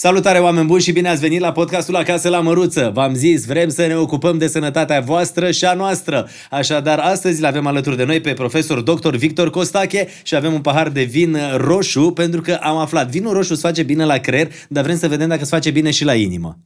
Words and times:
Salutare 0.00 0.38
oameni 0.38 0.66
buni 0.66 0.82
și 0.82 0.92
bine 0.92 1.08
ați 1.08 1.20
venit 1.20 1.40
la 1.40 1.52
podcastul 1.52 1.96
Acasă 1.96 2.28
la 2.28 2.40
Măruță. 2.40 2.90
V-am 2.94 3.14
zis, 3.14 3.46
vrem 3.46 3.68
să 3.68 3.86
ne 3.86 3.96
ocupăm 3.96 4.38
de 4.38 4.46
sănătatea 4.46 5.00
voastră 5.00 5.50
și 5.50 5.64
a 5.64 5.74
noastră. 5.74 6.28
Așadar, 6.50 6.98
astăzi 6.98 7.40
l-avem 7.40 7.66
alături 7.66 7.96
de 7.96 8.04
noi 8.04 8.20
pe 8.20 8.32
profesor 8.32 8.80
dr. 8.80 9.16
Victor 9.16 9.50
Costache 9.50 10.08
și 10.22 10.34
avem 10.34 10.52
un 10.52 10.60
pahar 10.60 10.88
de 10.88 11.02
vin 11.02 11.38
roșu 11.56 12.10
pentru 12.10 12.40
că 12.40 12.58
am 12.62 12.76
aflat, 12.76 13.10
vinul 13.10 13.32
roșu 13.32 13.52
îți 13.52 13.60
face 13.60 13.82
bine 13.82 14.04
la 14.04 14.18
creier, 14.18 14.52
dar 14.68 14.84
vrem 14.84 14.96
să 14.96 15.08
vedem 15.08 15.28
dacă 15.28 15.40
îți 15.40 15.50
face 15.50 15.70
bine 15.70 15.90
și 15.90 16.04
la 16.04 16.14
inimă. 16.14 16.58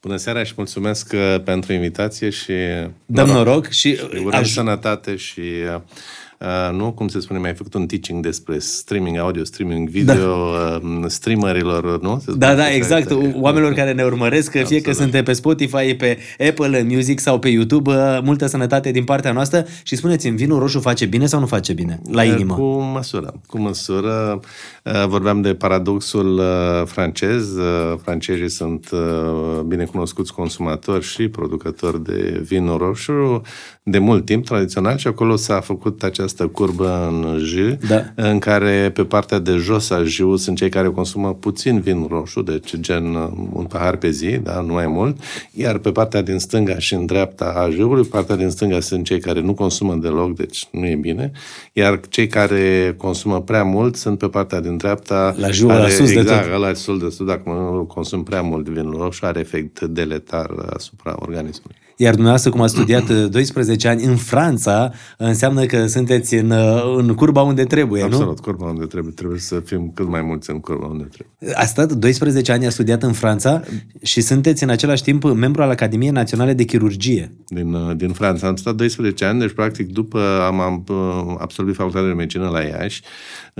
Bună 0.00 0.16
seara 0.16 0.44
și 0.44 0.52
mulțumesc 0.56 1.12
uh, 1.14 1.40
pentru 1.44 1.72
invitație 1.72 2.30
și 2.30 2.52
Dăm 3.06 3.26
noroc, 3.26 3.46
noroc 3.46 3.68
și, 3.70 3.94
și 3.94 4.04
urăm 4.24 4.42
aj- 4.42 4.52
sănătate 4.52 5.16
și 5.16 5.42
uh, 6.40 6.68
Uh, 6.68 6.76
nu, 6.76 6.92
cum 6.92 7.08
se 7.08 7.20
spune, 7.20 7.38
mai 7.38 7.54
făcut 7.54 7.74
un 7.74 7.86
teaching 7.86 8.22
despre 8.22 8.58
streaming 8.58 9.18
audio, 9.18 9.44
streaming 9.44 9.88
video, 9.88 10.14
da. 10.14 10.80
uh, 10.82 11.04
streamerilor, 11.06 12.00
nu? 12.00 12.22
Se 12.24 12.32
da, 12.36 12.54
da, 12.54 12.70
exact. 12.70 13.10
Este... 13.10 13.36
Oamenilor 13.40 13.72
care 13.72 13.92
ne 13.92 14.02
urmăresc, 14.02 14.46
Absolut. 14.46 14.68
fie 14.68 14.80
că 14.80 14.92
suntem 14.92 15.24
pe 15.24 15.32
Spotify, 15.32 15.94
pe 15.94 16.18
Apple 16.48 16.82
Music 16.82 17.18
sau 17.18 17.38
pe 17.38 17.48
YouTube, 17.48 17.90
uh, 17.90 18.18
multă 18.22 18.46
sănătate 18.46 18.90
din 18.90 19.04
partea 19.04 19.32
noastră 19.32 19.66
și 19.82 19.96
spuneți-mi, 19.96 20.36
vinul 20.36 20.58
roșu 20.58 20.80
face 20.80 21.06
bine 21.06 21.26
sau 21.26 21.40
nu 21.40 21.46
face 21.46 21.72
bine 21.72 22.00
la 22.10 22.22
uh, 22.22 22.28
inimă? 22.28 22.54
Cu 22.54 22.80
măsură, 22.80 23.34
cu 23.46 23.58
măsură. 23.58 24.40
Uh, 24.84 25.06
vorbeam 25.06 25.40
de 25.40 25.54
paradoxul 25.54 26.38
uh, 26.38 26.86
francez. 26.86 27.56
Uh, 27.56 27.98
francezii 28.02 28.48
sunt 28.48 28.90
uh, 28.90 29.60
binecunoscuți 29.66 30.32
consumatori 30.32 31.04
și 31.04 31.28
producători 31.28 32.04
de 32.04 32.40
vin 32.44 32.76
roșu 32.76 33.42
de 33.90 33.98
mult 33.98 34.24
timp, 34.24 34.44
tradițional, 34.44 34.96
și 34.96 35.06
acolo 35.06 35.36
s-a 35.36 35.60
făcut 35.60 36.02
această 36.02 36.26
această 36.28 36.46
curbă 36.46 37.06
în 37.08 37.38
J, 37.38 37.54
da. 37.88 38.04
în 38.14 38.38
care 38.38 38.90
pe 38.94 39.04
partea 39.04 39.38
de 39.38 39.52
jos 39.52 39.90
a 39.90 40.02
J 40.04 40.20
sunt 40.36 40.56
cei 40.56 40.68
care 40.68 40.88
consumă 40.88 41.34
puțin 41.34 41.80
vin 41.80 42.06
roșu, 42.10 42.42
deci 42.42 42.76
gen 42.76 43.14
uh, 43.14 43.28
un 43.52 43.64
pahar 43.64 43.96
pe 43.96 44.10
zi, 44.10 44.38
da, 44.42 44.60
nu 44.60 44.72
mai 44.72 44.86
mult, 44.86 45.16
iar 45.52 45.78
pe 45.78 45.92
partea 45.92 46.22
din 46.22 46.38
stânga 46.38 46.78
și 46.78 46.94
în 46.94 47.06
dreapta 47.06 47.44
a 47.44 47.70
J-ului, 47.70 48.04
partea 48.04 48.36
din 48.36 48.50
stânga 48.50 48.80
sunt 48.80 49.04
cei 49.04 49.20
care 49.20 49.40
nu 49.40 49.54
consumă 49.54 49.94
deloc, 49.94 50.36
deci 50.36 50.68
nu 50.70 50.86
e 50.86 50.94
bine, 50.94 51.32
iar 51.72 52.00
cei 52.08 52.26
care 52.26 52.94
consumă 52.96 53.40
prea 53.40 53.62
mult 53.62 53.96
sunt 53.96 54.18
pe 54.18 54.28
partea 54.28 54.60
din 54.60 54.76
dreapta. 54.76 55.34
La 55.38 55.50
J, 55.50 55.60
la 55.60 55.88
sus 55.88 56.10
exact, 56.10 56.44
de 56.44 56.50
tot. 56.50 56.60
la 56.60 56.72
sus 56.74 56.98
de 56.98 57.14
tot, 57.16 57.26
dacă 57.26 57.50
consum 57.88 58.22
prea 58.22 58.42
mult 58.42 58.68
vin 58.68 58.90
roșu, 58.90 59.26
are 59.26 59.40
efect 59.40 59.80
deletar 59.80 60.50
asupra 60.74 61.16
organismului. 61.18 61.87
Iar 62.00 62.12
dumneavoastră, 62.12 62.50
cum 62.50 62.60
ați 62.60 62.72
studiat 62.72 63.10
12 63.30 63.88
ani 63.88 64.04
în 64.04 64.16
Franța, 64.16 64.92
înseamnă 65.16 65.64
că 65.64 65.86
sunteți 65.86 66.34
în, 66.34 66.52
în 66.96 67.14
curba 67.14 67.42
unde 67.42 67.64
trebuie, 67.64 68.02
Absolut, 68.02 68.24
nu? 68.24 68.30
Absolut, 68.30 68.56
curba 68.56 68.70
unde 68.70 68.84
trebuie. 68.84 69.12
Trebuie 69.12 69.38
să 69.38 69.60
fim 69.64 69.90
cât 69.94 70.08
mai 70.08 70.22
mulți 70.22 70.50
în 70.50 70.60
curba 70.60 70.86
unde 70.86 71.04
trebuie. 71.04 71.56
A 71.56 71.64
stat 71.64 71.92
12 71.92 72.52
ani, 72.52 72.66
a 72.66 72.70
studiat 72.70 73.02
în 73.02 73.12
Franța 73.12 73.62
și 74.02 74.20
sunteți 74.20 74.62
în 74.62 74.70
același 74.70 75.02
timp 75.02 75.24
membru 75.24 75.62
al 75.62 75.70
Academiei 75.70 76.10
Naționale 76.10 76.52
de 76.52 76.64
Chirurgie. 76.64 77.32
Din, 77.46 77.96
din 77.96 78.12
Franța. 78.12 78.46
Am 78.46 78.56
stat 78.56 78.74
12 78.74 79.24
ani, 79.24 79.40
deci 79.40 79.52
practic 79.52 79.92
după 79.92 80.20
am, 80.46 80.60
am 80.60 80.84
absolvit 81.40 81.74
facultatea 81.74 82.08
de 82.08 82.14
medicină 82.14 82.48
la 82.48 82.60
Iași, 82.62 83.02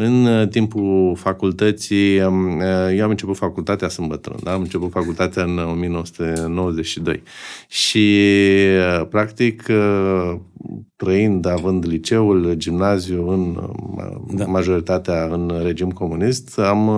în 0.01 0.49
timpul 0.49 1.17
facultății, 1.17 2.17
eu 2.17 3.03
am 3.03 3.11
început 3.11 3.37
facultatea, 3.37 3.89
sunt 3.89 4.09
bătrân, 4.09 4.39
da? 4.43 4.53
am 4.53 4.61
început 4.61 4.91
facultatea 4.91 5.43
în 5.43 5.59
1992 5.59 7.23
și 7.69 8.19
practic 9.09 9.63
trăind, 10.97 11.47
având 11.47 11.87
liceul, 11.87 12.55
gimnaziu 12.57 13.29
în 13.29 13.59
da. 14.37 14.45
majoritatea 14.45 15.25
în 15.25 15.61
regim 15.63 15.91
comunist, 15.91 16.59
am, 16.59 16.91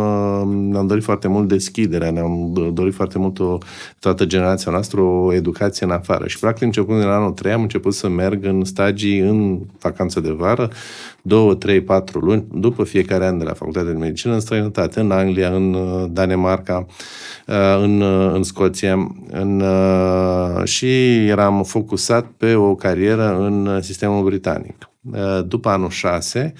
ne-am 0.71 0.87
dorit 0.87 1.03
foarte 1.03 1.29
mult 1.29 1.49
deschiderea, 1.49 2.11
ne-am 2.11 2.53
dorit 2.73 2.95
foarte 2.95 3.19
mult 3.19 3.39
o, 3.39 3.59
toată 3.99 4.25
generația 4.25 4.73
noastră 4.73 5.01
o 5.01 5.33
educație 5.33 5.87
în 5.87 5.93
afară. 5.93 6.27
Și 6.27 6.39
practic 6.39 6.63
începând 6.63 7.01
din 7.01 7.09
anul 7.09 7.33
3 7.33 7.53
am 7.53 7.63
început 7.63 7.95
să 7.95 8.09
merg 8.09 8.45
în 8.45 8.65
stagii 8.65 9.19
în 9.19 9.59
vacanță 9.81 10.21
de 10.21 10.31
vară, 10.31 10.71
două, 11.23 11.55
trei, 11.55 11.81
patru 11.81 12.19
luni, 12.19 12.47
după 12.53 12.85
fiecare 12.85 13.27
an 13.27 13.39
de 13.39 13.45
la 13.45 13.53
Facultatea 13.53 13.93
de 13.93 13.99
Medicină, 13.99 14.33
în 14.35 14.41
străinătate, 14.41 15.01
în 15.01 15.11
Anglia, 15.11 15.49
în 15.55 15.77
Danemarca, 16.13 16.87
în, 17.83 18.03
în 18.33 18.43
Scoția, 18.43 19.15
în, 19.31 19.63
și 20.65 21.27
eram 21.27 21.63
focusat 21.63 22.27
pe 22.37 22.55
o 22.55 22.75
carieră 22.75 23.39
în 23.39 23.83
sistemul 23.83 24.25
britanic. 24.25 24.91
După 25.47 25.69
anul 25.69 25.89
6, 25.89 26.53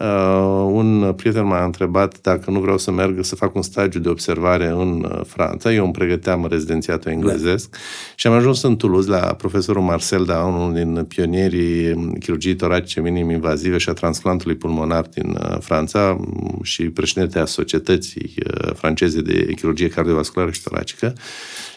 Uh, 0.00 0.68
un 0.72 1.12
prieten 1.16 1.46
m-a 1.46 1.64
întrebat 1.64 2.20
dacă 2.20 2.50
nu 2.50 2.60
vreau 2.60 2.78
să 2.78 2.90
merg 2.90 3.24
să 3.24 3.34
fac 3.34 3.54
un 3.54 3.62
stagiu 3.62 3.98
de 3.98 4.08
observare 4.08 4.66
în 4.66 5.08
uh, 5.12 5.20
Franța. 5.26 5.72
Eu 5.72 5.84
îmi 5.84 5.92
pregăteam 5.92 6.46
rezidențiatul 6.50 7.10
englezesc 7.10 7.70
da. 7.70 7.78
și 8.14 8.26
am 8.26 8.32
ajuns 8.32 8.62
în 8.62 8.76
Toulouse 8.76 9.10
la 9.10 9.18
profesorul 9.18 9.82
Marcel 9.82 10.24
da, 10.24 10.42
unul 10.42 10.72
din 10.72 11.04
pionierii 11.04 11.94
chirurgiei 12.18 12.54
toracice 12.54 13.00
minim-invazive 13.00 13.78
și 13.78 13.88
a 13.88 13.92
transplantului 13.92 14.56
pulmonar 14.56 15.06
din 15.14 15.38
uh, 15.40 15.56
Franța 15.60 16.16
mm, 16.18 16.60
și 16.62 16.82
președintele 16.82 17.44
Societății 17.44 18.34
franceze 18.74 19.20
de 19.20 19.46
chirurgie 19.54 19.88
cardiovasculară 19.88 20.50
și 20.50 20.62
toracică. 20.62 21.12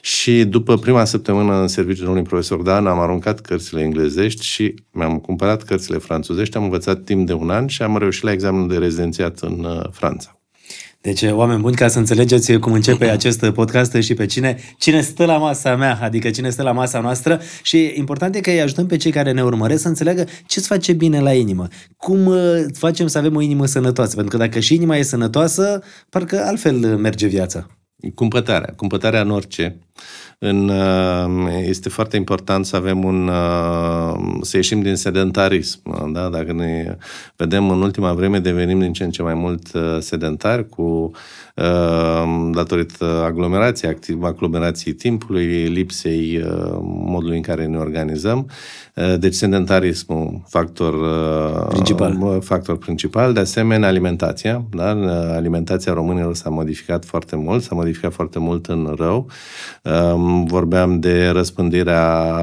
Și 0.02 0.44
după 0.44 0.78
prima 0.78 1.06
săptămână 1.06 1.62
în 1.62 1.68
serviciul 1.68 2.08
unui 2.08 2.22
profesor 2.22 2.62
Dan, 2.62 2.88
am 2.88 3.00
aruncat 3.00 3.40
cărțile 3.40 3.82
englezești 3.82 4.46
și 4.46 4.74
mi-am 4.92 5.20
cumpărat 5.20 5.64
cărțile 5.64 5.98
franțuzești, 5.98 6.58
am 6.58 6.64
învățat 6.64 7.04
timp 7.04 7.28
de 7.28 7.34
un 7.34 7.50
an 7.50 7.68
și 7.68 7.82
am 7.82 7.98
reușit 7.98 8.10
la 8.20 8.32
examenul 8.32 8.68
de 8.68 8.78
rezidențiat 8.78 9.40
în 9.40 9.64
uh, 9.64 9.90
Franța. 9.92 10.36
Deci, 11.02 11.22
oameni 11.22 11.62
buni, 11.62 11.76
ca 11.76 11.88
să 11.88 12.00
înțelegeți 12.00 12.54
cum 12.54 12.74
începe 12.74 13.06
acest 13.18 13.50
podcast 13.50 13.96
și 13.96 14.14
pe 14.14 14.26
cine, 14.26 14.58
cine 14.78 15.02
stă 15.02 15.26
la 15.26 15.38
masa 15.38 15.76
mea, 15.76 16.00
adică 16.02 16.30
cine 16.30 16.50
stă 16.50 16.64
la 16.64 16.72
masa 16.72 17.00
noastră 17.00 17.42
și 17.62 17.94
important 17.96 18.36
e 18.36 18.40
că 18.40 18.50
îi 18.50 18.62
ajutăm 18.62 18.86
pe 18.86 18.98
cei 18.98 19.12
care 19.12 19.32
ne 19.32 19.44
urmăresc 19.44 19.82
să 19.82 19.88
înțeleagă 19.88 20.24
ce 20.24 20.60
îți 20.60 20.68
face 20.68 20.94
bine 20.94 21.20
la 21.20 21.34
inimă. 21.34 21.68
Cum 21.98 22.26
uh, 22.26 22.64
facem 22.74 23.08
să 23.08 23.18
avem 23.18 23.36
o 23.36 23.42
inimă 23.42 23.66
sănătoasă, 23.66 24.16
pentru 24.16 24.38
că 24.38 24.44
dacă 24.44 24.60
și 24.60 24.76
inima 24.76 24.98
e 24.98 25.02
sănătoasă, 25.02 25.84
parcă 26.10 26.44
altfel 26.46 26.98
merge 26.98 27.28
viața. 27.28 27.68
Cumpătarea, 28.16 28.74
cumpătarea 28.76 29.22
în 29.22 29.30
orice. 29.30 29.80
În, 30.44 30.70
uh, 30.70 31.54
este 31.66 31.90
foarte 31.90 32.16
important 32.18 32.66
să 32.66 32.76
avem 32.76 33.04
un, 33.04 33.28
uh, 33.28 34.14
să 34.42 34.58
ieșim 34.58 34.82
din 34.82 34.96
sedentarism. 34.96 36.12
Da? 36.12 36.30
Dacă 36.30 36.54
ne 36.54 36.98
vedem 37.36 37.70
în 37.70 37.82
ultima 37.82 38.14
vreme, 38.14 38.40
devenim 38.40 38.80
din 38.80 38.94
ce 38.94 39.04
în 39.04 39.12
ce 39.12 39.22
mai 39.22 39.34
mult 39.34 39.74
uh, 39.74 39.98
sedentari 40.00 40.70
cu 40.70 41.12
datorită 42.52 43.06
aglomerației, 43.26 43.92
activ, 43.92 44.24
aglomerației 44.24 44.94
timpului, 44.94 45.46
lipsei 45.68 46.44
modului 46.84 47.36
în 47.36 47.42
care 47.42 47.66
ne 47.66 47.78
organizăm. 47.78 48.50
Deci 49.20 49.34
sedentarismul, 49.34 50.42
factor 50.48 50.96
principal. 51.70 52.42
factor 52.42 52.78
principal. 52.78 53.34
De 53.34 53.40
asemenea, 53.40 53.88
alimentația. 53.88 54.64
Da? 54.72 54.90
Alimentația 55.36 55.94
românilor 55.94 56.36
s-a 56.36 56.50
modificat 56.50 57.06
foarte 57.06 57.36
mult, 57.36 57.64
s-a 57.64 57.76
modificat 57.76 58.14
foarte 58.14 58.40
mult 58.40 58.66
în 58.66 58.94
rău. 58.98 59.30
Vorbeam 60.46 61.00
de 61.00 61.28
răspândirea 61.28 62.36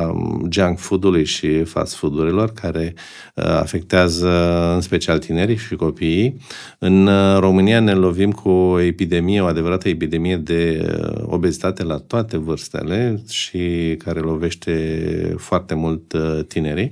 junk 0.50 0.78
food-ului 0.78 1.24
și 1.24 1.64
fast 1.64 1.94
food-urilor, 1.94 2.52
care 2.52 2.94
uh, 3.34 3.44
afectează 3.44 4.30
în 4.74 4.80
special 4.80 5.18
tinerii 5.18 5.56
și 5.56 5.74
copiii. 5.74 6.36
În 6.78 7.06
uh, 7.06 7.38
România 7.38 7.80
ne 7.80 7.92
lovim 7.92 8.32
cu 8.32 8.48
o 8.48 8.80
epidemie, 8.98 9.40
o 9.40 9.46
adevărată 9.46 9.88
epidemie 9.88 10.36
de 10.36 10.90
uh, 11.02 11.22
obezitate 11.26 11.82
la 11.82 11.96
toate 11.96 12.36
vârstele 12.36 13.22
și 13.28 13.94
care 14.04 14.20
lovește 14.20 15.34
foarte 15.36 15.74
mult 15.74 16.14
tinerii. 16.48 16.90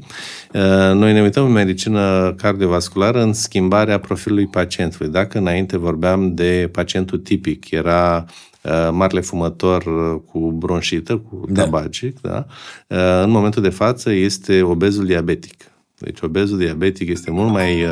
Noi 0.94 1.12
ne 1.12 1.22
uităm 1.22 1.44
în 1.44 1.52
medicină 1.52 2.34
cardiovasculară 2.36 3.22
în 3.22 3.32
schimbarea 3.32 3.98
profilului 3.98 4.46
pacientului. 4.46 5.08
Dacă 5.08 5.38
înainte 5.38 5.78
vorbeam 5.78 6.34
de 6.34 6.68
pacientul 6.72 7.18
tipic, 7.18 7.70
era 7.70 8.26
Uh, 8.66 8.88
marele 8.92 9.20
fumător 9.20 9.84
uh, 9.84 10.20
cu 10.26 10.52
bronșită, 10.52 11.16
cu 11.16 11.44
da. 11.48 11.62
tabacic, 11.62 12.20
da. 12.20 12.46
Uh, 12.88 13.22
în 13.22 13.30
momentul 13.30 13.62
de 13.62 13.68
față 13.68 14.10
este 14.10 14.62
obezul 14.62 15.04
diabetic. 15.04 15.54
Deci 15.98 16.20
obezul 16.20 16.58
diabetic 16.58 17.08
este 17.08 17.30
mult 17.30 17.50
mai, 17.50 17.86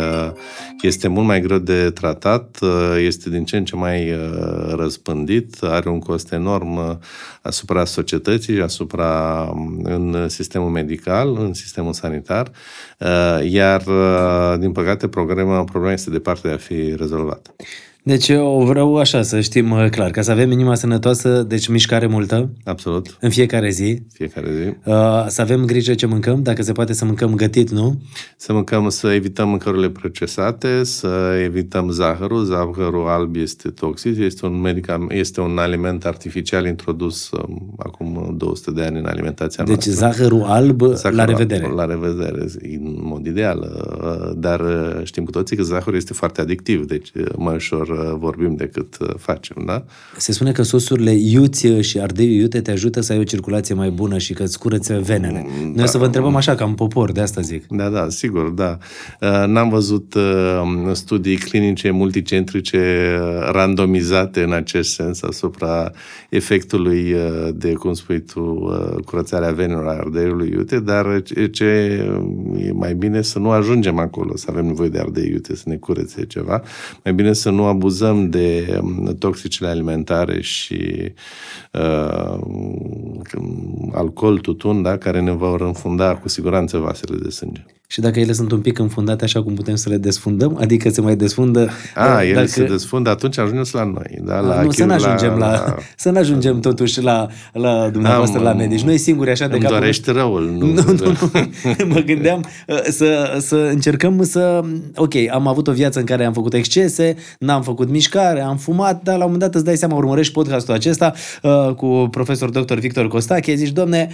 este 0.80 1.08
mult 1.08 1.26
mai 1.26 1.40
greu 1.40 1.58
de 1.58 1.90
tratat, 1.90 2.58
este 2.98 3.30
din 3.30 3.44
ce 3.44 3.56
în 3.56 3.64
ce 3.64 3.76
mai 3.76 4.12
răspândit, 4.74 5.62
are 5.62 5.88
un 5.88 5.98
cost 5.98 6.32
enorm 6.32 7.00
asupra 7.42 7.84
societății, 7.84 8.60
asupra 8.60 9.42
um, 9.54 9.80
în 9.82 10.28
sistemul 10.28 10.70
medical, 10.70 11.36
în 11.38 11.54
sistemul 11.54 11.92
sanitar, 11.92 12.50
iar 13.42 13.82
din 14.58 14.72
păcate 14.72 15.08
problema, 15.08 15.64
problema 15.64 15.92
este 15.92 16.10
departe 16.10 16.48
de 16.48 16.54
a 16.54 16.56
fi 16.56 16.94
rezolvată. 16.96 17.54
Deci 18.06 18.28
o 18.28 18.64
vreau 18.64 18.96
așa 18.96 19.22
să 19.22 19.40
știm 19.40 19.70
uh, 19.70 19.86
clar, 19.90 20.10
ca 20.10 20.22
să 20.22 20.30
avem 20.30 20.50
inima 20.50 20.74
sănătoasă, 20.74 21.42
deci 21.48 21.68
mișcare 21.68 22.06
multă 22.06 22.50
Absolut. 22.64 23.16
în 23.20 23.30
fiecare 23.30 23.70
zi, 23.70 24.02
Fiecare 24.12 24.46
zi. 24.62 24.90
uh, 24.90 25.24
să 25.28 25.40
avem 25.40 25.64
grijă 25.64 25.94
ce 25.94 26.06
mâncăm, 26.06 26.42
dacă 26.42 26.62
se 26.62 26.72
poate 26.72 26.92
să 26.92 27.04
mâncăm 27.04 27.34
gătit, 27.34 27.70
nu? 27.70 28.00
Să 28.36 28.52
mâncăm, 28.52 28.88
să 28.88 29.12
evităm 29.12 29.48
mâncărurile 29.48 29.88
procesate, 29.90 30.84
să 30.84 31.40
evităm 31.44 31.90
zahărul. 31.90 32.44
Zahărul 32.44 33.06
alb 33.08 33.36
este 33.36 33.68
toxic, 33.68 34.18
este 34.18 34.46
un, 34.46 34.60
medicament, 34.60 35.10
este 35.12 35.40
un 35.40 35.58
aliment 35.58 36.04
artificial 36.04 36.66
introdus 36.66 37.30
um, 37.30 37.74
acum 37.78 38.34
200 38.38 38.70
de 38.70 38.82
ani 38.82 38.98
în 38.98 39.06
alimentația 39.06 39.64
Deci 39.64 39.72
noastră. 39.86 39.92
zahărul 39.92 40.42
alb, 40.42 40.82
Zahărul 40.82 41.16
la 41.16 41.24
revedere. 41.24 41.68
La 41.74 41.84
revedere, 41.84 42.44
în 42.62 42.98
mod 43.02 43.26
ideal. 43.26 43.86
uh, 44.02 44.32
Dar 44.36 44.60
uh, 44.60 45.00
știm 45.04 45.24
cu 45.24 45.30
toții 45.30 45.56
că 45.56 45.62
zahărul 45.62 45.96
este 45.98 46.12
foarte 46.12 46.40
adictiv, 46.40 46.86
deci 46.86 47.10
uh, 47.14 47.24
mai 47.36 47.54
ușor 47.54 47.88
uh, 47.88 47.93
vorbim 48.18 48.54
decât 48.54 48.96
uh, 49.00 49.08
facem, 49.18 49.62
da? 49.66 49.84
Se 50.16 50.32
spune 50.32 50.52
că 50.52 50.62
sosurile 50.62 51.10
iuți 51.12 51.66
și 51.66 51.98
ardeiul 52.00 52.32
iute 52.40 52.60
te 52.60 52.70
ajută 52.70 53.00
să 53.00 53.12
ai 53.12 53.18
o 53.18 53.22
circulație 53.22 53.74
mai 53.74 53.90
bună 53.90 54.18
și 54.18 54.32
că 54.32 54.42
îți 54.42 54.58
curăță 54.58 55.00
venele. 55.04 55.46
Noi 55.74 55.84
o 55.84 55.86
să 55.86 55.98
vă 55.98 56.04
întrebăm 56.04 56.34
așa, 56.36 56.54
ca 56.54 56.64
în 56.64 56.74
popor, 56.74 57.12
de 57.12 57.20
asta 57.20 57.40
zic. 57.40 57.64
Da, 57.70 57.88
da, 57.88 58.06
sigur, 58.08 58.48
da. 58.48 58.78
Uh, 59.20 59.44
N-am 59.46 59.68
văzut 59.68 60.14
uh, 60.14 60.62
studii 60.92 61.36
clinice 61.36 61.90
multicentrice 61.90 62.78
uh, 63.20 63.48
randomizate 63.52 64.42
în 64.42 64.52
acest 64.52 64.92
sens 64.92 65.22
asupra 65.22 65.90
efectului 66.30 67.12
uh, 67.12 67.48
de, 67.54 67.72
cum 67.72 67.92
spui 67.92 68.20
tu, 68.20 68.40
uh, 68.40 69.04
curățarea 69.04 69.50
venelor 69.50 69.86
a 69.86 69.96
ardeiului 69.98 70.50
iute, 70.52 70.80
dar 70.80 71.22
ce- 71.22 71.46
ce 71.46 71.64
e 72.58 72.72
mai 72.72 72.94
bine 72.94 73.22
să 73.22 73.38
nu 73.38 73.50
ajungem 73.50 73.98
acolo, 73.98 74.36
să 74.36 74.46
avem 74.50 74.66
nevoie 74.66 74.88
de 74.88 74.98
ardei 74.98 75.28
iute, 75.30 75.56
să 75.56 75.62
ne 75.66 75.76
curețe 75.76 76.24
ceva. 76.26 76.62
Mai 77.04 77.14
bine 77.14 77.32
să 77.32 77.50
nu 77.50 77.64
abuzăm 77.64 77.83
de 78.30 78.78
um, 78.82 79.16
toxicele 79.18 79.68
alimentare 79.68 80.40
și 80.40 81.12
uh, 81.72 82.38
alcool, 83.92 84.38
tutun, 84.38 84.82
da, 84.82 84.98
care 84.98 85.20
ne 85.20 85.32
vor 85.32 85.60
înfunda 85.60 86.16
cu 86.16 86.28
siguranță 86.28 86.78
vasele 86.78 87.18
de 87.18 87.30
sânge. 87.30 87.64
Și 87.94 88.00
dacă 88.00 88.20
ele 88.20 88.32
sunt 88.32 88.52
un 88.52 88.60
pic 88.60 88.78
înfundate 88.78 89.24
așa 89.24 89.42
cum 89.42 89.54
putem 89.54 89.74
să 89.74 89.88
le 89.88 89.96
desfundăm, 89.96 90.56
adică 90.60 90.88
se 90.90 91.00
mai 91.00 91.16
desfundă... 91.16 91.70
A, 91.94 92.04
uh, 92.20 92.28
ele 92.28 92.46
se 92.46 92.64
desfundă, 92.64 93.10
atunci 93.10 93.38
ajungem 93.38 93.64
la 93.72 93.84
noi. 93.84 94.18
Da? 94.22 94.40
La 94.40 94.62
nu, 94.62 94.70
să 94.70 94.82
chirurg- 94.82 94.86
nu 94.86 94.92
ajungem 94.94 95.36
la, 95.38 95.50
la, 95.50 95.76
să 95.96 96.10
nu 96.10 96.18
ajungem 96.18 96.60
totuși 96.60 97.02
la, 97.02 97.26
la 97.52 97.88
dumneavoastră 97.90 98.38
Da, 98.38 98.44
la 98.44 98.52
mă- 98.52 98.60
medici. 98.60 98.82
Noi 98.82 98.98
singuri 98.98 99.30
așa 99.30 99.46
de 99.46 99.52
Îmi 99.52 99.62
capul 99.62 99.78
dorești 99.78 100.10
răul. 100.10 100.56
Nu, 100.58 100.66
Nu, 100.72 100.82
nu, 100.82 100.92
nu. 101.04 101.86
Mă 101.94 102.00
gândeam 102.00 102.44
uh, 102.66 102.82
să, 102.82 103.36
să 103.40 103.56
încercăm 103.56 104.22
să... 104.22 104.60
Ok, 104.96 105.14
am 105.30 105.46
avut 105.46 105.68
o 105.68 105.72
viață 105.72 105.98
în 105.98 106.04
care 106.04 106.24
am 106.24 106.32
făcut 106.32 106.54
excese, 106.54 107.16
n-am 107.38 107.62
făcut 107.62 107.88
mișcare, 107.88 108.40
am 108.40 108.56
fumat, 108.56 109.02
dar 109.02 109.16
la 109.16 109.24
un 109.24 109.30
moment 109.32 109.40
dat 109.40 109.54
îți 109.54 109.64
dai 109.64 109.76
seama, 109.76 109.96
urmărești 109.96 110.32
podcastul 110.32 110.74
acesta 110.74 111.12
uh, 111.42 111.74
cu 111.74 112.08
profesor 112.10 112.50
dr. 112.50 112.74
Victor 112.78 113.08
Costache, 113.08 113.54
zici, 113.54 113.70
domne, 113.72 114.08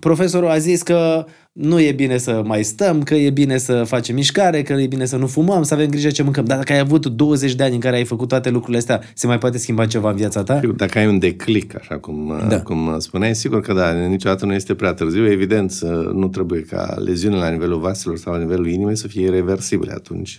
profesorul 0.00 0.48
a 0.48 0.58
zis 0.58 0.82
că 0.82 1.24
nu 1.52 1.80
e 1.80 1.92
bine 1.92 2.16
să 2.16 2.42
mai 2.44 2.62
stăm, 2.64 3.02
că 3.02 3.14
e 3.14 3.30
bine 3.30 3.56
să 3.58 3.82
facem 3.86 4.14
mișcare, 4.14 4.62
că 4.62 4.72
e 4.72 4.86
bine 4.86 5.04
să 5.04 5.16
nu 5.16 5.26
fumăm, 5.26 5.62
să 5.62 5.74
avem 5.74 5.86
grijă 5.88 6.10
ce 6.10 6.22
mâncăm. 6.22 6.44
Dar 6.44 6.56
dacă 6.58 6.72
ai 6.72 6.78
avut 6.78 7.06
20 7.06 7.54
de 7.54 7.62
ani 7.62 7.74
în 7.74 7.80
care 7.80 7.96
ai 7.96 8.04
făcut 8.04 8.28
toate 8.28 8.50
lucrurile 8.50 8.78
astea, 8.78 9.00
se 9.14 9.26
mai 9.26 9.38
poate 9.38 9.58
schimba 9.58 9.86
ceva 9.86 10.10
în 10.10 10.16
viața 10.16 10.42
ta? 10.42 10.60
Dacă 10.76 10.98
ai 10.98 11.06
un 11.06 11.18
declic, 11.18 11.76
așa 11.78 11.98
cum, 11.98 12.32
Da. 12.48 12.60
cum 12.62 12.94
spuneai, 12.98 13.34
sigur 13.34 13.60
că 13.60 13.72
da, 13.72 13.92
niciodată 13.92 14.46
nu 14.46 14.52
este 14.54 14.74
prea 14.74 14.92
târziu. 14.94 15.30
Evident, 15.30 15.70
să- 15.70 16.10
nu 16.14 16.28
trebuie 16.28 16.60
ca 16.60 16.94
leziunile 17.04 17.40
la 17.40 17.48
nivelul 17.48 17.80
vaselor 17.80 18.16
sau 18.18 18.32
la 18.32 18.38
nivelul 18.38 18.68
inimii 18.68 18.96
să 18.96 19.08
fie 19.08 19.22
irreversibile. 19.26 19.92
Atunci 19.92 20.36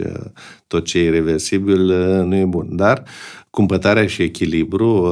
tot 0.67 0.85
ce 0.85 0.97
e 0.97 1.03
irreversibil 1.03 1.79
nu 2.25 2.35
e 2.35 2.45
bun. 2.45 2.67
Dar 2.71 3.03
cumpătarea 3.55 4.07
și 4.07 4.21
echilibru, 4.21 5.07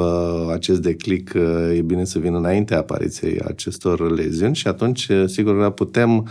acest 0.51 0.81
declic 0.81 1.33
e 1.75 1.81
bine 1.81 2.05
să 2.05 2.19
vină 2.19 2.37
înaintea 2.37 2.77
apariției 2.77 3.39
acestor 3.39 4.11
leziuni 4.11 4.55
și 4.55 4.67
atunci, 4.67 5.07
sigur, 5.25 5.71
putem 5.71 6.27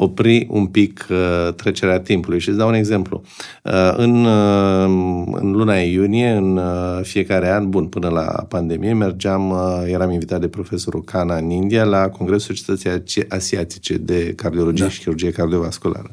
opri 0.00 0.46
un 0.50 0.66
pic 0.66 1.06
uh, 1.10 1.54
trecerea 1.54 2.00
timpului. 2.00 2.38
Și 2.38 2.48
îți 2.48 2.58
dau 2.58 2.68
un 2.68 2.74
exemplu. 2.74 3.22
Uh, 3.62 3.92
în, 3.96 4.24
uh, 4.24 5.26
în 5.32 5.50
luna 5.50 5.76
iunie, 5.76 6.30
în 6.30 6.56
uh, 6.56 7.00
fiecare 7.02 7.50
an, 7.50 7.70
bun, 7.70 7.86
până 7.86 8.08
la 8.08 8.46
pandemie, 8.48 8.92
mergeam, 8.92 9.50
uh, 9.50 9.82
eram 9.86 10.10
invitat 10.10 10.40
de 10.40 10.48
profesorul 10.48 11.02
Kana 11.02 11.36
în 11.36 11.50
India 11.50 11.84
la 11.84 12.08
Congresul 12.08 12.54
Societății 12.54 13.28
Asiatice 13.28 13.96
de 13.96 14.32
Cardiologie 14.36 14.84
da. 14.84 14.90
și 14.90 14.98
Chirurgie 14.98 15.30
Cardiovasculară. 15.30 16.12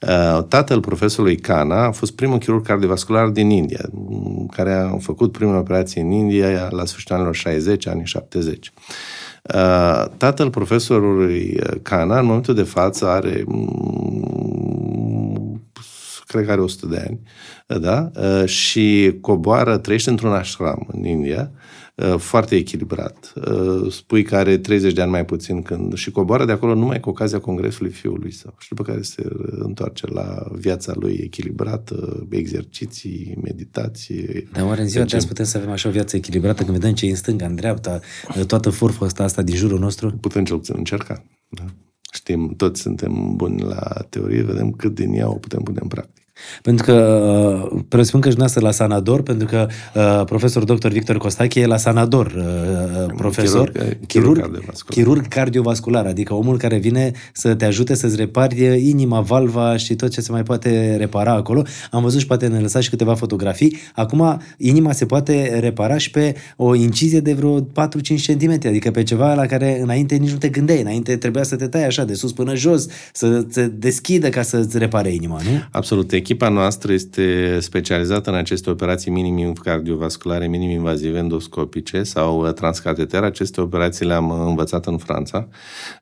Uh, 0.00 0.44
tatăl 0.48 0.80
profesorului 0.80 1.36
Kana 1.36 1.84
a 1.84 1.90
fost 1.90 2.12
primul 2.12 2.38
chirurg 2.38 2.66
cardiovascular 2.66 3.28
din 3.28 3.50
India, 3.50 3.88
m, 3.92 4.46
care 4.46 4.72
a 4.72 4.96
făcut 4.98 5.32
primele 5.32 5.58
operații 5.58 6.00
în 6.00 6.10
India 6.10 6.68
la 6.70 6.84
sfârșitul 6.84 7.14
anilor 7.14 7.34
60, 7.34 7.86
anii 7.86 8.06
70. 8.06 8.72
Uh, 9.42 10.04
Tatăl 10.16 10.50
profesorului 10.50 11.60
Cana, 11.82 12.18
în 12.18 12.26
momentul 12.26 12.54
de 12.54 12.62
față, 12.62 13.06
are, 13.06 13.42
mm, 13.46 14.70
cred 16.26 16.44
că 16.44 16.50
are 16.50 16.60
100 16.60 16.86
de 16.86 17.04
ani, 17.08 17.20
da? 17.80 18.10
Uh, 18.14 18.44
și 18.48 19.18
coboară, 19.20 19.78
trăiește 19.78 20.10
într-un 20.10 20.32
ashram 20.32 20.88
în 20.92 21.04
India, 21.04 21.50
uh, 21.54 21.59
foarte 22.16 22.54
echilibrat. 22.56 23.32
Uh, 23.34 23.92
Spui 23.92 24.22
că 24.22 24.36
are 24.36 24.58
30 24.58 24.92
de 24.92 25.00
ani 25.00 25.10
mai 25.10 25.24
puțin 25.24 25.62
când 25.62 25.94
și 25.94 26.10
coboară 26.10 26.44
de 26.44 26.52
acolo 26.52 26.74
numai 26.74 27.00
cu 27.00 27.08
ocazia 27.08 27.38
congresului 27.38 27.90
fiului 27.90 28.32
său. 28.32 28.54
Și 28.58 28.68
după 28.68 28.82
care 28.82 29.02
se 29.02 29.22
întoarce 29.50 30.06
la 30.06 30.46
viața 30.52 30.92
lui 30.96 31.20
echilibrată, 31.22 32.26
exerciții, 32.30 33.38
meditații. 33.42 34.48
Dar 34.52 34.64
oare 34.64 34.80
în 34.80 34.88
ziua 34.88 35.04
de 35.04 35.16
azi 35.16 35.26
putem 35.26 35.44
să 35.44 35.56
avem 35.56 35.70
așa 35.70 35.88
o 35.88 35.92
viață 35.92 36.16
echilibrată 36.16 36.62
când 36.62 36.76
vedem 36.76 36.94
ce 36.94 37.06
e 37.06 37.10
în 37.10 37.16
stânga, 37.16 37.46
în 37.46 37.54
dreapta, 37.54 38.00
toată 38.46 38.70
furfa 38.70 39.04
asta, 39.04 39.22
asta 39.22 39.42
din 39.42 39.54
jurul 39.54 39.78
nostru? 39.78 40.10
Putem 40.10 40.44
cel 40.44 40.56
puțin 40.56 40.74
încerca. 40.78 41.24
Da? 41.48 41.64
Știm, 42.12 42.54
toți 42.56 42.80
suntem 42.80 43.32
buni 43.36 43.62
la 43.62 44.06
teorie, 44.08 44.42
vedem 44.42 44.70
cât 44.70 44.94
din 44.94 45.12
ea 45.12 45.30
o 45.30 45.34
putem 45.34 45.62
pune 45.62 45.78
în 45.82 45.88
practică. 45.88 46.19
Pentru 46.62 46.84
că 46.84 46.92
uh, 47.72 47.80
presupun 47.88 48.20
că 48.20 48.30
și 48.30 48.36
noastră 48.38 48.60
la 48.60 48.70
Sanador, 48.70 49.22
pentru 49.22 49.46
că 49.46 49.66
uh, 49.94 50.24
profesor 50.24 50.64
dr. 50.64 50.88
Victor 50.88 51.16
Costache 51.16 51.60
e 51.60 51.66
la 51.66 51.76
Sanador 51.76 52.26
uh, 52.26 53.12
profesor, 53.16 53.68
Chirurg- 53.70 54.06
chirurg 54.06 54.06
chirurg, 54.06 54.40
cardiovascular. 54.40 55.04
chirurg 55.04 55.28
cardiovascular, 55.28 56.06
adică 56.06 56.34
omul 56.34 56.56
care 56.58 56.76
vine 56.78 57.12
să 57.32 57.54
te 57.54 57.64
ajute 57.64 57.94
să-ți 57.94 58.16
repari 58.16 58.88
inima, 58.88 59.20
valva 59.20 59.76
și 59.76 59.94
tot 59.94 60.10
ce 60.10 60.20
se 60.20 60.32
mai 60.32 60.42
poate 60.42 60.96
repara 60.98 61.32
acolo. 61.32 61.62
Am 61.90 62.02
văzut 62.02 62.20
și 62.20 62.26
poate 62.26 62.46
ne 62.46 62.58
lăsa 62.58 62.80
și 62.80 62.90
câteva 62.90 63.14
fotografii. 63.14 63.76
Acum 63.94 64.40
inima 64.56 64.92
se 64.92 65.06
poate 65.06 65.58
repara 65.60 65.98
și 65.98 66.10
pe 66.10 66.34
o 66.56 66.74
incizie 66.74 67.20
de 67.20 67.32
vreo 67.32 67.60
4-5 67.60 67.64
cm, 68.26 68.58
adică 68.66 68.90
pe 68.90 69.02
ceva 69.02 69.34
la 69.34 69.46
care 69.46 69.80
înainte 69.82 70.14
nici 70.16 70.30
nu 70.30 70.36
te 70.36 70.48
gândeai, 70.48 70.80
înainte 70.80 71.16
trebuia 71.16 71.42
să 71.42 71.56
te 71.56 71.66
tai 71.66 71.84
așa 71.86 72.04
de 72.04 72.14
sus 72.14 72.32
până 72.32 72.54
jos, 72.54 72.86
să 73.12 73.44
se 73.50 73.66
deschidă 73.66 74.28
ca 74.28 74.42
să-ți 74.42 74.78
repare 74.78 75.12
inima, 75.12 75.40
nu? 75.44 75.50
Absolut. 75.70 76.12
Echipa 76.30 76.48
noastră 76.48 76.92
este 76.92 77.58
specializată 77.60 78.30
în 78.30 78.36
aceste 78.36 78.70
operații 78.70 79.10
minim 79.10 79.52
cardiovasculare, 79.52 80.46
minim 80.46 80.70
invazive 80.70 81.18
endoscopice 81.18 82.02
sau 82.02 82.46
uh, 82.46 82.52
transcateter. 82.52 83.22
Aceste 83.22 83.60
operații 83.60 84.06
le-am 84.06 84.28
uh, 84.28 84.36
învățat 84.46 84.86
în 84.86 84.98
Franța. 84.98 85.48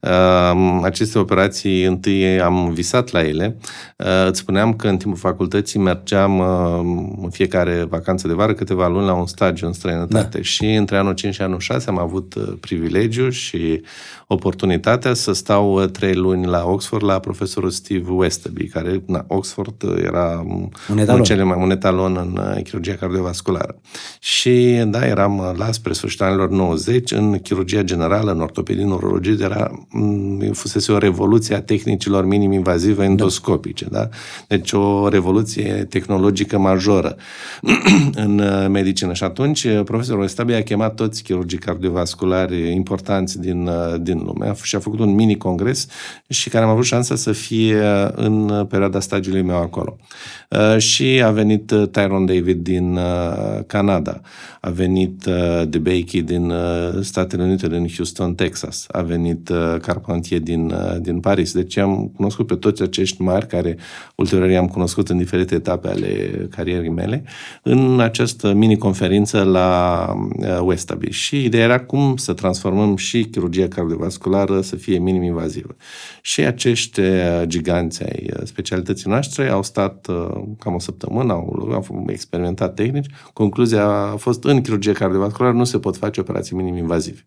Uh, 0.01 0.81
Aceste 0.83 1.19
operații, 1.19 1.85
întâi 1.85 2.41
am 2.41 2.71
visat 2.73 3.11
la 3.11 3.27
ele. 3.27 3.57
Uh, 3.97 4.27
Îți 4.29 4.39
spuneam 4.39 4.75
că 4.75 4.89
în 4.89 4.97
timpul 4.97 5.19
facultății 5.19 5.79
mergeam 5.79 6.39
uh, 6.39 7.17
în 7.23 7.31
fiecare 7.31 7.87
vacanță 7.89 8.29
de 8.29 8.35
vară 8.35 8.53
câteva 8.55 8.89
luni 8.89 9.07
la 9.07 9.15
un 9.15 9.27
stagiu 9.27 9.67
în 9.67 9.73
străinătate 9.73 10.37
da. 10.37 10.43
și 10.43 10.65
între 10.65 10.97
anul 10.97 11.15
5 11.15 11.35
și 11.35 11.43
anul 11.43 11.59
6 11.59 11.89
am 11.89 11.99
avut 11.99 12.35
uh, 12.35 12.53
privilegiu 12.61 13.29
și 13.31 13.83
oportunitatea 14.27 15.15
să 15.15 15.33
stau 15.33 15.83
uh, 15.83 15.89
trei 15.89 16.15
luni 16.15 16.47
la 16.47 16.65
Oxford 16.65 17.05
la 17.05 17.19
profesorul 17.19 17.71
Steve 17.71 18.11
Westerby, 18.11 18.67
care 18.67 19.03
na, 19.07 19.25
Oxford 19.29 19.83
uh, 19.83 20.03
era 20.19 20.45
Un 20.91 20.99
etalon. 20.99 21.23
cele 21.23 21.43
mai 21.43 21.59
un 21.61 21.71
etalon 21.71 22.17
în 22.17 22.41
uh, 22.57 22.63
chirurgia 22.63 22.95
cardiovasculară. 22.95 23.81
Și 24.21 24.83
da, 24.87 25.07
eram 25.07 25.39
uh, 25.39 25.51
la 25.57 25.73
spre 25.73 25.93
sfârșitul 25.93 26.27
anilor 26.27 26.51
90 26.51 27.11
în 27.11 27.39
chirurgia 27.39 27.83
generală, 27.83 28.33
în 28.33 28.41
ortopedie, 28.41 28.85
neurologie, 28.85 29.37
era, 29.41 29.71
m, 29.89 30.53
fusese 30.53 30.93
o 30.93 30.99
revoluție 30.99 31.55
a 31.55 31.63
tehnicilor 31.63 32.25
minim-invazive 32.25 33.05
endoscopice, 33.05 33.87
da? 33.91 34.09
Deci 34.49 34.73
o 34.73 35.09
revoluție 35.09 35.87
tehnologică 35.89 36.59
majoră 36.59 37.17
în 38.25 38.39
uh, 38.39 38.67
medicină. 38.69 39.13
Și 39.13 39.25
atunci 39.25 39.65
uh, 39.65 39.81
profesorul 39.85 40.25
Estabi 40.25 40.53
a 40.53 40.63
chemat 40.63 40.95
toți 40.95 41.23
chirurgii 41.23 41.59
cardiovasculari 41.59 42.73
importanți 42.73 43.41
din, 43.41 43.67
uh, 43.67 43.95
din 44.01 44.23
lume 44.25 44.55
și 44.63 44.77
a 44.77 44.79
făcut 44.79 44.99
un 44.99 45.15
mini-congres 45.15 45.87
și 46.29 46.49
care 46.49 46.65
am 46.65 46.71
avut 46.71 46.85
șansa 46.85 47.15
să 47.15 47.33
fie 47.33 47.83
în 48.15 48.67
perioada 48.69 49.01
stagiului 49.01 49.43
meu 49.43 49.57
acolo. 49.57 49.97
Uh, 50.49 50.79
și 50.79 51.23
a 51.25 51.31
venit 51.31 51.71
uh, 51.71 51.89
Tyron 51.89 52.27
David 52.27 52.63
din 52.63 52.97
uh, 52.97 53.59
Canada, 53.67 54.21
a 54.61 54.71
venit 54.71 55.27
uh, 55.27 55.63
DeBakey 55.69 56.23
din 56.23 56.51
uh, 56.51 57.01
Statele 57.01 57.43
Unite, 57.43 57.69
din 57.69 57.89
Houston, 57.97 58.35
Texas, 58.35 58.87
a 58.89 59.03
venit 59.03 59.49
uh, 59.49 59.77
Carpentier 59.81 60.41
din, 60.41 60.71
uh, 60.71 60.97
din 61.01 61.21
Paris. 61.21 61.53
Deci 61.53 61.77
am 61.77 62.13
cunoscut 62.17 62.47
pe 62.47 62.55
toți 62.55 62.83
acești 62.83 63.23
mari 63.23 63.47
care 63.47 63.77
ulterior 64.15 64.49
i-am 64.49 64.67
cunoscut 64.67 65.09
în 65.09 65.19
diferite 65.19 65.55
etape 65.55 65.89
ale 65.89 66.31
carierei 66.51 66.89
mele 66.89 67.25
în 67.63 68.01
această 68.01 68.53
mini-conferință 68.53 69.43
la 69.43 70.07
uh, 70.17 70.59
Westaby. 70.63 71.11
Și 71.11 71.45
ideea 71.45 71.65
era 71.65 71.81
cum 71.81 72.17
să 72.17 72.33
transformăm 72.33 72.97
și 72.97 73.25
chirurgia 73.25 73.69
cardiovasculară 73.69 74.61
să 74.61 74.77
fie 74.77 74.99
minim-invazivă. 74.99 75.77
Și 76.21 76.41
acești 76.41 77.01
uh, 77.01 77.43
giganți 77.45 78.03
ai 78.05 78.31
uh, 78.37 78.41
specialității 78.45 79.11
noastre 79.11 79.49
au 79.49 79.63
stat 79.63 80.07
uh, 80.09 80.43
cam 80.59 80.75
o 80.75 80.79
săptămână, 80.79 81.33
au, 81.33 81.71
au 81.73 82.05
experimentat 82.07 82.75
tehnici. 82.75 83.07
Concluzia 83.33 83.85
a 83.87 84.17
fost 84.17 84.41
în 84.51 84.61
chirurgie 84.61 84.93
cardiovasculară 84.93 85.57
nu 85.57 85.65
se 85.65 85.79
pot 85.79 85.97
face 85.97 86.21
operații 86.21 86.57
minim-invazive. 86.57 87.25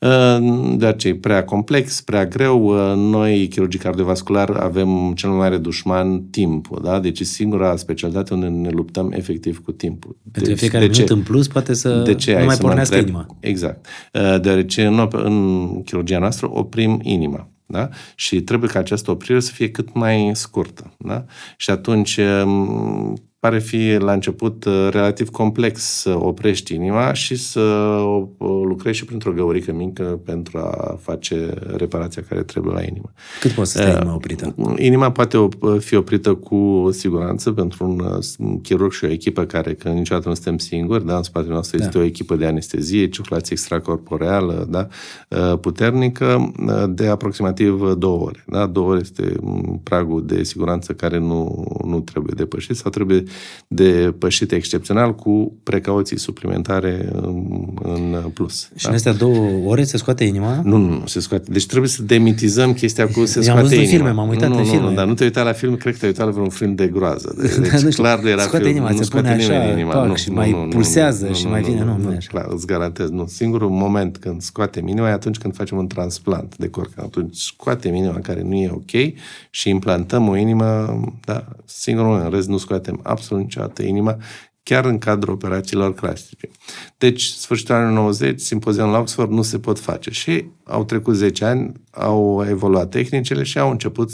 Uh, 0.00 0.76
Deoarece 0.76 1.08
e 1.08 1.14
prea 1.14 1.44
complex, 1.44 2.00
prea 2.00 2.26
greu. 2.26 2.64
Uh, 2.64 2.96
Noi, 2.96 3.48
chirurgii 3.48 3.78
cardiovasculari, 3.78 4.52
avem 4.58 5.12
cel 5.16 5.28
mai 5.28 5.38
mare 5.38 5.56
dușman 5.56 6.22
timpul. 6.30 6.80
Da? 6.84 7.00
Deci 7.00 7.20
e 7.20 7.24
singura 7.24 7.76
specialitate 7.76 8.34
unde 8.34 8.46
ne 8.46 8.70
luptăm 8.70 9.12
efectiv 9.12 9.58
cu 9.58 9.72
timpul. 9.72 10.16
Pentru 10.32 10.50
deci, 10.50 10.58
fiecare 10.60 10.86
minut 10.86 11.10
în 11.10 11.22
plus 11.22 11.48
poate 11.48 11.74
să 11.74 12.02
de 12.04 12.14
ce 12.14 12.32
nu 12.32 12.38
ai 12.38 12.44
mai 12.44 12.54
să 12.54 12.62
mă 12.62 12.66
pornească 12.68 12.94
întreb? 12.96 13.14
inima. 13.14 13.36
Exact. 13.40 13.86
Uh, 14.12 14.40
Deoarece 14.40 14.84
în, 14.84 15.06
op- 15.06 15.22
în 15.22 15.82
chirurgia 15.82 16.18
noastră 16.18 16.50
oprim 16.52 17.00
inima. 17.02 17.48
Da? 17.70 17.88
Și 18.14 18.40
trebuie 18.40 18.70
ca 18.70 18.78
această 18.78 19.10
oprire 19.10 19.40
să 19.40 19.52
fie 19.52 19.70
cât 19.70 19.94
mai 19.94 20.30
scurtă. 20.34 20.94
Da? 20.98 21.24
Și 21.56 21.70
atunci 21.70 22.18
um, 22.44 23.16
pare 23.40 23.58
fi 23.58 23.96
la 23.98 24.12
început 24.12 24.64
uh, 24.64 24.88
relativ 24.90 25.28
complex 25.28 25.80
să 25.82 26.16
oprești 26.18 26.74
inima 26.74 27.12
și 27.12 27.36
să 27.36 27.60
o- 28.04 28.28
o 28.38 28.64
lucrezi 28.64 28.96
și 28.96 29.04
printr-o 29.04 29.32
găurică 29.32 29.72
mică 29.72 30.20
pentru 30.24 30.58
a 30.58 30.98
face 31.00 31.54
reparația 31.76 32.22
care 32.28 32.42
trebuie 32.42 32.74
la 32.74 32.82
inimă. 32.82 33.12
Cât 33.40 33.50
poate 33.50 33.70
să 33.70 33.78
stai 33.78 33.94
inima 33.94 34.14
oprită? 34.14 34.54
Inima 34.76 35.10
poate 35.12 35.36
op- 35.36 35.78
fi 35.78 35.94
oprită 35.96 36.34
cu 36.34 36.88
siguranță 36.92 37.52
pentru 37.52 37.84
un 37.88 38.00
uh, 38.00 38.58
chirurg 38.62 38.92
și 38.92 39.04
o 39.04 39.08
echipă 39.08 39.44
care, 39.44 39.74
că 39.74 39.88
niciodată 39.88 40.28
nu 40.28 40.34
suntem 40.34 40.58
singuri, 40.58 41.06
da? 41.06 41.16
în 41.16 41.22
spatele 41.22 41.54
nostru 41.54 41.78
este 41.82 41.98
o 41.98 42.02
echipă 42.02 42.36
de 42.36 42.46
anestezie, 42.46 43.08
circulație 43.08 43.52
extracorporeală, 43.52 44.66
da? 44.70 44.86
uh, 45.28 45.58
puternică, 45.58 46.52
uh, 46.66 46.84
de 46.88 47.06
aproximativ 47.06 47.92
două 47.92 48.20
ore. 48.24 48.44
Da? 48.46 48.66
Două 48.66 48.88
ore 48.90 48.98
este 49.00 49.34
mm, 49.40 49.80
pragul 49.82 50.26
de 50.26 50.42
siguranță 50.42 50.92
care 50.92 51.18
nu, 51.18 51.64
nu 51.84 52.00
trebuie 52.00 52.32
depășit 52.36 52.76
sau 52.76 52.90
trebuie 52.90 53.22
depășit 53.68 54.52
excepțional 54.52 55.14
cu 55.14 55.52
precauții 55.62 56.18
suplimentare 56.18 57.08
în, 57.12 57.44
în 57.82 58.30
plus. 58.34 58.68
Și 58.76 58.86
în 58.86 58.94
astea 58.94 59.12
două 59.12 59.48
ore 59.66 59.84
se 59.84 59.96
scoate 59.96 60.24
inima? 60.24 60.60
Nu, 60.64 60.76
nu, 60.76 60.88
nu, 60.88 61.06
se 61.06 61.20
scoate. 61.20 61.50
Deci 61.52 61.66
trebuie 61.66 61.90
să 61.90 62.02
demitizăm 62.02 62.72
chestia 62.72 63.06
cu 63.06 63.24
se 63.24 63.34
I-am 63.34 63.42
scoate 63.44 63.60
văzut 63.60 63.76
în 63.78 63.82
inima. 63.82 63.96
filme, 63.96 64.10
m-am 64.10 64.28
uitat 64.28 64.48
nu, 64.48 64.54
în 64.56 64.60
nu, 64.62 64.68
filme. 64.68 64.88
Nu, 64.88 64.94
dar 64.94 65.06
nu 65.06 65.14
te 65.14 65.24
uita 65.24 65.42
la 65.42 65.52
film, 65.52 65.76
cred 65.76 65.92
că 65.92 65.98
te-ai 65.98 66.10
uitat 66.10 66.26
la 66.26 66.32
vreun 66.32 66.48
film 66.48 66.74
de 66.74 66.86
groază. 66.86 67.34
De- 67.40 67.46
Deci, 67.70 67.80
nu 67.82 67.90
știu, 67.90 68.02
clar 68.02 68.20
nu 68.20 68.28
era 68.28 68.42
scoate 68.42 68.64
film, 68.64 68.76
inima, 68.76 68.90
nu 68.90 68.96
se 68.96 69.02
scoate 69.02 69.26
pune 69.28 69.40
nimeni 69.40 69.60
așa, 69.62 69.72
inima. 69.72 69.92
pac, 69.92 70.06
nu, 70.06 70.14
și 70.14 70.28
nu, 70.28 70.34
mai 70.34 70.50
nu, 70.50 70.62
nu, 70.62 70.68
pulsează 70.68 71.26
nu, 71.26 71.34
și 71.34 71.44
nu, 71.44 71.50
mai 71.50 71.60
nu, 71.60 71.66
vine, 71.66 71.84
nu, 71.84 71.96
nu 71.96 72.02
e 72.02 72.10
nu, 72.10 72.16
așa. 72.16 72.28
clar, 72.30 72.46
îți 72.50 72.66
garantez, 72.66 73.08
nu. 73.10 73.26
Singurul 73.26 73.70
moment 73.70 74.16
când 74.16 74.42
scoatem 74.42 74.86
inima 74.88 75.08
e 75.08 75.12
atunci 75.12 75.38
când 75.38 75.54
facem 75.54 75.78
un 75.78 75.86
transplant 75.86 76.56
de 76.56 76.68
cor. 76.68 76.88
Că 76.94 77.02
Atunci 77.04 77.36
scoatem 77.36 77.94
inima 77.94 78.18
care 78.22 78.42
nu 78.42 78.54
e 78.54 78.70
ok 78.72 79.14
și 79.50 79.68
implantăm 79.68 80.28
o 80.28 80.36
inimă, 80.36 81.00
da, 81.24 81.44
singurul 81.64 82.08
moment, 82.08 82.26
în 82.26 82.34
rest 82.34 82.48
nu 82.48 82.56
scoatem 82.56 83.00
absolut 83.18 83.42
niciodată 83.42 83.82
inima, 83.82 84.16
chiar 84.62 84.84
în 84.84 84.98
cadrul 84.98 85.34
operațiilor 85.34 85.94
clasice. 85.94 86.50
Deci, 86.98 87.22
sfârșitul 87.22 87.74
anului 87.74 87.94
90, 87.94 88.40
simpozionul 88.40 88.92
la 88.92 88.98
Oxford 88.98 89.30
nu 89.30 89.42
se 89.42 89.58
pot 89.58 89.78
face 89.78 90.10
și 90.10 90.44
au 90.68 90.84
trecut 90.84 91.14
10 91.14 91.44
ani, 91.44 91.72
au 91.90 92.44
evoluat 92.48 92.88
tehnicile 92.88 93.42
și 93.42 93.58
au 93.58 93.70
început 93.70 94.10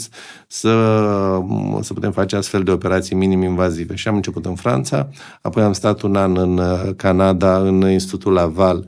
să, 0.47 0.69
să 1.81 1.93
putem 1.93 2.11
face 2.11 2.35
astfel 2.35 2.63
de 2.63 2.71
operații 2.71 3.15
minim-invazive. 3.15 3.95
Și 3.95 4.07
am 4.07 4.15
început 4.15 4.45
în 4.45 4.55
Franța, 4.55 5.09
apoi 5.41 5.63
am 5.63 5.73
stat 5.73 6.01
un 6.01 6.15
an 6.15 6.37
în 6.37 6.57
uh, 6.57 6.89
Canada, 6.95 7.57
în 7.57 7.89
Institutul 7.89 8.33
Laval, 8.33 8.85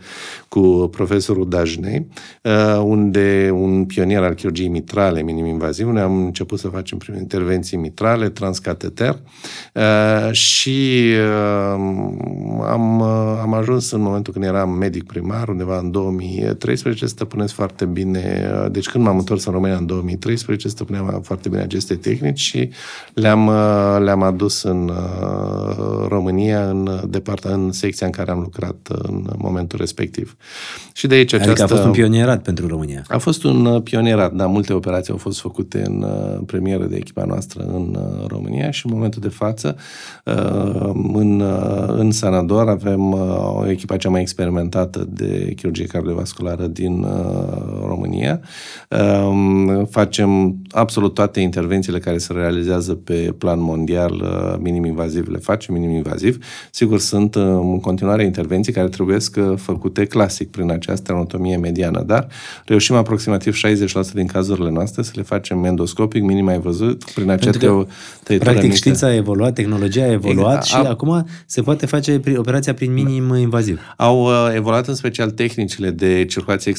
cu 0.47 0.87
profesorul 0.91 1.49
Dajnei, 1.49 2.07
uh, 2.43 2.81
unde 2.83 3.49
un 3.53 3.85
pionier 3.85 4.23
al 4.23 4.33
chirurgiei 4.33 4.67
mitrale 4.67 5.21
minim-invazive, 5.21 5.91
noi 5.91 6.01
am 6.01 6.25
început 6.25 6.59
să 6.59 6.67
facem 6.67 6.97
prime 6.97 7.17
intervenții 7.17 7.77
mitrale, 7.77 8.29
transcateter 8.29 9.19
uh, 9.73 10.31
și 10.31 11.11
uh, 11.11 12.07
am, 12.67 12.99
uh, 12.99 13.39
am 13.41 13.53
ajuns 13.53 13.91
în 13.91 14.01
momentul 14.01 14.33
când 14.33 14.45
eram 14.45 14.69
medic 14.69 15.03
primar, 15.03 15.47
undeva 15.47 15.77
în 15.77 15.91
2013, 15.91 17.05
stăpânesc 17.05 17.53
foarte 17.57 17.85
bine, 17.85 18.49
uh, 18.53 18.71
deci 18.71 18.89
când 18.89 19.03
m-am 19.03 19.17
întors 19.17 19.45
în 19.45 19.53
România 19.53 19.75
în 19.75 19.85
2013, 19.85 20.67
stăpâneam 20.67 21.21
foarte 21.23 21.49
bine 21.49 21.61
aceste 21.61 21.95
tehnici 21.95 22.39
și 22.39 22.69
le-am, 23.13 23.47
uh, 23.47 23.97
le-am 23.99 24.21
adus 24.21 24.63
în 24.63 24.89
uh, 24.89 26.07
România, 26.07 26.69
în, 26.69 27.01
departa, 27.09 27.49
în 27.49 27.71
secția 27.71 28.05
în 28.05 28.11
care 28.11 28.31
am 28.31 28.39
lucrat 28.39 28.75
uh, 28.91 28.97
în 29.01 29.29
momentul 29.37 29.79
respectiv. 29.79 30.35
Și 30.93 31.07
de 31.07 31.15
aici 31.15 31.33
Adică 31.33 31.51
această... 31.51 31.73
a 31.73 31.75
fost 31.75 31.87
un 31.87 31.93
pionierat 31.93 32.41
pentru 32.41 32.67
România. 32.67 33.03
A 33.07 33.17
fost 33.17 33.43
un 33.43 33.65
uh, 33.65 33.81
pionierat, 33.81 34.33
da, 34.33 34.45
multe 34.45 34.73
operații 34.73 35.11
au 35.11 35.17
fost 35.17 35.39
făcute 35.39 35.83
în 35.85 36.01
uh, 36.01 36.39
premieră 36.45 36.85
de 36.85 36.95
echipa 36.95 37.23
noastră 37.23 37.63
în 37.63 37.97
uh, 37.99 38.27
România 38.27 38.71
și 38.71 38.85
în 38.85 38.93
momentul 38.93 39.21
de 39.21 39.27
față 39.27 39.75
uh, 40.25 40.91
în, 41.13 41.39
uh, 41.39 41.85
în 41.87 42.11
Sanador 42.11 42.69
avem 42.69 43.11
uh, 43.11 43.19
o 43.55 43.69
echipa 43.69 43.97
cea 43.97 44.09
mai 44.09 44.21
experimentată 44.21 45.07
de 45.09 45.53
chirurgie 45.55 45.85
cardiovasculară 45.85 46.67
din 46.67 47.03
uh, 47.03 47.46
România. 47.87 48.39
Um, 48.89 49.85
Facem 49.89 50.55
absolut 50.69 51.13
toate 51.13 51.39
intervențiile 51.39 51.99
care 51.99 52.17
se 52.17 52.33
realizează 52.33 52.93
pe 52.93 53.33
plan 53.37 53.61
mondial 53.61 54.11
uh, 54.11 54.55
minim-invaziv, 54.59 55.27
le 55.29 55.37
facem 55.37 55.73
minim-invaziv. 55.73 56.37
Sigur, 56.71 56.99
sunt 56.99 57.35
uh, 57.35 57.41
în 57.43 57.79
continuare 57.79 58.23
intervenții 58.23 58.73
care 58.73 58.87
trebuie 58.87 59.19
să 59.19 59.41
făcute 59.57 60.05
clasic 60.05 60.49
prin 60.51 60.71
această 60.71 61.11
anatomie 61.11 61.57
mediană, 61.57 62.03
dar 62.05 62.27
reușim 62.65 62.95
aproximativ 62.95 63.55
60% 64.09 64.13
din 64.13 64.25
cazurile 64.27 64.69
noastre 64.69 65.01
să 65.03 65.11
le 65.15 65.21
facem 65.21 65.63
endoscopic, 65.63 66.23
minim 66.23 66.47
ai 66.47 66.59
văzut, 66.59 67.03
prin 67.13 67.29
acea 67.29 67.49
Pentru 67.49 67.59
că, 67.59 67.85
teo- 67.85 68.23
tăietură 68.23 68.49
Practic, 68.49 68.63
mică. 68.63 68.75
știința 68.75 69.07
a 69.07 69.15
evoluat, 69.15 69.53
tehnologia 69.53 70.03
a 70.03 70.11
evoluat 70.11 70.55
Exact. 70.57 70.65
și 70.65 70.75
A- 70.75 70.89
acum 70.89 71.25
se 71.45 71.61
poate 71.61 71.85
face 71.85 72.19
pri- 72.19 72.35
operația 72.37 72.73
prin 72.73 72.93
minim 72.93 73.35
invaziv. 73.35 73.79
Au 73.97 74.23
uh, 74.23 74.31
evoluat 74.55 74.87
în 74.87 74.95
special 74.95 75.29
tehnicile 75.31 75.89
de 75.89 76.25
circulație 76.25 76.71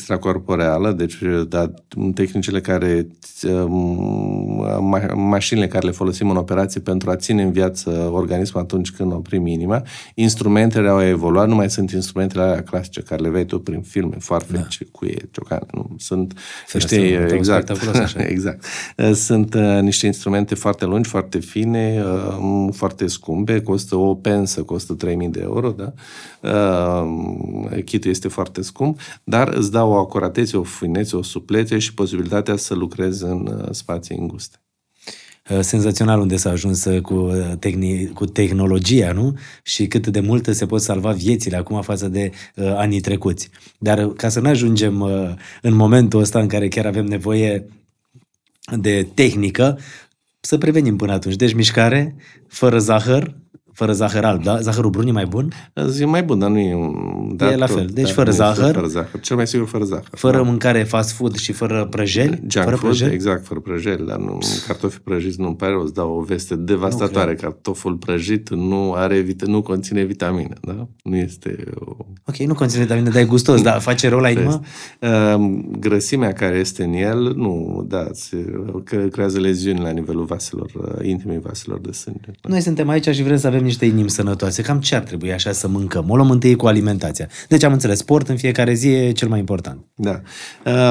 extracorporeală, 0.58 0.92
deci 0.92 1.20
uh, 1.20 1.48
da, 1.48 1.70
tehnicile 2.14 2.60
care, 2.60 3.06
um, 3.42 4.66
ma- 4.94 5.14
mașinile 5.14 5.66
care 5.66 5.86
le 5.86 5.92
folosim 5.92 6.30
în 6.30 6.36
operație 6.36 6.80
pentru 6.80 7.10
a 7.10 7.16
ține 7.16 7.42
în 7.42 7.52
viață 7.52 8.10
organismul 8.12 8.62
atunci 8.62 8.90
când 8.90 9.12
oprim 9.12 9.46
inima. 9.46 9.82
Instrumentele 10.14 10.88
au 10.88 11.02
evoluat, 11.02 11.48
nu 11.48 11.54
mai 11.54 11.70
sunt 11.70 11.90
instrumentele 11.90 12.42
alea 12.42 12.62
clasice 12.62 13.00
care 13.00 13.22
le 13.22 13.28
vei 13.28 13.44
tu 13.44 13.58
prin 13.58 13.80
filme, 13.80 14.16
foarfece, 14.18 14.84
da. 14.84 14.90
cuie, 14.92 15.28
ciocane, 15.30 15.66
nu, 15.72 15.90
sunt 15.98 16.34
Fereastră 16.66 16.98
niște, 16.98 17.16
robotă, 17.16 17.34
exact, 17.34 17.64
spectaculos 17.64 18.02
așa. 18.02 18.22
exact. 18.34 18.64
Uh, 18.96 19.12
Sunt 19.12 19.54
uh, 19.54 19.78
niște 19.80 20.06
instrumente 20.06 20.54
foarte 20.54 20.84
lungi, 20.84 21.08
foarte 21.08 21.38
fine, 21.38 22.04
uh, 22.38 22.68
foarte 22.72 23.06
scumpe, 23.06 23.60
costă 23.60 23.96
o 23.96 24.14
pensă, 24.14 24.62
costă 24.62 24.92
3000 24.92 25.28
de 25.28 25.40
euro, 25.42 25.70
da? 25.70 25.92
Uh, 26.42 27.82
Kitul 27.84 28.10
este 28.10 28.28
foarte 28.28 28.62
scump, 28.62 29.00
dar 29.24 29.48
îți 29.48 29.70
dau 29.70 29.90
o 29.90 29.94
acuratețe, 29.94 30.37
o 30.56 30.62
finețe, 30.62 31.16
o 31.16 31.22
suplețe 31.22 31.78
și 31.78 31.94
posibilitatea 31.94 32.56
să 32.56 32.74
lucrezi 32.74 33.24
în 33.24 33.46
uh, 33.46 33.68
spații 33.70 34.16
înguste. 34.16 34.56
Uh, 35.50 35.60
senzațional 35.60 36.20
unde 36.20 36.36
s-a 36.36 36.50
ajuns 36.50 36.84
uh, 36.84 37.00
cu, 37.00 37.14
uh, 37.14 37.52
tehni- 37.58 38.12
cu 38.14 38.26
tehnologia, 38.26 39.12
nu? 39.12 39.38
Și 39.62 39.86
cât 39.86 40.06
de 40.06 40.20
mult 40.20 40.46
se 40.50 40.66
pot 40.66 40.80
salva 40.80 41.12
viețile 41.12 41.56
acum 41.56 41.82
față 41.82 42.08
de 42.08 42.30
uh, 42.54 42.72
anii 42.76 43.00
trecuți. 43.00 43.48
Dar 43.78 44.06
uh, 44.06 44.12
ca 44.16 44.28
să 44.28 44.40
nu 44.40 44.48
ajungem 44.48 45.00
uh, 45.00 45.34
în 45.62 45.74
momentul 45.74 46.20
ăsta 46.20 46.40
în 46.40 46.48
care 46.48 46.68
chiar 46.68 46.86
avem 46.86 47.04
nevoie 47.04 47.66
de 48.76 49.08
tehnică, 49.14 49.78
să 50.40 50.58
prevenim 50.58 50.96
până 50.96 51.12
atunci. 51.12 51.36
Deci 51.36 51.54
mișcare, 51.54 52.16
fără 52.46 52.78
zahăr, 52.78 53.34
fără 53.78 53.92
zahăr 53.92 54.24
alb, 54.24 54.42
da? 54.42 54.60
Zahărul 54.60 54.90
brun 54.90 55.06
e 55.06 55.10
mai 55.12 55.24
bun? 55.26 55.52
E 56.00 56.04
mai 56.04 56.22
bun, 56.22 56.38
dar 56.38 56.50
nu 56.50 56.58
e... 56.58 56.74
un- 56.74 57.36
Da, 57.36 57.50
E 57.52 57.56
la 57.56 57.66
tot, 57.66 57.76
fel. 57.76 57.86
Deci 57.92 58.06
da, 58.06 58.12
fără 58.12 58.30
nu 58.30 58.34
este 58.34 58.44
zahăr. 58.44 58.74
Fără 58.74 58.86
zahăr. 58.86 59.20
Cel 59.20 59.36
mai 59.36 59.46
sigur 59.46 59.66
fără 59.66 59.84
zahăr. 59.84 60.08
Fără 60.10 60.42
mâncare 60.42 60.82
fast 60.82 61.12
food 61.12 61.36
și 61.36 61.52
fără 61.52 61.86
prăjeli? 61.90 62.28
Junk 62.48 62.64
fără 62.64 62.76
food, 62.76 62.80
prăjeli? 62.80 63.12
exact, 63.14 63.44
fără 63.46 63.60
prăjeli, 63.60 64.06
dar 64.06 64.16
nu, 64.18 64.38
cartofi 64.66 64.98
prăjiți 65.00 65.40
nu-mi 65.40 65.56
pare, 65.56 65.74
o 65.74 65.86
să 65.86 65.92
dau 65.92 66.10
o 66.16 66.20
veste 66.22 66.56
devastatoare. 66.56 67.34
Cartoful 67.34 67.94
prăjit 67.94 68.48
nu 68.50 68.92
are 68.92 69.20
vit- 69.20 69.44
nu 69.46 69.62
conține 69.62 70.02
vitamine, 70.02 70.54
da? 70.60 70.88
Nu 71.02 71.16
este 71.16 71.64
o... 71.74 71.96
Ok, 72.26 72.36
nu 72.36 72.54
conține 72.54 72.82
vitamine, 72.82 73.08
dar 73.10 73.22
e 73.22 73.24
gustos, 73.24 73.62
dar 73.62 73.80
face 73.80 74.08
rău 74.08 74.18
la 74.18 74.30
inimă? 74.30 74.60
Uh, 75.00 75.58
grăsimea 75.78 76.32
care 76.32 76.56
este 76.56 76.84
în 76.84 76.92
el, 76.92 77.32
nu, 77.36 77.84
da, 77.88 78.06
se, 78.12 78.36
că 78.84 78.96
creează 78.96 79.38
leziuni 79.40 79.80
la 79.80 79.90
nivelul 79.90 80.24
vaselor, 80.24 80.70
uh, 80.74 81.06
intimei 81.08 81.38
vaselor 81.40 81.78
de 81.80 81.92
sânge. 81.92 82.30
Noi 82.48 82.60
suntem 82.60 82.88
aici 82.88 83.08
și 83.08 83.22
vrem 83.22 83.36
să 83.36 83.46
avem 83.46 83.66
niște 83.68 83.84
inimi 83.84 84.10
sănătoase. 84.10 84.62
Cam 84.62 84.80
ce 84.80 84.94
ar 84.94 85.02
trebui 85.02 85.32
așa 85.32 85.52
să 85.52 85.68
mâncăm? 85.68 86.10
O 86.10 86.16
luăm 86.16 86.30
întâi 86.30 86.56
cu 86.56 86.66
alimentația. 86.66 87.28
Deci 87.48 87.62
am 87.62 87.72
înțeles, 87.72 87.98
sport 87.98 88.28
în 88.28 88.36
fiecare 88.36 88.72
zi 88.72 88.88
e 88.88 89.12
cel 89.12 89.28
mai 89.28 89.38
important. 89.38 89.84
Da. 89.94 90.20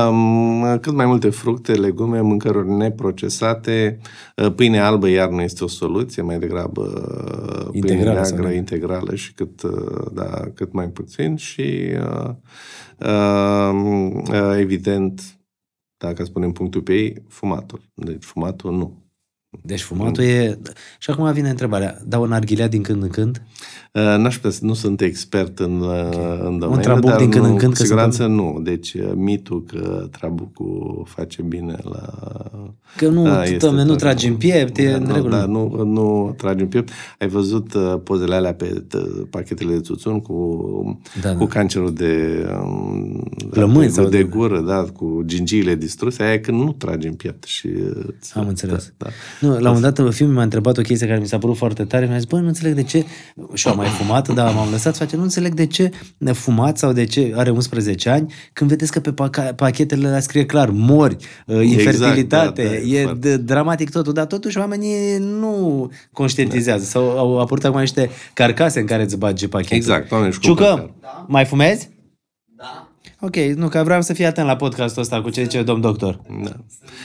Um, 0.08 0.78
cât 0.82 0.94
mai 0.94 1.06
multe 1.06 1.30
fructe, 1.30 1.74
legume, 1.74 2.22
mâncăruri 2.22 2.70
neprocesate, 2.70 4.00
uh, 4.36 4.54
pâine 4.56 4.80
albă 4.80 5.08
iar 5.08 5.30
nu 5.30 5.42
este 5.42 5.64
o 5.64 5.68
soluție, 5.68 6.22
mai 6.22 6.40
degrabă 6.40 6.82
uh, 6.82 7.68
pâine 7.72 7.92
Integrală 7.92 8.24
sau 8.24 8.36
neagră, 8.36 8.48
nu? 8.48 8.54
integrală 8.54 9.16
și 9.16 9.34
cât, 9.34 9.62
uh, 9.62 10.06
da, 10.14 10.52
cât 10.54 10.74
mai 10.74 10.88
puțin 10.88 11.36
și 11.36 11.94
uh, 12.00 12.30
uh, 12.98 13.72
uh, 14.32 14.58
evident, 14.58 15.22
dacă 15.98 16.24
spunem 16.24 16.52
punctul 16.52 16.82
pe 16.82 16.94
ei, 16.94 17.24
fumatul. 17.28 17.82
Deci 17.94 18.24
fumatul 18.24 18.72
nu. 18.72 19.07
Deci 19.68 19.82
fumatul 19.82 20.24
e... 20.24 20.60
Și 21.00 21.10
acum 21.10 21.32
vine 21.32 21.50
întrebarea. 21.50 21.98
Dau 22.06 22.22
un 22.22 22.32
arghilea 22.32 22.68
din 22.68 22.82
când 22.82 23.04
în 23.04 23.10
când? 23.10 23.42
Uh, 23.94 24.02
N-aș 24.18 24.36
putea 24.36 24.50
să, 24.50 24.60
nu 24.66 24.74
sunt 24.74 25.02
expert 25.02 25.60
în, 25.60 25.82
okay. 25.82 26.40
în 26.44 26.60
domeniu, 26.60 26.82
trabuc 26.82 27.10
dar 27.10 27.18
din 27.20 27.30
când 27.30 27.44
nu, 27.46 27.52
în 27.52 27.58
când, 27.58 27.72
cu 27.72 27.78
că 27.78 27.84
siguranță 27.84 28.26
nu. 28.26 28.60
Deci 28.64 28.94
uh, 28.94 29.12
mitul 29.16 29.64
că 29.64 30.08
trabucul 30.12 31.04
face 31.08 31.42
bine 31.42 31.76
la... 31.84 32.10
Că 32.98 33.08
nu, 33.08 33.24
Da, 33.24 33.30
da, 33.34 33.44
este 33.44 33.70
nu 33.70 33.86
tot- 33.86 33.98
tragi 33.98 34.28
în 34.28 34.36
piept, 34.36 34.78
e 34.78 34.90
da, 34.90 34.96
în 34.96 35.04
nu, 35.04 35.14
regulă. 35.14 35.36
Da, 35.38 35.46
nu, 35.46 35.84
nu 35.84 36.34
tragi 36.38 36.62
în 36.62 36.68
piept. 36.68 36.90
Ai 37.20 37.28
văzut 37.28 37.74
uh, 37.74 37.96
pozele 38.04 38.36
alea 38.36 38.54
pe 38.54 38.84
t- 38.88 39.30
pachetele 39.30 39.74
de 39.74 39.80
țuțun 39.80 40.20
cu, 40.22 41.02
Da, 41.22 41.32
cu 41.36 41.38
da. 41.44 41.46
cancerul 41.46 41.94
de, 41.94 42.46
um, 42.64 43.24
Plămâni 43.50 43.86
de, 43.86 43.92
sau 43.92 44.06
de, 44.08 44.18
de- 44.18 44.24
gură, 44.24 44.60
da, 44.62 44.86
cu 44.94 45.22
gingiile 45.26 45.76
distruse. 45.76 46.24
Aia 46.24 46.34
e 46.34 46.38
când 46.38 46.60
nu 46.62 46.72
tragi 46.72 47.08
în 47.08 47.14
piept. 47.14 47.44
Și, 47.44 47.68
uh, 47.68 48.06
ți- 48.22 48.38
Am 48.38 48.48
înțeles. 48.48 48.94
Da, 48.98 49.06
da. 49.42 49.48
Nu, 49.48 49.57
la 49.60 49.70
un 49.70 49.76
moment 49.76 49.96
dat, 49.98 50.14
fiul 50.14 50.30
mi-a 50.30 50.42
întrebat 50.42 50.78
o 50.78 50.82
chestie 50.82 51.08
care 51.08 51.20
mi 51.20 51.28
s-a 51.28 51.38
părut 51.38 51.58
foarte 51.58 51.84
tare. 51.84 52.06
Mi-a 52.06 52.16
zis, 52.18 52.26
băi, 52.26 52.42
nu 52.42 52.48
înțeleg 52.48 52.74
de 52.74 52.84
ce, 52.84 53.06
și 53.54 53.68
eu 53.68 53.74
am 53.74 53.80
mai 53.80 53.88
fumat, 53.88 54.28
dar 54.34 54.54
m-am 54.54 54.68
lăsat 54.72 54.98
face, 54.98 55.16
nu 55.16 55.22
înțeleg 55.22 55.54
de 55.54 55.66
ce 55.66 55.92
fumați 56.34 56.80
sau 56.80 56.92
de 56.94 57.04
ce 57.06 57.34
are 57.36 57.50
11 57.50 58.10
ani, 58.10 58.34
când 58.54 58.70
vedeți 58.70 58.92
că 58.92 59.00
pe 59.00 59.12
paca- 59.14 59.56
pachetele 59.56 60.08
alea 60.08 60.20
scrie 60.20 60.46
clar, 60.46 60.70
mori, 60.70 61.16
uh, 61.46 61.62
infertilitate, 61.64 62.64
da, 62.64 62.70
da, 62.70 62.76
e 62.76 63.00
e 63.00 63.04
foarte- 63.04 63.38
d- 63.38 63.42
dramatic 63.42 63.90
totul, 63.90 64.14
dar 64.14 64.26
totuși 64.26 64.58
oamenii 64.58 65.18
nu 65.20 65.90
conștientizează. 66.12 66.84
Sau 66.84 67.18
au 67.18 67.40
apărut 67.40 67.64
acum 67.64 67.80
niște 67.80 68.10
carcase 68.34 68.80
în 68.80 68.86
care 68.86 69.04
îți 69.04 69.18
bagi 69.18 69.48
pachetul. 69.48 69.76
Exact, 69.78 70.12
oamenii 70.12 70.32
își 70.40 70.48
cumpără 70.48 70.70
Ciucă, 70.70 70.96
mai 71.28 71.46
fumezi? 71.46 71.90
Da. 73.20 73.26
Ok, 73.28 73.36
nu, 73.36 73.68
că 73.68 73.82
vreau 73.84 74.02
să 74.02 74.14
fii 74.14 74.26
atent 74.26 74.48
la 74.48 74.56
podcastul 74.56 75.02
ăsta 75.02 75.22
cu 75.22 75.30
ce 75.30 75.42
zice 75.44 75.64
domn 75.64 75.82
doctor. 75.82 76.20
Da. 76.44 76.52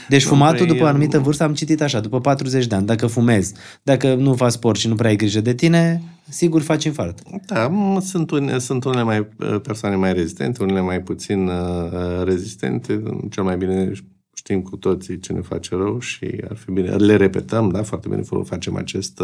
Deci 0.09 0.23
fumatul 0.23 0.57
păi, 0.57 0.67
după 0.67 0.79
o 0.79 0.83
um, 0.83 0.89
anumită 0.89 1.19
vârstă, 1.19 1.43
am 1.43 1.53
citit 1.53 1.81
așa, 1.81 1.99
după 1.99 2.19
40 2.21 2.65
de 2.67 2.75
ani, 2.75 2.85
dacă 2.85 3.07
fumezi, 3.07 3.53
dacă 3.83 4.13
nu 4.13 4.33
faci 4.33 4.51
sport 4.51 4.79
și 4.79 4.87
nu 4.87 4.95
prea 4.95 5.09
ai 5.09 5.15
grijă 5.15 5.41
de 5.41 5.53
tine, 5.53 6.01
sigur 6.29 6.61
faci 6.61 6.83
infart. 6.83 7.19
Da, 7.45 7.69
m- 7.69 8.01
sunt, 8.01 8.31
une, 8.31 8.57
sunt 8.59 8.83
unele 8.83 9.03
mai, 9.03 9.27
uh, 9.39 9.59
persoane 9.61 9.95
mai 9.95 10.13
rezistente, 10.13 10.63
unele 10.63 10.81
mai 10.81 11.01
puțin 11.01 11.47
uh, 11.47 12.23
rezistente. 12.23 13.03
Cel 13.29 13.43
mai 13.43 13.57
bine 13.57 13.91
știm 14.35 14.61
cu 14.61 14.75
toții 14.75 15.19
ce 15.19 15.33
ne 15.33 15.41
face 15.41 15.75
rău 15.75 15.99
și 15.99 16.27
ar 16.49 16.55
fi 16.57 16.71
bine. 16.71 16.89
Le 16.95 17.15
repetăm, 17.15 17.69
da, 17.69 17.83
foarte 17.83 18.07
bine 18.09 18.21
folo- 18.21 18.43
facem 18.45 18.75
acest 18.75 19.19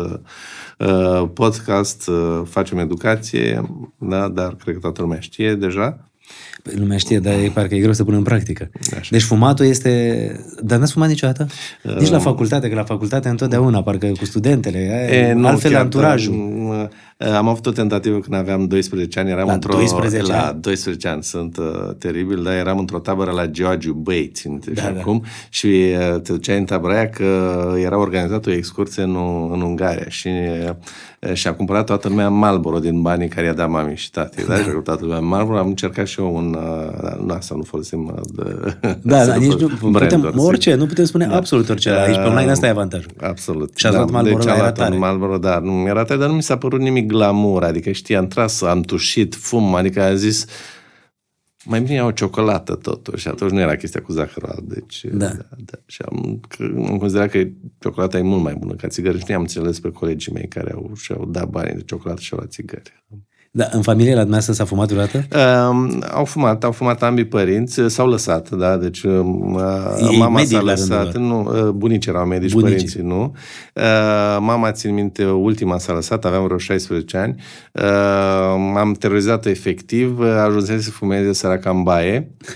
uh, 0.78 1.24
podcast, 1.34 2.08
uh, 2.08 2.42
facem 2.46 2.78
educație, 2.78 3.62
da, 3.98 4.28
dar 4.28 4.56
cred 4.56 4.74
că 4.74 4.80
toată 4.80 5.02
lumea 5.02 5.20
știe 5.20 5.56
deja. 5.56 6.04
Păi, 6.70 6.80
lumea 6.80 6.98
știe, 6.98 7.20
dar 7.20 7.34
e 7.34 7.52
parcă 7.54 7.76
e 7.76 7.80
greu 7.80 7.94
să 7.94 8.04
pună 8.04 8.18
în 8.18 8.24
practică. 8.24 8.70
Așa. 8.98 9.08
Deci 9.12 9.22
fumatul 9.22 9.66
este... 9.66 10.32
Dar 10.64 10.80
n-ați 10.80 10.92
fumat 10.92 11.08
niciodată? 11.10 11.48
Nici 11.84 12.02
Uh. 12.06 12.10
la 12.12 12.20
facultate, 12.20 12.70
că 12.70 12.76
la 12.76 12.84
facultate 12.84 13.30
întotdeauna, 13.30 13.84
parcă 13.84 14.12
cu 14.20 14.26
studentele, 14.26 15.08
E, 15.12 15.16
e, 15.16 15.34
nu, 15.34 15.48
altfel 15.48 15.72
chiar, 15.72 15.82
anturajul. 15.82 16.34
da, 16.70 16.88
m- 16.88 17.08
Am 17.36 17.48
avut 17.48 17.66
o 17.66 17.72
tentativă 17.72 18.20
când 18.20 18.36
aveam 18.36 18.66
12 18.68 19.20
ani, 19.20 19.30
eram 19.30 19.48
La 19.48 19.54
într-o... 19.54 19.74
12 19.74 20.32
la 20.32 20.48
ani? 20.48 20.62
12 20.62 21.08
ani, 21.08 21.24
sunt 21.24 21.58
uh, 21.58 21.66
teribil, 21.98 22.44
dar 22.44 22.54
eram 22.54 22.78
într-o 22.78 23.00
tabără 23.00 23.32
la 23.32 23.46
Georgiu 23.46 23.94
Băi, 23.94 24.32
țin 24.34 24.62
Da, 24.74 24.82
și 24.82 24.88
da. 24.94 25.00
acum, 25.00 25.24
și 25.50 25.66
uh, 25.68 26.22
te 26.22 26.32
duceai 26.32 26.58
în 26.58 26.64
tabăra 26.66 26.94
aia 26.94 27.10
că 27.10 27.26
era 27.84 27.98
organizată 27.98 28.50
o 28.50 28.54
excursie 28.54 29.04
în, 29.04 29.16
în 29.52 29.62
Ungaria 29.62 30.06
și 30.10 30.28
uh, 30.28 31.34
și-a 31.34 31.54
cumpărat 31.54 31.86
toată 31.86 32.08
lumea 32.08 32.30
Marlboro 32.30 32.80
din 32.80 33.02
banii 33.02 33.28
care 33.28 33.46
i-a 33.46 33.54
dat 33.54 33.70
mami 33.70 33.96
și 33.96 34.12
tati. 34.12 34.36
Da? 34.46 34.54
Și-a 34.56 34.64
cumpărat 34.64 34.84
toată 34.84 35.04
lumea 35.06 35.20
Marlboro, 35.20 35.58
am 35.58 35.68
încercat 35.68 36.08
și 36.08 36.20
eu 36.20 36.36
un... 36.36 36.58
Uh, 36.60 37.26
nu, 37.26 37.34
asta 37.34 37.56
nu 37.56 37.64
folosim... 37.64 38.06
Uh, 38.06 38.22
de, 38.34 38.78
Da, 39.02 39.24
să 39.24 39.28
da, 39.30 39.36
nici 39.36 39.52
nu, 39.52 39.68
folosim 39.68 39.92
putem, 39.92 40.22
branduri, 40.22 40.46
orice, 40.46 40.76
nu 40.76 40.86
putem 40.86 41.06
spune 41.06 41.26
absolut 41.26 41.70
orice. 41.70 41.90
Aici 41.90 42.16
pe 42.16 42.22
online 42.22 42.52
asta 42.52 42.66
e 42.66 42.70
avantajul. 42.70 43.12
Absolut. 43.22 43.72
Și 43.76 43.86
ați 43.86 43.96
luat 43.96 44.10
Marlboro, 44.10 44.38
deci 44.38 44.46
ăla 44.46 44.54
am 44.54 44.60
era 44.60 44.68
luat 44.68 44.78
un 44.78 44.84
tare. 44.84 44.98
Marlboro, 44.98 45.38
da, 45.38 45.60
nu 45.60 45.88
era 45.88 46.04
tare, 46.04 46.20
dar 46.20 46.30
nu 46.30 46.36
mi 46.36 46.44
s-a 46.44 46.58
părut 46.58 46.80
nimic 46.80 47.08
glamour, 47.08 47.64
adică 47.64 47.92
știi, 47.92 48.16
am 48.16 48.28
tras, 48.28 48.62
am 48.62 48.82
tușit, 48.82 49.36
fum, 49.36 49.76
adică 49.76 50.04
am 50.04 50.16
zis, 50.16 50.46
mai 51.66 51.82
bine 51.82 51.94
iau 51.94 52.08
o 52.08 52.12
ciocolată 52.12 52.76
totuși, 52.76 53.22
și 53.22 53.28
atunci 53.28 53.52
nu 53.52 53.60
era 53.60 53.76
chestia 53.76 54.02
cu 54.02 54.12
zahăr 54.12 54.44
alb, 54.46 54.68
deci, 54.68 55.06
Da. 55.12 55.28
da, 55.28 55.46
da. 55.58 55.78
Și 55.86 56.02
am, 56.10 56.40
că, 56.48 56.64
am 56.88 56.98
considerat 56.98 57.30
că 57.30 57.44
ciocolata 57.80 58.18
e 58.18 58.22
mult 58.22 58.44
mai 58.44 58.54
bună 58.54 58.74
ca 58.74 58.88
țigări 58.88 59.26
și 59.26 59.32
am 59.32 59.42
înțeles 59.42 59.80
pe 59.80 59.92
colegii 59.92 60.34
mei 60.34 60.48
care 60.48 60.72
au, 60.72 60.92
și-au 60.96 61.26
dat 61.26 61.50
bani 61.50 61.74
de 61.74 61.82
ciocolată 61.86 62.22
și 62.22 62.34
au 62.34 62.38
luat 62.40 62.52
țigări. 62.52 63.04
Da, 63.52 63.68
în 63.72 63.82
familie 63.82 64.14
la 64.14 64.22
dumneavoastră 64.22 64.54
s-a 64.54 64.66
fumat 64.66 64.88
vreodată? 64.92 65.28
Um, 65.70 66.04
au 66.12 66.26
fumat, 66.26 66.64
au 66.64 66.72
fumat 66.72 67.04
ambii 67.04 67.26
părinți, 67.26 67.82
s-au 67.88 68.08
lăsat, 68.08 68.50
da, 68.50 68.78
deci 68.78 69.04
um, 69.04 69.54
uh, 69.54 70.10
Ei 70.12 70.18
mama 70.18 70.36
medici 70.36 70.52
s-a 70.52 70.62
la 70.62 70.74
rândul 70.74 70.96
lăsat, 70.96 71.18
nu, 71.18 71.50
uh, 71.52 71.70
bunicii 71.70 72.12
erau 72.12 72.26
medici, 72.26 72.52
Bunicii. 72.52 72.76
părinții 72.76 73.02
nu. 73.02 73.36
Uh, 73.74 74.38
mama, 74.40 74.72
țin 74.72 74.94
minte, 74.94 75.26
ultima 75.26 75.78
s-a 75.78 75.94
lăsat, 75.94 76.26
aveam 76.26 76.44
vreo 76.44 76.58
16 76.58 77.18
ani, 77.18 77.36
uh, 77.72 77.84
am 78.76 78.96
terorizat 79.00 79.46
efectiv, 79.46 80.20
uh, 80.20 80.28
ajunsese 80.46 80.82
să 80.82 80.92
fumeze 80.92 81.34
săraca 81.34 81.70
în 81.70 81.84
baie, 81.84 82.32
uh, 82.40 82.48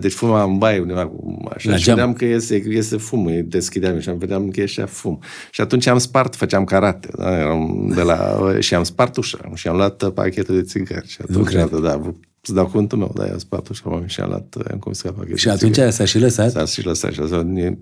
deci 0.00 0.12
fuma 0.12 0.42
în 0.42 0.58
baie 0.58 0.80
undeva, 0.80 1.06
cu- 1.06 1.38
așa, 1.54 1.70
La 1.70 1.76
și 1.76 1.84
geam. 1.84 1.96
vedeam 1.96 2.12
că 2.12 2.24
iese, 2.24 2.62
iese 2.68 2.96
fum, 2.96 3.26
îi 3.26 3.42
deschideam 3.42 3.98
și 4.00 4.08
am 4.08 4.18
vedeam 4.18 4.48
că 4.50 4.60
ieșea 4.60 4.86
fum. 4.86 5.20
Și 5.50 5.60
atunci 5.60 5.86
am 5.86 5.98
spart, 5.98 6.34
făceam 6.34 6.64
karate, 6.64 7.08
da, 7.16 7.38
eram 7.38 7.92
de 7.94 8.02
la, 8.02 8.38
și 8.58 8.74
am 8.74 8.82
spart 8.82 9.16
ușa 9.16 9.38
și 9.54 9.68
am 9.68 9.76
luat 9.76 10.02
uh, 10.02 10.12
pachetul 10.12 10.54
de 10.54 10.62
țigări 10.62 11.08
și 11.08 11.18
atunci, 11.22 11.46
cred. 11.46 11.68
da, 11.70 11.78
da, 11.78 12.00
îți 12.40 12.54
dau 12.54 12.64
cuvântul 12.64 12.98
meu, 12.98 13.12
da, 13.14 13.26
i-am 13.26 13.38
spart 13.38 13.68
ușa 13.68 13.88
mami 13.88 14.08
și 14.08 14.20
am 14.20 14.28
luat, 14.28 14.56
am 14.70 14.78
confiscat 14.78 15.12
pachetul 15.12 15.36
Și 15.36 15.44
de 15.44 15.50
atunci 15.50 15.72
țigări. 15.74 15.92
s-a 15.92 16.04
și 16.04 16.18
lăsat? 16.18 16.50
S-a 16.50 16.64
și 16.64 16.86
lăsat 16.86 17.12
și 17.12 17.20
asta, 17.20 17.52
e- 17.54 17.78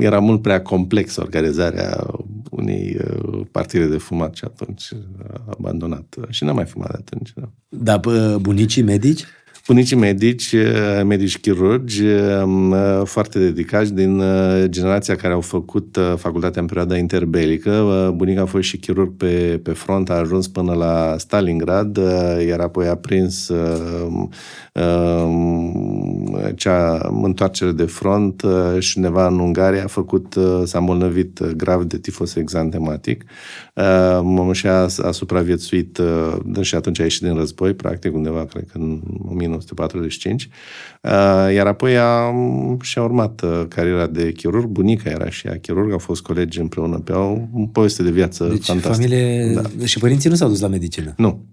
era 0.00 0.18
mult 0.18 0.42
prea 0.42 0.62
complex 0.62 1.16
organizarea 1.16 2.06
unei 2.50 2.96
uh, 3.24 3.40
partide 3.50 3.86
de 3.86 3.96
fumat 3.96 4.34
și 4.34 4.44
atunci 4.44 4.88
a 5.28 5.40
abandonat. 5.50 6.14
Și 6.28 6.44
n-am 6.44 6.54
mai 6.54 6.64
fumat 6.66 6.90
de 6.90 6.96
atunci. 6.98 7.32
Da. 7.34 7.50
Dar 7.68 7.98
bă, 7.98 8.38
bunicii 8.40 8.82
medici? 8.82 9.24
Bunicii 9.66 9.96
medici, 9.96 10.52
eh, 10.52 11.02
medici 11.04 11.38
chirurgi, 11.38 12.06
eh, 12.06 12.42
foarte 13.04 13.38
dedicați 13.38 13.94
din 13.94 14.20
eh, 14.20 14.64
generația 14.68 15.16
care 15.16 15.32
au 15.32 15.40
făcut 15.40 15.96
eh, 15.96 16.14
facultatea 16.16 16.60
în 16.60 16.66
perioada 16.66 16.96
interbelică. 16.96 17.70
Eh, 17.70 18.12
Bunica 18.14 18.40
a 18.40 18.44
fost 18.44 18.64
și 18.64 18.76
chirurg 18.76 19.16
pe, 19.16 19.60
pe 19.62 19.70
front, 19.72 20.10
a 20.10 20.14
ajuns 20.14 20.48
până 20.48 20.72
la 20.72 21.14
Stalingrad, 21.18 21.96
eh, 21.96 22.46
iar 22.46 22.60
apoi 22.60 22.86
a 22.86 22.94
prins 22.94 23.48
eh, 23.48 23.58
eh, 24.72 25.28
cea 26.54 27.10
întoarcere 27.22 27.72
de 27.72 27.84
front 27.84 28.42
eh, 28.42 28.80
și 28.80 28.98
undeva 28.98 29.26
în 29.26 29.38
Ungaria 29.38 29.84
a 29.84 29.86
făcut, 29.86 30.36
eh, 30.36 30.62
s-a 30.64 30.78
îmbolnăvit 30.78 31.40
eh, 31.40 31.48
grav 31.56 31.82
de 31.82 31.98
tifos 31.98 32.34
exantematic 32.34 33.24
uh, 33.74 34.52
și 34.52 34.66
a, 34.66 34.86
a 35.02 35.10
supraviețuit 35.10 35.98
uh, 35.98 36.60
și 36.60 36.74
atunci 36.74 37.00
a 37.00 37.02
ieșit 37.02 37.22
din 37.22 37.34
război, 37.34 37.74
practic, 37.74 38.14
undeva, 38.14 38.44
cred 38.44 38.64
că 38.72 38.78
în 38.78 39.00
1945, 39.54 40.48
uh, 41.02 41.10
iar 41.54 41.66
apoi 41.66 41.96
a, 41.98 42.34
și-a 42.80 43.02
urmat 43.02 43.42
uh, 43.42 43.64
cariera 43.68 44.06
de 44.06 44.32
chirurg. 44.32 44.66
Bunica 44.66 45.10
era 45.10 45.30
și 45.30 45.46
ea 45.46 45.58
chirurg, 45.58 45.92
au 45.92 45.98
fost 45.98 46.22
colegi 46.22 46.60
împreună 46.60 46.98
pe 46.98 47.12
o, 47.12 47.32
o 47.52 47.66
poveste 47.72 48.02
de 48.02 48.10
viață 48.10 48.44
Deci 48.44 48.64
fantastică. 48.64 48.92
familie... 48.92 49.52
Da. 49.54 49.86
Și 49.86 49.98
părinții 49.98 50.30
nu 50.30 50.36
s-au 50.36 50.48
dus 50.48 50.60
la 50.60 50.68
medicină. 50.68 51.14
Nu. 51.16 51.44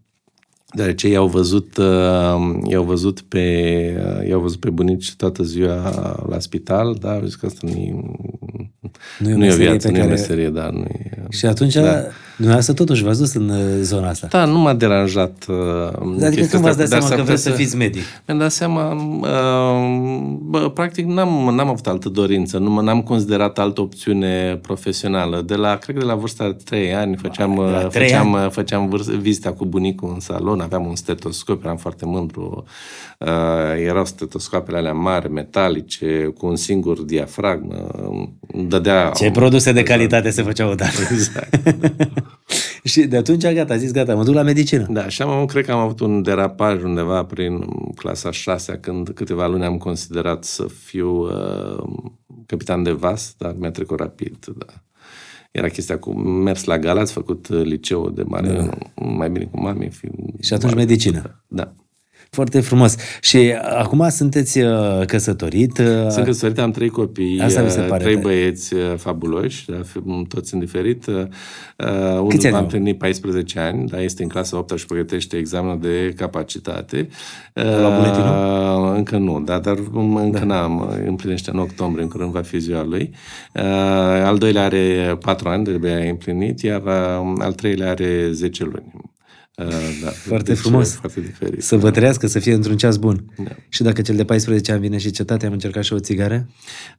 Deoarece 0.74 1.08
i-au 1.08 1.28
văzut, 1.28 1.78
uh, 1.78 1.86
i-au 2.70 2.84
văzut 2.84 3.22
pe, 3.22 3.44
uh, 4.20 4.28
i-au 4.28 4.40
văzut 4.40 4.60
pe 4.60 4.70
bunici 4.70 5.16
toată 5.16 5.44
ziua 5.44 6.26
la 6.30 6.40
spital, 6.40 6.98
da, 7.00 7.14
au 7.14 7.24
zis 7.26 7.36
că 7.36 7.46
asta 7.46 7.68
nu 7.68 7.78
e, 7.78 7.96
Nu 9.20 9.30
e 9.30 9.34
o 9.34 9.38
nu 9.38 9.46
e 9.46 9.48
o 9.48 9.50
meserie 9.50 9.68
viață, 9.70 9.88
pe 9.88 9.94
nu 9.94 9.98
e 9.98 10.02
o 10.02 10.04
care- 10.04 10.16
meserie, 10.16 10.50
da, 10.50 10.70
nu 10.70 10.82
e... 10.82 11.26
Și 11.30 11.46
atunci 11.46 11.74
Da. 11.74 12.04
Dumneavoastră 12.36 12.74
totuși 12.74 13.04
v-ați 13.04 13.20
dus 13.20 13.34
în 13.34 13.50
uh, 13.50 13.58
zona 13.82 14.10
asta. 14.10 14.28
Da, 14.30 14.46
nu 14.46 14.58
m-a 14.58 14.74
deranjat 14.74 15.46
uh, 15.50 15.56
Adică 16.02 16.30
chestia 16.30 16.48
când 16.50 16.64
v-ați 16.64 16.82
asta, 16.82 16.82
dat 16.82 16.90
dar 16.90 17.00
seama 17.00 17.06
s-ar 17.06 17.16
că 17.16 17.22
putea 17.22 17.24
vreți 17.24 17.44
să 17.44 17.50
fiți 17.50 17.76
medic? 17.78 18.02
Mi-am 18.28 18.40
dat 18.40 18.52
seama, 18.52 18.92
uh, 19.22 20.38
bă, 20.42 20.70
practic 20.70 21.06
n-am, 21.06 21.56
n-am 21.56 21.68
avut 21.68 21.88
altă 21.88 22.10
dorință, 22.10 22.58
nu 22.58 22.80
m- 22.80 22.84
n-am 22.84 23.02
considerat 23.02 23.60
altă 23.60 23.82
opțiune 23.82 24.60
profesională. 24.62 25.42
De 25.42 25.56
la, 25.56 25.76
cred 25.76 25.96
că 25.96 26.02
de 26.02 26.08
la 26.08 26.16
vârsta 26.16 26.46
de 26.46 26.58
3 26.64 26.94
ani 26.94 27.16
făceam, 27.16 27.56
de 27.56 27.62
la 27.72 27.80
uh, 27.84 27.88
trei 27.88 28.08
făceam, 28.08 28.32
uh, 28.34 28.48
făceam 28.50 28.90
vârs- 28.90 29.08
vizita 29.10 29.52
cu 29.52 29.66
bunicul 29.66 30.12
în 30.14 30.20
salon, 30.20 30.60
aveam 30.60 30.86
un 30.86 30.96
stetoscop, 30.96 31.64
eram 31.64 31.78
foarte 31.78 32.06
mândru. 32.06 32.64
Uh, 33.18 33.28
erau 33.86 34.06
stetoscoapele 34.06 34.78
alea 34.78 34.94
mari, 34.94 35.32
metalice, 35.32 36.34
cu 36.38 36.46
un 36.48 36.56
singur 36.56 37.02
diafragmă. 37.02 37.88
Îmi 38.54 38.68
dădea... 38.70 39.12
Ce 39.16 39.32
produse 39.32 39.72
de 39.72 39.84
calitate 39.84 40.30
se 40.30 40.42
făceau 40.42 40.72
odată. 40.72 40.92
Exact. 41.12 41.60
și 42.84 43.02
de 43.02 43.18
atunci, 43.18 43.54
gata, 43.54 43.74
a 43.74 43.78
zis, 43.78 43.92
gata, 43.92 44.16
mă 44.16 44.24
duc 44.24 44.34
la 44.34 44.42
medicină. 44.42 44.88
Da, 44.90 45.08
și 45.08 45.22
am 45.22 45.30
avut, 45.30 45.50
cred 45.50 45.66
că 45.66 45.72
am 45.72 45.80
avut 45.80 46.00
un 46.00 46.22
derapaj 46.22 46.84
undeva 46.84 47.24
prin 47.24 47.66
clasa 47.96 48.32
6 48.32 48.78
când 48.82 49.10
câteva 49.10 49.48
luni 49.48 49.66
am 49.66 49.78
considerat 49.78 50.44
să 50.44 50.66
fiu 50.84 51.10
uh, 51.10 51.84
capitan 52.46 52.84
de 52.84 52.92
vas, 52.92 53.36
dar 53.38 53.56
mi-a 53.60 53.72
trecut 53.72 54.00
rapid, 54.00 54.38
da. 54.58 54.66
Era 55.52 55.68
chestia 55.68 56.00
cu 56.00 56.14
mers 56.20 56.64
la 56.64 56.80
Galați, 56.80 57.14
făcut 57.14 57.48
uh, 57.48 57.64
liceu 57.64 58.10
de 58.10 58.24
mare, 58.24 58.54
da. 58.54 59.04
mai 59.06 59.30
bine 59.30 59.46
cu 59.46 59.62
mami. 59.62 59.90
Fi, 59.90 60.08
Și 60.40 60.54
atunci 60.54 60.74
medicină. 60.74 61.44
Da. 61.48 61.74
Foarte 62.36 62.60
frumos. 62.60 62.96
Și 63.22 63.54
acum 63.80 64.10
sunteți 64.10 64.60
uh, 64.60 65.06
căsătorit. 65.06 65.78
uh, 65.78 66.08
Sunt 66.10 66.26
căsătorit, 66.26 66.60
am 66.60 66.72
trei 66.72 66.90
copii, 66.90 67.40
Asta 67.40 67.62
mi 67.62 67.70
se 67.70 67.80
uh, 67.80 67.88
pare 67.88 68.04
trei 68.04 68.14
tare. 68.14 68.26
băieți 68.28 68.74
uh, 68.74 68.82
fabuloși, 68.98 69.66
da, 69.72 69.78
fi- 69.84 70.26
toți 70.28 70.50
sunt 70.50 70.62
diferit. 70.62 71.06
Uh, 71.08 71.14
Unul 72.14 72.28
Câți 72.30 72.46
ani 72.46 72.56
am 72.56 72.60
au? 72.62 72.62
împlinit 72.62 72.98
14 72.98 73.60
ani, 73.60 73.88
dar 73.88 74.00
este 74.00 74.24
în 74.24 74.30
clasa 74.30 74.58
8 74.58 74.78
și 74.78 74.86
pregătește 74.86 75.38
examenul 75.38 75.80
de 75.82 76.14
capacitate. 76.16 77.08
La 77.54 77.90
buletinul? 77.96 78.90
Uh, 78.90 78.94
Încă 78.98 79.18
nu, 79.18 79.42
da, 79.46 79.60
dar 79.60 79.78
um, 79.94 80.16
încă 80.16 80.40
da. 80.40 80.46
n-am. 80.46 80.90
Împlinește 81.06 81.50
în 81.54 81.60
octombrie, 81.60 82.04
în 82.04 82.10
curând 82.10 82.32
va 82.32 82.42
fi 82.42 82.60
ziua 82.60 82.84
lui. 82.84 83.10
Uh, 83.56 83.62
Al 84.26 84.38
doilea 84.38 84.64
are 84.64 85.18
4 85.22 85.50
ani, 85.50 85.64
de 85.80 86.08
împlinit, 86.10 86.62
iar 86.62 86.82
uh, 86.82 87.34
al 87.40 87.54
treilea 87.54 87.90
are 87.90 88.28
10 88.32 88.64
luni. 88.64 88.94
Uh, 89.66 89.74
Da, 90.04 90.10
Foarte 90.10 90.52
deci, 90.52 90.62
frumos. 90.62 90.94
Foarte 90.94 91.22
diferit. 91.22 91.64
Să 91.64 91.78
vă 91.78 91.92
trăiască, 91.92 92.28
să 92.28 92.40
fie 92.40 92.54
într-un 92.54 92.78
ceas 92.78 92.98
bun. 92.98 93.26
Da. 93.38 93.52
Și 93.70 93.84
dacă 93.84 94.02
cel 94.02 94.16
de 94.16 94.24
14 94.24 94.72
ani 94.72 94.82
vine 94.82 94.98
și 94.98 95.12
cetate, 95.12 95.46
am 95.46 95.52
încercat 95.52 95.84
și 95.84 95.94
o 95.94 96.00
țigară? 96.00 96.48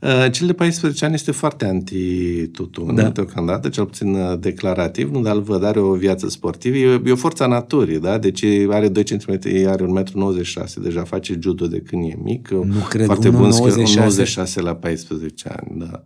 Uh, 0.01 0.27
Cel 0.31 0.47
de 0.47 0.53
14 0.53 1.05
ani 1.05 1.15
este 1.15 1.31
foarte 1.31 1.65
anti-tutun, 1.65 2.95
Da. 2.95 3.03
da. 3.03 3.09
deocamdată, 3.09 3.69
cel 3.69 3.85
puțin 3.85 4.15
uh, 4.15 4.39
declarativ, 4.39 5.11
nu, 5.11 5.21
dar 5.21 5.35
îl 5.35 5.43
văd, 5.43 5.65
are 5.65 5.79
o 5.81 5.93
viață 5.95 6.29
sportivă, 6.29 6.77
e, 6.77 7.03
e 7.05 7.11
o 7.13 7.17
forță 7.17 7.43
a 7.43 7.47
naturii, 7.47 7.99
da? 7.99 8.19
Deci 8.19 8.45
are 8.71 8.89
2 8.89 9.05
cm, 9.05 9.39
are 9.67 9.85
1,96 9.85 10.75
m, 10.77 10.83
deja 10.83 11.03
face 11.03 11.37
judo 11.41 11.67
de 11.67 11.79
când 11.81 12.05
e 12.11 12.19
mic. 12.23 12.49
Nu 12.51 12.79
cred, 12.89 13.05
Foarte 13.07 13.31
bun, 13.31 13.51
1,96? 13.51 13.55
96 13.95 14.61
la 14.61 14.75
14 14.75 15.49
ani, 15.49 15.79
da. 15.79 16.03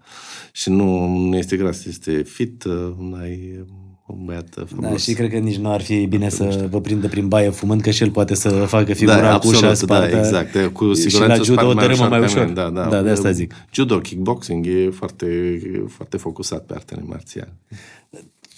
Și 0.52 0.70
nu, 0.70 1.06
nu 1.28 1.36
este 1.36 1.56
gras, 1.56 1.84
este 1.84 2.22
fit, 2.22 2.64
uh, 2.64 3.18
ai 3.20 3.64
un 4.06 4.24
băiat 4.24 4.56
uh, 4.56 4.64
fabulos. 4.66 4.90
Da, 4.90 4.96
și 4.96 5.12
cred 5.12 5.30
că 5.30 5.36
nici 5.36 5.56
nu 5.56 5.72
ar 5.72 5.80
fi 5.80 6.06
bine 6.06 6.28
să 6.28 6.66
vă 6.70 6.80
prindă 6.80 7.08
prin 7.08 7.28
baie 7.28 7.50
fumând, 7.50 7.80
că 7.80 7.90
și 7.90 8.02
el 8.02 8.10
poate 8.10 8.34
să 8.34 8.48
facă 8.48 8.92
figura 8.92 9.20
da, 9.20 9.38
cu 9.38 9.46
ușa 9.48 9.68
absolut, 9.68 9.76
spartă. 9.76 10.16
da, 10.16 10.18
exact. 10.18 10.72
Cu 10.72 10.92
și 10.92 11.00
siguranță 11.00 11.36
la 11.36 11.42
judo 11.42 11.66
o 11.66 11.70
spart 11.70 11.86
dărâmă 11.88 12.08
mai 12.08 12.18
ca 12.18 12.24
ușor. 12.24 12.42
mine, 12.42 12.54
Da, 12.54 12.70
da. 12.70 12.88
da, 12.88 13.02
de 13.02 13.10
asta 13.10 13.30
zic. 13.30 13.54
Judo, 13.72 13.98
kickboxing 13.98 14.66
e 14.66 14.90
foarte, 14.90 15.26
foarte 15.88 16.16
focusat 16.16 16.64
pe 16.64 16.72
artele 16.76 17.02
marțiale. 17.06 17.52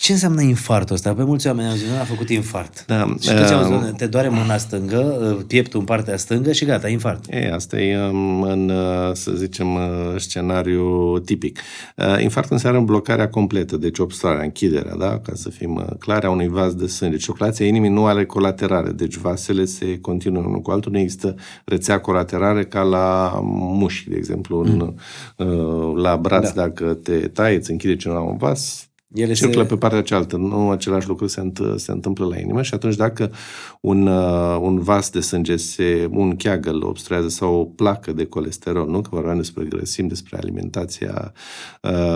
Ce 0.01 0.13
înseamnă 0.13 0.43
infartul 0.43 0.95
ăsta? 0.95 1.15
Pe 1.15 1.23
mulți 1.25 1.47
oameni 1.47 1.69
au 1.69 1.75
zis, 1.75 1.89
"Nu, 1.89 1.95
a 2.01 2.05
făcut 2.05 2.29
infart. 2.29 2.85
Da, 2.87 3.15
și 3.21 3.35
toți 3.35 3.53
au 3.53 3.73
uh, 3.73 3.81
zis, 3.83 3.93
te 3.97 4.07
doare 4.07 4.29
mâna 4.29 4.57
stângă, 4.57 4.99
pieptul 5.47 5.81
în 5.81 5.85
partea 5.87 6.17
stângă 6.17 6.53
și 6.53 6.65
gata, 6.65 6.89
infart. 6.89 7.25
E, 7.31 7.53
asta 7.53 7.81
e 7.81 7.99
um, 8.09 8.43
în, 8.43 8.69
uh, 8.69 9.11
să 9.13 9.33
zicem, 9.35 9.75
uh, 9.75 9.81
scenariu 10.17 11.19
tipic. 11.19 11.59
Uh, 11.97 12.23
Infarctul 12.23 12.55
înseamnă 12.55 12.81
blocarea 12.81 13.29
completă, 13.29 13.77
deci 13.77 13.99
obstrarea, 13.99 14.43
închiderea, 14.43 14.95
da? 14.97 15.19
ca 15.19 15.33
să 15.35 15.51
fim 15.51 15.75
uh, 15.75 15.97
clari, 15.99 16.27
a 16.27 16.31
unui 16.31 16.49
vas 16.49 16.75
de 16.75 16.87
sânge. 16.87 17.17
Circulația 17.17 17.67
inimii 17.67 17.91
nu 17.91 18.07
are 18.07 18.25
colaterale, 18.27 18.91
deci 18.91 19.17
vasele 19.17 19.65
se 19.65 19.99
continuă 20.01 20.43
unul 20.43 20.61
cu 20.61 20.71
altul, 20.71 20.93
nu 20.93 20.99
există 20.99 21.35
rețea 21.65 22.01
colaterale 22.01 22.65
ca 22.65 22.83
la 22.83 23.39
mușchi, 23.43 24.09
de 24.09 24.17
exemplu, 24.17 24.61
în, 24.61 24.95
uh, 25.37 26.03
la 26.03 26.17
braț, 26.17 26.51
da. 26.51 26.63
dacă 26.63 26.85
te 27.03 27.13
tai, 27.13 27.55
îți 27.55 27.71
închide 27.71 27.97
cineva 27.97 28.21
un 28.21 28.37
vas, 28.37 28.88
Ele 29.15 29.33
circulă 29.33 29.63
se- 29.63 29.69
pe 29.69 29.77
partea 29.77 30.03
cealaltă. 30.03 30.37
Nu 30.37 30.71
același 30.71 31.09
lucru 31.09 31.27
se, 31.27 31.41
înt- 31.41 31.77
se 31.77 31.93
întâmplă 31.93 32.27
la 32.27 32.39
inimă 32.39 32.63
și 32.63 32.75
atunci 32.75 32.97
dacă 32.97 33.31
un, 33.81 34.07
uh, 34.07 34.59
un 34.61 34.79
vas 34.81 35.11
de 35.11 35.21
sânge, 35.21 35.57
se, 35.57 36.09
un 36.11 36.37
cheagă 36.37 36.71
îl 36.71 36.83
obstruează 36.85 37.29
sau 37.29 37.55
o 37.55 37.65
placă 37.65 38.13
de 38.13 38.25
colesterol, 38.25 38.89
nu? 38.89 39.01
Că 39.01 39.09
vorbeam 39.13 39.37
despre 39.37 39.65
grăsimi, 39.65 40.09
despre 40.09 40.37
alimentația 40.37 41.33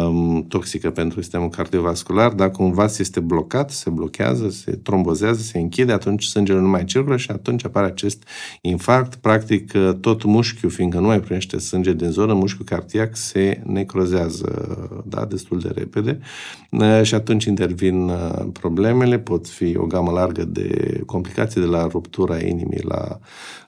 um, 0.06 0.44
toxică 0.48 0.90
pentru 0.90 1.20
sistemul 1.20 1.48
cardiovascular, 1.48 2.32
dacă 2.32 2.62
un 2.62 2.72
vas 2.72 2.98
este 2.98 3.20
blocat, 3.20 3.70
se 3.70 3.90
blochează, 3.90 4.50
se 4.50 4.70
trombozează, 4.72 5.40
se 5.40 5.58
închide, 5.58 5.92
atunci 5.92 6.24
sângele 6.24 6.60
nu 6.60 6.68
mai 6.68 6.84
circulă 6.84 7.16
și 7.16 7.30
atunci 7.30 7.64
apare 7.64 7.86
acest 7.86 8.24
infarct. 8.60 9.14
Practic, 9.14 9.72
uh, 9.74 9.90
tot 10.00 10.24
mușchiul, 10.24 10.70
fiindcă 10.70 10.98
nu 10.98 11.06
mai 11.06 11.20
primește 11.20 11.58
sânge 11.58 11.92
din 11.92 12.10
zonă, 12.10 12.34
mușchiul 12.34 12.64
cardiac 12.64 13.16
se 13.16 13.62
necrozează 13.64 15.02
da, 15.06 15.24
destul 15.24 15.58
de 15.58 15.70
repede 15.74 16.18
Uh, 16.70 16.81
și 17.02 17.14
atunci 17.14 17.44
intervin 17.44 18.08
uh, 18.08 18.44
problemele, 18.52 19.18
pot 19.18 19.48
fi 19.48 19.76
o 19.76 19.86
gamă 19.86 20.10
largă 20.10 20.44
de 20.44 21.00
complicații 21.06 21.60
de 21.60 21.66
la 21.66 21.86
ruptura 21.90 22.38
inimii 22.38 22.82
la 22.88 23.18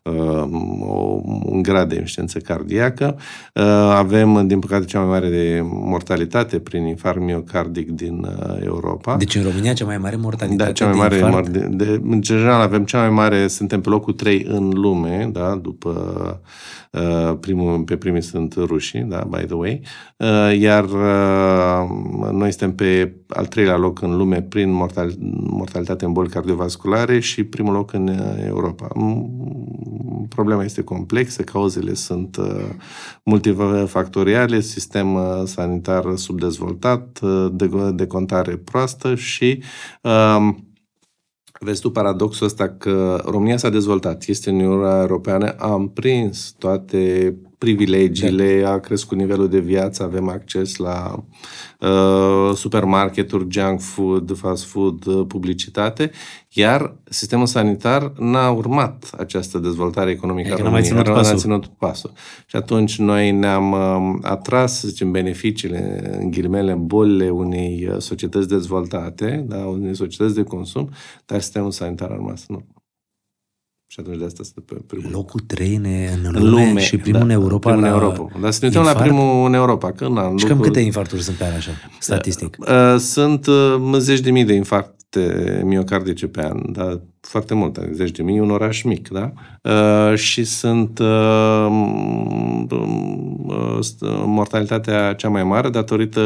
uh, 0.03 0.49
o, 0.81 1.21
un 1.45 1.63
grad 1.63 1.89
de 1.89 1.95
insuficiență 1.95 2.39
cardiacă. 2.39 3.17
Uh, 3.55 3.63
avem, 3.95 4.47
din 4.47 4.59
păcate, 4.59 4.85
cea 4.85 4.99
mai 4.99 5.09
mare 5.09 5.29
de 5.29 5.61
mortalitate 5.65 6.59
prin 6.59 6.87
infarct 6.87 7.21
miocardic 7.21 7.91
din 7.91 8.27
uh, 8.39 8.57
Europa. 8.65 9.17
Deci 9.17 9.35
în 9.35 9.43
România 9.43 9.73
cea 9.73 9.85
mai 9.85 9.99
mare 9.99 10.17
mortalitate 10.17 10.65
Da, 10.65 10.73
cea 10.73 10.85
mai 10.85 10.95
de 10.95 10.99
mare, 10.99 11.17
infart. 11.17 11.49
de, 11.49 11.67
de, 11.71 12.01
în 12.05 12.21
general 12.21 12.61
avem 12.61 12.85
cea 12.85 12.99
mai 12.99 13.11
mare, 13.11 13.47
suntem 13.47 13.81
pe 13.81 13.89
locul 13.89 14.13
3 14.13 14.47
în 14.49 14.71
lume, 14.75 15.29
da, 15.33 15.59
după 15.63 15.91
uh, 16.91 17.37
primul, 17.41 17.83
pe 17.83 17.97
primii 17.97 18.23
sunt 18.23 18.55
rușii, 18.55 19.01
da, 19.01 19.27
by 19.31 19.45
the 19.45 19.55
way, 19.55 19.81
uh, 20.17 20.59
iar 20.59 20.85
uh, 20.85 22.31
noi 22.33 22.51
suntem 22.51 22.75
pe 22.75 23.04
al 23.29 23.47
treilea 23.47 23.77
loc 23.77 24.03
în 24.03 24.17
lume 24.17 24.43
prin 24.43 24.71
mortal, 24.71 25.15
mortalitate 25.47 26.05
în 26.05 26.13
boli 26.13 26.29
cardiovasculare 26.29 27.21
și 27.21 27.45
primul 27.45 27.73
loc 27.73 27.93
în 27.93 28.09
uh, 28.09 28.45
Europa. 28.47 28.89
Mm, 28.95 30.27
Problema 30.29 30.65
este 30.65 30.83
complexă, 30.83 31.43
cauzele 31.43 31.95
sunt 31.95 32.37
uh, 32.37 32.69
multifactoriale, 33.25 34.61
sistem 34.61 35.15
uh, 35.15 35.43
sanitar 35.45 36.17
subdezvoltat, 36.17 37.19
uh, 37.23 37.47
de, 37.53 37.71
de 37.95 38.07
contare 38.07 38.57
proastă 38.57 39.15
și 39.15 39.63
uh, 40.03 40.49
Vezi 41.61 41.81
tu 41.81 41.91
paradoxul 41.91 42.47
ăsta 42.47 42.69
că 42.69 43.23
România 43.25 43.57
s-a 43.57 43.69
dezvoltat, 43.71 44.25
este 44.27 44.51
în 44.51 44.61
Uniunea 44.61 45.01
Europeană, 45.01 45.51
am 45.59 45.89
prins 45.89 46.55
toate 46.59 47.35
privilegiile, 47.59 48.65
a 48.67 48.79
crescut 48.79 49.19
nivelul 49.19 49.49
de 49.49 49.59
viață, 49.59 50.03
avem 50.03 50.29
acces 50.29 50.77
la 50.77 51.25
uh, 51.81 52.55
supermarketuri, 52.55 53.47
junk 53.49 53.81
food, 53.81 54.37
fast 54.37 54.65
food, 54.65 55.07
uh, 55.07 55.25
publicitate, 55.29 56.11
iar 56.49 56.97
sistemul 57.05 57.47
sanitar 57.47 58.13
n-a 58.19 58.51
urmat 58.51 59.11
această 59.19 59.59
dezvoltare 59.59 60.11
economică 60.11 60.53
Adică 60.53 60.63
a 60.63 60.65
n-a 60.65 60.71
mai 60.71 60.81
României, 60.81 61.03
ținut 61.03 61.15
n-a 61.17 61.23
pasul. 61.23 61.39
ținut 61.39 61.67
pasul. 61.67 62.13
Și 62.47 62.57
atunci 62.57 62.99
noi 62.99 63.31
ne-am 63.31 63.73
uh, 63.73 64.19
atras, 64.23 64.81
să 64.81 64.89
zicem, 64.89 65.11
beneficiile, 65.11 66.17
în 66.21 66.31
ghilimele, 66.31 66.73
bolile 66.73 67.31
unei 67.31 67.89
uh, 67.91 67.97
societăți 67.99 68.49
dezvoltate, 68.49 69.45
da, 69.49 69.57
unei 69.57 69.97
societăți 69.97 70.35
de 70.35 70.43
consum, 70.43 70.91
dar 71.27 71.41
sistemul 71.41 71.71
sanitar 71.71 72.11
a 72.11 72.15
rămas 72.15 72.45
în 72.49 72.55
urmă. 72.55 72.84
Și 73.87 74.01
atunci 74.01 74.19
de 74.19 74.25
asta 74.25 74.39
este 74.43 74.61
pe 74.61 74.75
primul 74.87 75.11
loc. 75.11 75.15
Locul 75.21 75.41
3 75.41 75.75
în, 75.75 75.85
în 76.25 76.35
În 76.35 76.51
lume, 76.51 76.81
și 76.81 76.97
primul 76.99 77.21
în 77.23 77.31
Europa 77.31 77.71
primul 77.71 77.85
în 77.89 77.91
la 77.91 77.97
Europa. 78.03 78.39
Dar 78.41 78.51
să 78.51 78.59
ne 78.61 78.67
uităm 78.67 78.83
la 78.83 78.89
infart? 78.89 79.07
primul 79.09 79.47
în 79.47 79.55
Europa. 79.55 79.93
Că, 79.93 80.09
na, 80.09 80.27
în 80.29 80.37
Și 80.37 80.45
cam 80.47 80.57
locul- 80.57 80.73
câte 80.73 80.85
infarturi 80.85 81.23
sunt 81.23 81.37
pe 81.37 81.45
an 81.45 81.53
așa, 81.55 81.71
statistic? 81.99 82.57
Uh, 82.61 82.99
Sunt 82.99 83.47
uh, 83.47 83.95
zeci 83.99 84.21
de 84.21 84.31
mii 84.31 84.45
de 84.45 84.53
infarcte 84.55 85.61
miocardice 85.65 86.27
pe 86.27 86.45
an, 86.45 86.73
dar 86.73 87.01
foarte 87.35 87.55
mult, 87.55 87.77
adică 87.77 87.95
zeci 87.95 88.11
de 88.11 88.23
mii, 88.23 88.41
un 88.41 88.51
oraș 88.51 88.83
mic, 88.83 89.09
da? 89.09 89.33
Uh, 89.63 90.17
și 90.17 90.45
sunt 90.45 90.99
uh, 90.99 91.67
uh, 92.71 94.23
mortalitatea 94.27 95.13
cea 95.13 95.29
mai 95.29 95.45
mare 95.45 95.69
datorită 95.69 96.21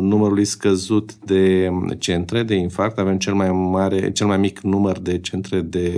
numărului 0.00 0.44
scăzut 0.44 1.14
de 1.14 1.70
centre 1.98 2.42
de 2.42 2.54
infarct. 2.54 2.98
Avem 2.98 3.18
cel 3.18 3.34
mai 3.34 3.50
mare, 3.50 4.12
cel 4.12 4.26
mai 4.26 4.36
mic 4.36 4.60
număr 4.60 4.98
de 4.98 5.18
centre 5.18 5.60
de 5.60 5.88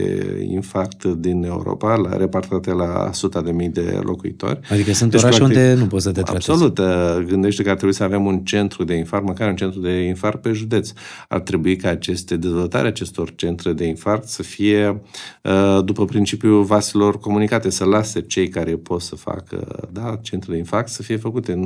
infarct 0.50 1.04
din 1.04 1.44
Europa, 1.44 1.94
la, 1.94 2.16
repartate 2.16 2.72
la 2.72 3.10
suta 3.12 3.40
de 3.40 3.50
mii 3.50 3.68
de 3.68 4.00
locuitori. 4.02 4.60
Adică 4.70 4.92
sunt 4.92 5.10
deci, 5.10 5.22
orașe 5.22 5.38
practic, 5.38 5.58
unde 5.58 5.74
nu 5.74 5.86
poți 5.86 6.04
să 6.04 6.12
te 6.12 6.22
tratezi. 6.22 6.50
Absolut. 6.50 6.78
Uh, 6.78 7.24
gândește 7.28 7.62
că 7.62 7.70
ar 7.70 7.76
trebui 7.76 7.94
să 7.94 8.02
avem 8.02 8.26
un 8.26 8.38
centru 8.38 8.84
de 8.84 8.94
infarct, 8.94 9.26
măcar 9.26 9.48
un 9.48 9.56
centru 9.56 9.80
de 9.80 9.90
infarct 9.90 10.42
pe 10.42 10.52
județ. 10.52 10.92
Ar 11.28 11.40
trebui 11.40 11.76
ca 11.76 11.88
aceste 11.88 12.36
dezvoltarea 12.36 12.88
acestor 12.88 13.34
centre 13.34 13.72
de 13.72 13.84
infarct 13.84 14.28
să 14.28 14.42
fie 14.46 15.02
uh, 15.42 15.84
după 15.84 16.04
principiul 16.04 16.62
vaselor 16.62 17.18
comunicate, 17.18 17.70
să 17.70 17.84
lase 17.84 18.20
cei 18.20 18.48
care 18.48 18.76
pot 18.76 19.00
să 19.00 19.16
facă 19.16 19.88
da, 19.92 20.18
centre 20.22 20.52
de 20.52 20.58
infarct 20.58 20.88
să 20.88 21.02
fie 21.02 21.16
făcute. 21.16 21.58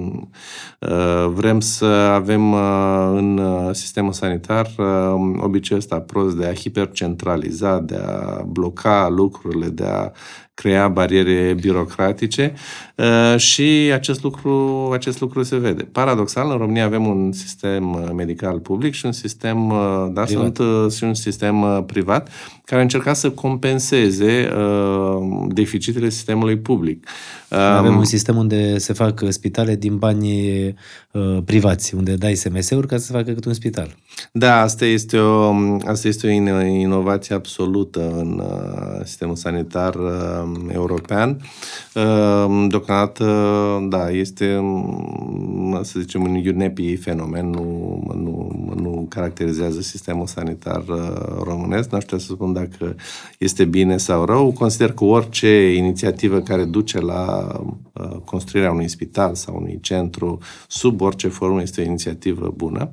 Uh, 0.79 1.27
vrem 1.35 1.61
să 1.61 1.85
avem 1.85 2.53
în 3.15 3.41
sistemul 3.73 4.13
sanitar 4.13 4.71
obiceiul 5.39 5.83
ăsta 5.83 6.01
prost 6.01 6.37
de 6.37 6.47
a 6.47 6.55
hipercentraliza, 6.55 7.79
de 7.79 7.97
a 7.97 8.43
bloca 8.47 9.09
lucrurile, 9.09 9.69
de 9.69 9.85
a 9.85 10.11
crea 10.61 10.89
bariere 10.89 11.55
birocratice 11.61 12.53
uh, 12.95 13.39
și 13.39 13.91
acest 13.93 14.23
lucru, 14.23 14.89
acest 14.93 15.21
lucru 15.21 15.43
se 15.43 15.57
vede. 15.57 15.83
Paradoxal, 15.83 16.51
în 16.51 16.57
România 16.57 16.85
avem 16.85 17.07
un 17.07 17.33
sistem 17.33 17.93
uh, 17.93 18.11
medical 18.15 18.59
public 18.59 18.95
și 18.95 19.07
un 19.07 19.13
sistem, 19.13 19.71
uh, 19.71 20.07
da, 20.13 20.23
privat. 20.23 20.57
sunt, 20.57 20.93
și 20.93 21.05
un 21.05 21.15
sistem 21.15 21.85
privat 21.87 22.29
care 22.65 22.81
a 22.81 22.85
încercat 22.85 23.17
să 23.17 23.31
compenseze 23.31 24.49
deficitele 25.49 26.09
sistemului 26.09 26.59
public. 26.59 27.07
Avem 27.49 27.97
un 27.97 28.05
sistem 28.05 28.37
unde 28.37 28.79
se 28.79 28.93
fac 28.93 29.23
spitale 29.29 29.77
din 29.77 29.97
bani 29.97 30.75
privați, 31.45 31.95
unde 31.95 32.15
dai 32.15 32.35
SMS-uri 32.35 32.87
ca 32.87 32.97
să 32.97 33.05
se 33.05 33.13
facă 33.13 33.33
cât 33.33 33.45
un 33.45 33.53
spital. 33.53 33.95
Da, 34.33 34.61
asta 34.61 34.85
este 34.85 35.19
o, 35.19 35.55
asta 35.87 36.09
este 36.09 36.27
o 36.27 36.31
inovație 36.61 37.35
absolută 37.35 38.11
în 38.17 38.43
sistemul 39.05 39.37
sanitar 39.37 39.95
european. 40.73 41.41
Ehm, 41.95 42.67
deocamdată, 42.67 43.27
da, 43.89 44.11
este, 44.11 44.59
mm, 44.61 45.81
să 45.83 46.01
zicem, 46.01 46.23
un 46.23 46.43
UNEPI 46.47 46.97
fenomen, 46.97 47.51
nu, 47.51 48.03
nu, 48.15 48.53
nu 48.81 49.07
caracterizează 49.09 49.81
sistemul 49.81 50.27
sanitar 50.27 50.85
uh, 50.89 51.43
românesc. 51.43 51.91
Nu 51.91 52.01
știu 52.01 52.19
să 52.19 52.33
spun 52.33 52.53
dacă 52.53 52.95
este 53.39 53.65
bine 53.65 53.97
sau 53.97 54.25
rău. 54.25 54.53
Consider 54.53 54.93
că 54.93 55.05
orice 55.05 55.75
inițiativă 55.75 56.41
care 56.41 56.65
duce 56.65 57.01
la 57.01 57.53
uh, 57.93 58.17
construirea 58.25 58.73
unui 58.73 58.89
spital 58.89 59.35
sau 59.35 59.57
unui 59.57 59.79
centru, 59.81 60.39
sub 60.69 61.01
orice 61.01 61.29
formă, 61.29 61.63
este 61.63 61.81
o 61.81 61.85
inițiativă 61.85 62.53
bună. 62.57 62.91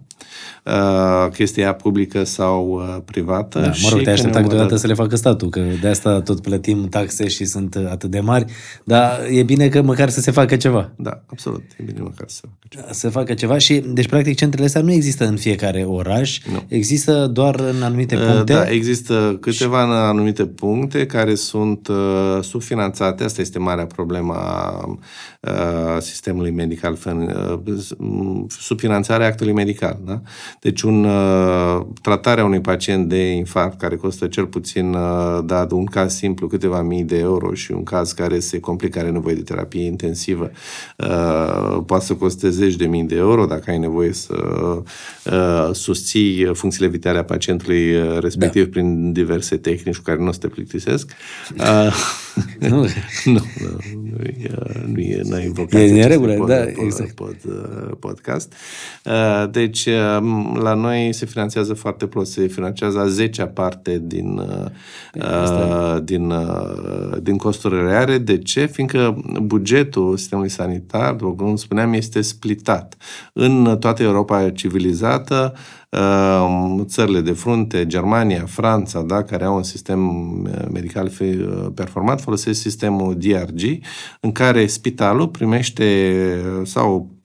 Uh, 0.64 1.32
chestia 1.34 1.74
publică 1.74 2.24
sau 2.24 2.84
privată. 3.06 3.60
Da, 3.60 3.72
mă 3.82 3.90
rog, 3.90 4.02
te 4.02 4.10
aștepta 4.10 4.42
câteodată 4.42 4.76
să 4.76 4.88
le 4.88 4.94
facă 4.94 5.16
statul, 5.16 5.50
că 5.50 5.62
de 5.82 5.88
asta 5.88 6.22
tot 6.22 6.42
plătim 6.42 6.88
taxe 6.90 7.28
și 7.28 7.46
sunt 7.46 7.76
atât 7.76 8.10
de 8.10 8.20
mari, 8.20 8.46
dar 8.84 9.20
e 9.32 9.44
bine 9.44 9.68
că 9.68 9.82
măcar 9.82 10.10
să 10.10 10.20
se 10.22 10.32
facă 10.32 10.56
ceva. 10.56 10.92
Da, 10.96 11.24
absolut, 11.26 11.64
e 11.78 11.84
bine 11.84 12.00
măcar 12.00 12.28
să 12.28 12.36
se 12.36 12.48
facă 12.48 12.68
ceva. 12.70 12.86
Să 12.92 13.10
facă 13.10 13.34
ceva 13.34 13.58
și, 13.58 13.84
deci, 13.88 14.08
practic, 14.08 14.36
centrele 14.36 14.66
astea 14.66 14.82
nu 14.82 14.92
există 14.92 15.26
în 15.26 15.36
fiecare 15.36 15.84
oraș, 15.84 16.40
nu. 16.52 16.64
există 16.68 17.28
doar 17.28 17.60
în 17.60 17.82
anumite 17.82 18.16
uh, 18.16 18.22
puncte? 18.26 18.54
Da, 18.54 18.70
există 18.70 19.38
câteva 19.42 19.84
în 19.84 19.92
anumite 19.92 20.46
puncte 20.46 21.06
care 21.06 21.36
sunt 21.36 21.88
uh, 21.88 22.40
subfinanțate, 22.42 23.24
asta 23.24 23.42
este 23.42 23.60
marea 23.60 23.86
problemă 23.86 24.34
a 24.34 24.84
uh, 24.88 24.98
sistemului 26.00 26.52
medical, 26.52 26.98
subfinanțarea 28.48 29.28
actului 29.28 29.54
medical, 29.54 30.00
da? 30.06 30.22
Deci, 30.60 30.82
un, 30.82 31.08
tratarea 32.02 32.46
unui 32.46 32.62
pacient 32.62 33.10
de 33.10 33.32
infarct 33.32 33.80
care 33.80 33.96
costă 33.96 34.28
cel 34.28 34.46
puțin, 34.46 34.92
da, 35.46 35.68
un 35.72 35.86
caz 35.86 36.16
simplu, 36.16 36.48
câteva 36.48 36.82
mii 36.82 37.04
de 37.04 37.18
euro 37.18 37.54
și 37.54 37.72
un 37.72 37.84
caz 37.84 38.12
care 38.12 38.40
se 38.40 38.60
complică, 38.60 39.00
are 39.00 39.10
nevoie 39.10 39.36
de 39.36 39.42
terapie 39.42 39.86
intensivă, 39.86 40.52
uh, 40.98 41.84
poate 41.86 42.06
să 42.06 42.14
coste 42.14 42.50
zeci 42.50 42.76
de 42.76 42.86
mii 42.86 43.04
de 43.04 43.16
euro 43.16 43.46
dacă 43.46 43.72
ai 43.72 43.78
nevoie 43.78 44.14
să 44.14 44.36
uh, 45.26 45.70
susții 45.72 46.46
funcțiile 46.54 46.88
vitale 46.88 47.18
a 47.18 47.24
pacientului 47.24 47.96
uh, 47.96 48.18
respectiv 48.20 48.64
da. 48.64 48.70
prin 48.70 49.12
diverse 49.12 49.58
tehnici 49.58 49.96
cu 49.96 50.04
care 50.04 50.20
nu 50.20 50.28
o 50.28 50.32
să 50.32 50.40
te 50.40 50.48
plictisesc. 50.48 51.12
Uh, 52.38 52.69
nu. 52.69 52.78
nu, 52.78 52.88
nu, 53.26 53.41
nu 54.04 54.23
e, 54.23 54.52
nu 54.86 55.00
e, 55.00 55.21
nu 55.23 55.38
e 55.38 55.45
invocat 55.45 55.82
e 55.82 56.02
în 56.02 56.08
regulă, 56.08 56.34
pod, 56.34 56.47
da, 56.47 56.56
pod, 56.56 56.84
exact. 56.84 57.12
pod, 57.12 57.38
uh, 57.45 57.91
podcast. 58.00 58.54
Uh, 59.06 59.50
deci, 59.52 59.86
uh, 59.86 60.54
la 60.60 60.73
noi 60.73 61.13
se 61.13 61.26
finanțează 61.26 61.73
foarte 61.73 62.08
prost, 62.08 62.32
se 62.32 62.47
finanțează 62.47 63.00
a 63.00 63.08
10 63.08 63.43
parte 63.43 64.02
din, 64.04 64.38
uh, 64.38 65.97
din, 66.04 66.30
uh, 66.30 67.17
din 67.21 67.38
costurile 67.38 67.82
reale. 67.82 68.17
De 68.17 68.38
ce? 68.38 68.65
Fiindcă 68.65 69.23
bugetul 69.41 70.17
sistemului 70.17 70.50
sanitar, 70.50 71.13
după 71.13 71.43
cum 71.43 71.56
spuneam, 71.56 71.93
este 71.93 72.21
splitat. 72.21 72.95
În 73.34 73.78
toată 73.80 74.04
Europa 74.04 74.50
civilizată, 74.50 75.54
uh, 75.56 75.86
țările 76.86 77.21
de 77.21 77.32
frunte, 77.32 77.86
Germania, 77.86 78.45
Franța, 78.45 79.02
da, 79.02 79.23
care 79.23 79.43
au 79.43 79.56
un 79.56 79.63
sistem 79.63 80.00
medical 80.71 81.12
performant, 81.76 82.21
folosesc 82.21 82.62
sistemul 82.62 83.17
DRG, 83.17 83.62
în 84.21 84.32
care 84.32 84.65
spitalul 84.65 85.28
primește 85.28 86.21
sau 86.63 87.17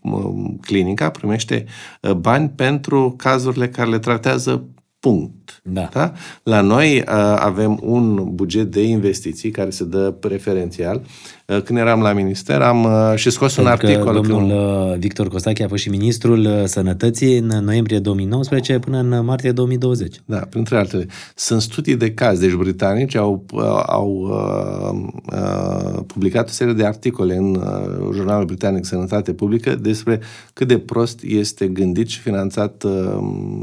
clinica 0.61 1.11
primește 1.11 1.65
uh, 2.01 2.13
bani 2.13 2.49
pentru 2.49 3.15
cazurile 3.17 3.69
care 3.69 3.91
le 3.91 3.99
tratează 3.99 4.69
punct. 4.99 5.42
Da. 5.63 5.89
Da? 5.93 6.13
La 6.43 6.61
noi 6.61 6.99
uh, 6.99 7.37
avem 7.39 7.79
un 7.83 8.35
buget 8.35 8.71
de 8.71 8.83
investiții 8.83 9.51
care 9.51 9.71
se 9.71 9.85
dă 9.85 10.11
preferențial 10.21 11.03
Uh, 11.47 11.63
când 11.63 11.79
eram 11.79 12.01
la 12.01 12.13
minister, 12.13 12.61
am 12.61 12.85
uh, 12.85 13.13
și 13.15 13.31
scos 13.31 13.55
Pentru 13.55 13.73
un 13.73 13.79
articol. 13.79 14.13
Că 14.13 14.29
domnul 14.29 14.49
că... 14.49 14.91
Uh, 14.93 14.99
Victor 14.99 15.29
Costache 15.29 15.65
a 15.65 15.69
fost 15.69 15.83
și 15.83 15.89
ministrul 15.89 16.67
Sănătății 16.67 17.39
în 17.39 17.47
noiembrie 17.47 17.99
2019 17.99 18.79
până 18.79 18.99
în 18.99 19.25
martie 19.25 19.53
2020. 19.53 20.17
Da, 20.25 20.37
printre 20.37 20.77
altele. 20.77 21.07
Sunt 21.35 21.61
studii 21.61 21.97
de 21.97 22.13
caz, 22.13 22.39
deci 22.39 22.53
britanici 22.53 23.15
au, 23.15 23.45
au 23.87 24.29
uh, 24.31 24.99
uh, 25.33 26.01
publicat 26.07 26.49
o 26.49 26.53
serie 26.53 26.73
de 26.73 26.87
articole 26.87 27.37
în 27.37 27.55
uh, 27.55 28.15
jurnalul 28.15 28.45
britanic 28.45 28.85
Sănătate 28.85 29.33
Publică 29.33 29.75
despre 29.75 30.21
cât 30.53 30.69
de 30.69 30.79
prost 30.79 31.23
este 31.23 31.67
gândit 31.67 32.09
și 32.09 32.19
finanțat 32.19 32.83
uh, 32.83 32.93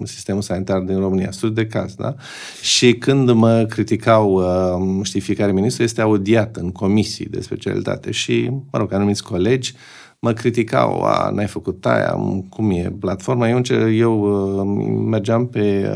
sistemul 0.03 0.41
sanitar 0.41 0.79
din 0.79 0.99
România. 0.99 1.31
Studii 1.31 1.55
de 1.55 1.65
caz, 1.67 1.78
da? 1.97 2.15
Și 2.61 2.93
când 2.93 3.31
mă 3.31 3.65
criticau, 3.69 4.33
uh, 4.33 5.05
știi, 5.05 5.19
fiecare 5.19 5.51
ministru 5.51 5.83
este 5.83 6.01
audiat 6.01 6.55
în 6.55 6.71
comisii 6.71 7.25
despre 7.25 7.55
ce 7.55 7.61
specialitate 7.61 8.11
și, 8.11 8.49
mă 8.71 8.79
rog, 8.79 8.93
anumiți 8.93 9.23
colegi 9.23 9.73
mă 10.19 10.33
criticau, 10.33 11.01
a, 11.01 11.29
n-ai 11.29 11.47
făcut 11.47 11.85
aia, 11.85 12.15
cum 12.49 12.71
e 12.71 12.93
platforma. 12.99 13.49
Eu, 13.49 13.61
eu 13.91 14.21
uh, 14.21 14.63
mergeam 15.05 15.47
pe 15.47 15.89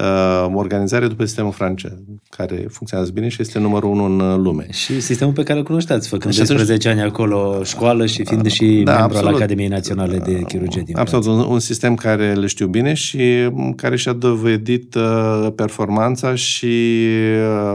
uh, 0.00 0.52
organizare 0.54 1.06
după 1.06 1.24
sistemul 1.24 1.52
francez, 1.52 1.92
care 2.30 2.66
funcționează 2.70 3.12
bine 3.12 3.28
și 3.28 3.40
este 3.40 3.58
numărul 3.58 3.90
unu 3.90 4.04
în 4.04 4.20
uh, 4.20 4.36
lume. 4.36 4.66
Și 4.70 5.00
sistemul 5.00 5.32
pe 5.32 5.42
care 5.42 5.58
îl 5.58 5.64
cunoșteați, 5.64 6.08
făcând 6.08 6.34
și 6.34 6.38
12 6.38 6.88
ani 6.88 7.00
acolo 7.00 7.62
școală 7.64 8.06
și 8.06 8.24
fiind 8.24 8.42
da, 8.42 8.48
și 8.48 8.64
da, 8.64 8.70
membru 8.72 9.02
absolut. 9.02 9.28
al 9.28 9.34
Academiei 9.34 9.68
Naționale 9.68 10.18
de 10.18 10.42
Chirurgie 10.42 10.82
din 10.82 10.96
Absolut, 10.96 11.26
un, 11.26 11.38
un 11.38 11.58
sistem 11.58 11.94
care 11.94 12.32
îl 12.32 12.46
știu 12.46 12.66
bine 12.66 12.94
și 12.94 13.50
care 13.76 13.96
și-a 13.96 14.12
dovedit 14.12 14.94
uh, 14.94 15.48
performanța 15.56 16.34
și 16.34 16.66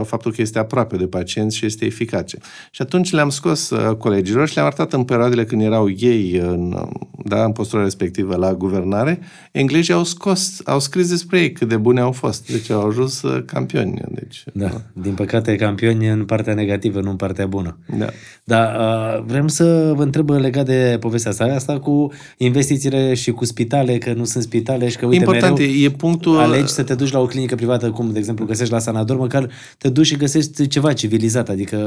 uh, 0.00 0.04
faptul 0.04 0.32
că 0.32 0.40
este 0.40 0.58
aproape 0.58 0.96
de 0.96 1.06
pacienți 1.06 1.56
și 1.56 1.66
este 1.66 1.84
eficace. 1.84 2.38
Și 2.70 2.82
atunci 2.82 3.12
le-am 3.12 3.28
scos 3.28 3.70
uh, 3.70 3.96
colegilor 3.96 4.48
și 4.48 4.54
le-am 4.54 4.66
arătat 4.66 4.92
în 4.92 5.04
perioadele 5.04 5.44
când 5.44 5.62
erau 5.62 5.90
ei 5.90 6.36
în, 6.42 6.88
da, 7.24 7.44
în 7.44 7.52
postura 7.52 7.82
respectivă 7.82 8.36
la 8.36 8.54
guvernare, 8.54 9.20
englezii 9.52 9.94
au 9.94 10.04
scos, 10.04 10.60
au 10.64 10.80
scris 10.80 11.08
despre 11.08 11.40
ei 11.40 11.52
cât 11.52 11.68
de 11.68 11.76
bune 11.76 12.00
au 12.00 12.12
fost. 12.14 12.50
Deci 12.50 12.70
au 12.70 12.86
ajuns 12.86 13.22
uh, 13.22 13.42
campioni. 13.46 14.00
Deci, 14.08 14.44
da. 14.52 14.66
da. 14.66 14.80
Din 14.92 15.14
păcate, 15.14 15.56
campioni 15.56 16.08
în 16.08 16.24
partea 16.24 16.54
negativă, 16.54 17.00
nu 17.00 17.10
în 17.10 17.16
partea 17.16 17.46
bună. 17.46 17.78
Da. 17.98 18.06
Dar 18.44 18.76
uh, 18.76 19.24
vrem 19.26 19.48
să 19.48 19.92
vă 19.96 20.02
întreb 20.02 20.30
legat 20.30 20.64
de 20.64 20.96
povestea 21.00 21.30
asta, 21.30 21.44
asta 21.44 21.78
cu 21.78 22.12
investițiile 22.36 23.14
și 23.14 23.30
cu 23.30 23.44
spitale, 23.44 23.98
că 23.98 24.12
nu 24.12 24.24
sunt 24.24 24.42
spitale 24.42 24.88
și 24.88 24.96
că, 24.96 25.06
uite, 25.06 25.18
Important 25.18 25.58
mereu 25.58 25.74
e 25.74 25.90
punctul... 25.90 26.38
alegi 26.38 26.72
să 26.72 26.82
te 26.82 26.94
duci 26.94 27.12
la 27.12 27.20
o 27.20 27.26
clinică 27.26 27.54
privată, 27.54 27.90
cum, 27.90 28.12
de 28.12 28.18
exemplu, 28.18 28.44
găsești 28.44 28.72
la 28.72 28.78
Sanador, 28.78 29.16
măcar 29.16 29.48
te 29.78 29.88
duci 29.88 30.06
și 30.06 30.16
găsești 30.16 30.66
ceva 30.66 30.92
civilizat, 30.92 31.48
adică 31.48 31.78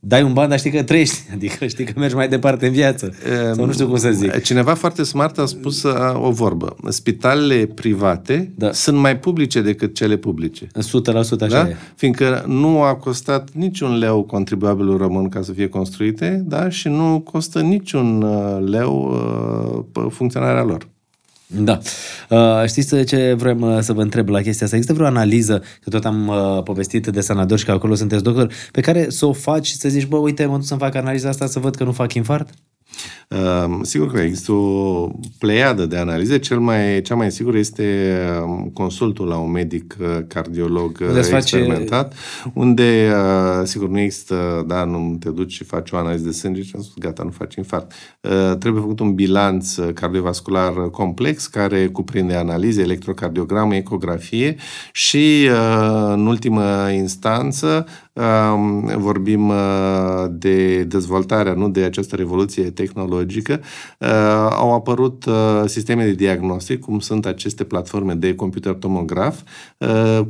dai 0.00 0.22
un 0.22 0.32
ban, 0.32 0.48
dar 0.48 0.58
știi 0.58 0.70
că 0.70 0.82
trăiești, 0.82 1.16
adică 1.34 1.66
știi 1.66 1.84
că 1.84 1.92
mergi 1.96 2.14
mai 2.14 2.28
departe 2.28 2.66
în 2.66 2.72
viață. 2.72 3.08
acasă. 3.08 3.54
Sau 3.54 3.66
nu 3.66 3.72
știu 3.72 3.86
cum 3.86 3.96
să 3.96 4.10
zic. 4.10 4.42
Cineva 4.42 4.74
foarte 4.74 5.02
smart 5.02 5.38
a 5.38 5.46
spus 5.46 5.82
uh, 5.82 6.26
o 6.26 6.30
vorbă. 6.30 6.76
Spitalele 6.88 7.66
private 7.66 8.52
da. 8.56 8.72
sunt 8.72 8.98
mai 8.98 9.18
publice 9.18 9.37
decât 9.46 9.94
cele 9.94 10.16
publice. 10.16 10.66
100% 10.66 10.70
așa 11.40 11.48
da? 11.48 11.68
e. 11.68 11.76
Fiindcă 11.94 12.44
nu 12.46 12.82
a 12.82 12.94
costat 12.94 13.48
niciun 13.52 13.98
leu 13.98 14.22
contribuabilul 14.22 14.96
român 14.96 15.28
ca 15.28 15.42
să 15.42 15.52
fie 15.52 15.68
construite 15.68 16.42
da? 16.46 16.68
și 16.68 16.88
nu 16.88 17.20
costă 17.20 17.60
niciun 17.60 18.22
uh, 18.22 18.68
leu 18.68 19.24
uh, 19.94 20.06
funcționarea 20.10 20.62
lor. 20.62 20.88
Da. 21.46 21.78
Uh, 22.30 22.64
știți 22.66 23.04
ce 23.04 23.34
vrem 23.38 23.80
să 23.80 23.92
vă 23.92 24.02
întreb 24.02 24.28
la 24.28 24.40
chestia 24.40 24.64
asta? 24.64 24.76
Există 24.76 24.96
vreo 24.96 25.06
analiză, 25.06 25.62
că 25.80 25.90
tot 25.90 26.04
am 26.04 26.28
uh, 26.28 26.62
povestit 26.62 27.06
de 27.06 27.20
sanatori 27.20 27.60
și 27.60 27.66
că 27.66 27.72
acolo 27.72 27.94
sunteți 27.94 28.22
doctor, 28.22 28.52
pe 28.72 28.80
care 28.80 29.10
să 29.10 29.26
o 29.26 29.32
faci 29.32 29.66
și 29.66 29.76
să 29.76 29.88
zici, 29.88 30.06
bă, 30.06 30.16
uite, 30.16 30.46
mă 30.46 30.54
duc 30.54 30.64
să-mi 30.64 30.80
fac 30.80 30.94
analiza 30.94 31.28
asta 31.28 31.46
să 31.46 31.58
văd 31.58 31.74
că 31.74 31.84
nu 31.84 31.92
fac 31.92 32.14
infart? 32.14 32.50
Uh, 33.28 33.78
sigur 33.82 34.12
că 34.12 34.20
există 34.20 34.52
o 34.52 35.08
pleiadă 35.38 35.86
de 35.86 35.96
analize. 35.96 36.38
Cel 36.38 36.58
mai, 36.58 37.02
cea 37.02 37.14
mai 37.14 37.30
sigur 37.30 37.54
este 37.54 38.16
um, 38.44 38.70
consultul 38.74 39.26
la 39.26 39.36
un 39.36 39.50
medic 39.50 39.96
uh, 40.00 40.06
cardiolog 40.26 40.98
unde 41.00 41.18
uh, 41.18 41.28
experimentat, 41.32 42.14
face... 42.14 42.52
unde, 42.54 43.12
uh, 43.12 43.66
sigur, 43.66 43.88
nu 43.88 43.98
există, 43.98 44.64
da, 44.66 44.84
nu 44.84 45.16
te 45.20 45.30
duci 45.30 45.52
și 45.52 45.64
faci 45.64 45.90
o 45.90 45.96
analiză 45.96 46.24
de 46.24 46.32
sânge 46.32 46.62
și 46.62 46.68
spus, 46.68 46.92
gata, 46.98 47.22
nu 47.22 47.30
faci 47.30 47.54
infart. 47.54 47.92
Trebuie 48.58 48.82
făcut 48.82 49.00
un 49.00 49.14
bilanț 49.14 49.74
cardiovascular 49.94 50.72
complex 50.90 51.46
care 51.46 51.86
cuprinde 51.86 52.34
analize, 52.34 52.82
electrocardiogramă, 52.82 53.74
ecografie 53.74 54.56
și, 54.92 55.48
în 56.12 56.26
ultimă 56.26 56.90
instanță, 56.94 57.86
vorbim 58.96 59.52
de 60.30 60.82
dezvoltarea, 60.82 61.52
nu 61.52 61.68
de 61.68 61.82
această 61.82 62.16
revoluție 62.16 62.62
tehnologică, 62.62 63.60
au 64.50 64.74
apărut 64.74 65.24
sisteme 65.66 66.04
de 66.04 66.12
diagnostic, 66.12 66.80
cum 66.80 66.98
sunt 66.98 67.26
aceste 67.26 67.64
platforme 67.64 68.14
de 68.14 68.34
computer 68.34 68.72
tomograf, 68.72 69.40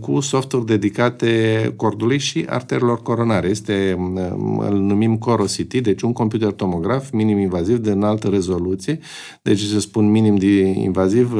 cu 0.01 0.20
softuri 0.20 0.66
dedicate 0.66 1.27
cordului 1.77 2.18
și 2.18 2.46
arterelor 2.48 3.03
coronare. 3.03 3.48
Este, 3.48 3.96
îl 4.59 4.79
numim 4.79 5.16
CoroCity, 5.16 5.81
deci 5.81 6.03
un 6.03 6.12
computer 6.12 6.51
tomograf 6.51 7.11
minim-invaziv 7.11 7.77
de 7.77 7.90
înaltă 7.90 8.29
rezoluție, 8.29 8.98
deci 9.42 9.61
se 9.61 9.81
spun 9.81 10.11
minim-invaziv, 10.11 11.33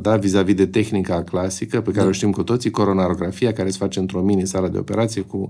da, 0.00 0.16
vis-a-vis 0.16 0.54
de 0.54 0.66
tehnica 0.66 1.22
clasică, 1.22 1.80
pe 1.80 1.90
care 1.90 2.02
da. 2.02 2.08
o 2.08 2.12
știm 2.12 2.30
cu 2.30 2.42
toții, 2.42 2.70
coronarografia, 2.70 3.52
care 3.52 3.70
se 3.70 3.76
face 3.80 3.98
într-o 3.98 4.20
mini-sală 4.20 4.68
de 4.68 4.78
operație 4.78 5.22
cu 5.22 5.48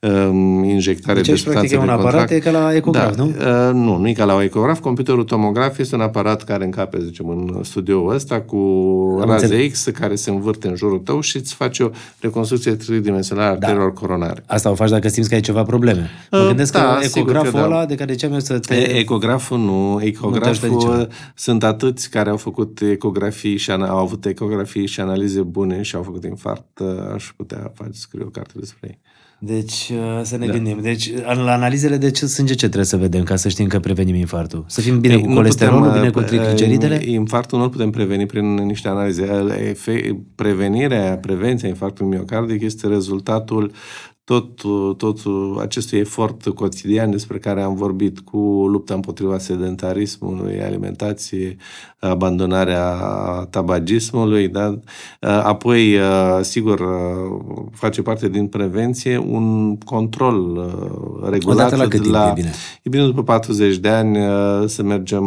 um, 0.00 0.64
injectare 0.64 1.20
deci, 1.20 1.26
de 1.26 1.34
substanțe 1.34 1.68
de 1.68 1.76
un 1.76 1.86
contract. 1.86 2.08
aparat, 2.08 2.30
e 2.30 2.38
ca 2.38 2.50
la 2.50 2.74
ecograf, 2.74 3.16
da, 3.16 3.22
nu? 3.22 3.28
Uh, 3.28 3.74
nu, 3.74 3.96
nu 3.96 4.08
e 4.08 4.12
ca 4.12 4.24
la 4.24 4.42
ecograf. 4.42 4.80
Computerul 4.80 5.24
tomograf 5.24 5.78
este 5.78 5.94
un 5.94 6.00
aparat 6.00 6.44
care 6.44 6.64
încape, 6.64 6.98
zicem, 7.02 7.28
în 7.28 7.60
studioul 7.62 8.14
ăsta 8.14 8.40
cu 8.40 8.56
Am 9.20 9.28
raze 9.28 9.44
înțeleg. 9.44 9.72
X 9.72 9.88
care 9.92 10.14
se 10.14 10.30
învârte 10.30 10.68
în 10.68 10.76
jurul 10.76 10.98
tău 10.98 11.20
și 11.20 11.36
îți 11.36 11.54
face 11.54 11.82
o 11.82 11.90
reconstrucție 12.20 12.72
tridimensională 12.72 13.46
a 13.46 13.56
da. 13.56 13.66
arterelor 13.66 13.92
coronare. 13.92 14.42
Asta 14.46 14.70
o 14.70 14.74
faci 14.74 14.90
dacă 14.90 15.08
simți 15.08 15.28
că 15.28 15.34
ai 15.34 15.40
ceva 15.40 15.62
probleme. 15.62 16.10
Mă 16.30 16.38
uh, 16.38 16.46
gândesc 16.46 16.72
da, 16.72 16.98
că 17.00 17.04
ecograful 17.04 17.50
că 17.50 17.58
da. 17.58 17.64
ăla 17.64 17.86
de 17.86 17.94
care 17.94 18.12
ziceam 18.12 18.32
eu 18.32 18.38
să 18.38 18.58
te... 18.58 18.74
Ecograful 18.74 19.58
nu. 19.58 20.00
Ecograful 20.02 20.68
nu 20.68 21.06
sunt 21.34 21.64
atâți 21.64 22.10
care 22.10 22.30
au 22.30 22.36
făcut 22.36 22.80
ecografii 22.80 23.56
și 23.56 23.70
au 23.70 23.98
avut 23.98 24.24
ecografii 24.24 24.86
și 24.86 25.00
analize 25.00 25.40
bune 25.40 25.82
și 25.82 25.96
au 25.96 26.02
făcut 26.02 26.24
infart. 26.24 26.78
Uh, 26.78 27.12
aș 27.14 27.32
putea 27.36 27.72
face, 27.74 27.90
scriu 27.92 28.24
o 28.26 28.30
carte 28.30 28.52
despre 28.58 28.88
ei. 28.88 28.98
Deci, 29.42 29.92
uh, 29.92 30.20
să 30.22 30.36
ne 30.36 30.46
da. 30.46 30.52
gândim. 30.52 30.78
Deci, 30.80 31.12
la 31.22 31.52
analizele 31.52 31.96
de 31.96 32.10
ce 32.10 32.26
sânge 32.26 32.52
ce 32.52 32.66
trebuie 32.66 32.84
să 32.84 32.96
vedem 32.96 33.22
ca 33.22 33.36
să 33.36 33.48
știm 33.48 33.66
că 33.66 33.80
prevenim 33.80 34.14
infartul? 34.14 34.64
Să 34.66 34.80
fim 34.80 35.00
bine 35.00 35.14
Ei, 35.14 35.20
cu 35.22 35.32
colesterolul, 35.32 35.86
putem, 35.86 35.98
bine 35.98 36.10
cu 36.10 36.18
uh, 36.18 36.24
trigliceridele? 36.24 37.00
Infartul 37.04 37.58
nu 37.58 37.64
preveni 37.64 37.68
putem 37.68 37.90
preveni 37.90 38.26
prin 38.26 38.54
niște 38.54 38.88
analize. 38.88 39.26
Prevenirea, 40.34 41.18
prevenția 41.18 41.68
infarctului 41.68 42.10
miocardic 42.10 42.62
este 42.62 42.86
rezultatul 42.86 43.72
tot, 44.30 44.60
tot 44.96 45.18
acestui 45.60 45.98
efort 45.98 46.48
cotidian 46.48 47.10
despre 47.10 47.38
care 47.38 47.62
am 47.62 47.74
vorbit 47.74 48.20
cu 48.20 48.38
lupta 48.68 48.94
împotriva 48.94 49.38
sedentarismului, 49.38 50.62
alimentație, 50.62 51.56
abandonarea 51.98 52.92
tabagismului, 53.50 54.48
da? 54.48 54.78
apoi, 55.20 55.98
sigur, 56.40 56.80
face 57.72 58.02
parte 58.02 58.28
din 58.28 58.46
prevenție 58.46 59.18
un 59.18 59.76
control 59.78 60.70
regulat. 61.30 61.76
la 61.76 61.86
cât 61.86 62.00
timp 62.00 62.14
la, 62.14 62.28
e 62.28 62.32
bine? 62.34 62.52
E 62.82 62.88
bine 62.88 63.04
după 63.04 63.22
40 63.22 63.76
de 63.76 63.88
ani 63.88 64.18
să 64.68 64.82
mergem 64.82 65.24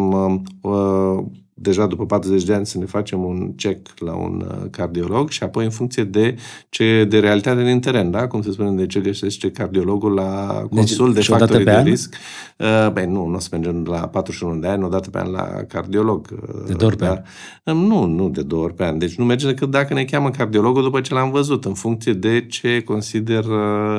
deja 1.53 1.85
după 1.85 2.05
40 2.05 2.43
de 2.43 2.53
ani 2.53 2.65
să 2.65 2.77
ne 2.77 2.85
facem 2.85 3.23
un 3.23 3.55
check 3.55 3.99
la 3.99 4.13
un 4.13 4.45
uh, 4.47 4.69
cardiolog 4.69 5.29
și 5.29 5.43
apoi 5.43 5.63
în 5.63 5.69
funcție 5.69 6.03
de 6.03 6.35
ce 6.69 7.05
de 7.09 7.19
realitate 7.19 7.63
din 7.63 7.79
teren, 7.79 8.11
da? 8.11 8.27
Cum 8.27 8.41
se 8.41 8.51
spune, 8.51 8.71
de 8.71 8.85
ce 8.85 8.99
găsește 8.99 9.51
cardiologul 9.51 10.13
la 10.13 10.59
deci, 10.61 10.77
consul 10.77 11.13
deci, 11.13 11.27
de 11.27 11.33
factori 11.33 11.63
de 11.63 11.71
an? 11.71 11.83
risc. 11.83 12.15
Uh, 12.57 12.91
băi, 12.91 13.05
nu, 13.05 13.25
nu 13.25 13.35
o 13.35 13.39
să 13.39 13.47
mergem 13.51 13.85
la 13.89 14.07
41 14.07 14.59
de 14.59 14.67
ani, 14.67 14.83
o 14.83 14.87
dată 14.87 15.09
pe 15.09 15.19
an 15.19 15.31
la 15.31 15.43
cardiolog. 15.67 16.27
Uh, 16.31 16.65
de 16.65 16.73
două 16.73 16.91
ori 16.91 16.97
pe 16.99 17.05
da? 17.05 17.21
an? 17.63 17.77
Nu, 17.77 18.05
nu 18.05 18.29
de 18.29 18.41
două 18.41 18.63
ori 18.63 18.73
pe 18.73 18.83
an. 18.83 18.97
Deci 18.97 19.15
nu 19.15 19.25
merge 19.25 19.47
decât 19.47 19.69
dacă 19.69 19.93
ne 19.93 20.03
cheamă 20.03 20.29
cardiologul 20.29 20.83
după 20.83 21.01
ce 21.01 21.13
l-am 21.13 21.31
văzut, 21.31 21.65
în 21.65 21.73
funcție 21.73 22.13
de 22.13 22.45
ce 22.45 22.81
consider 22.81 23.45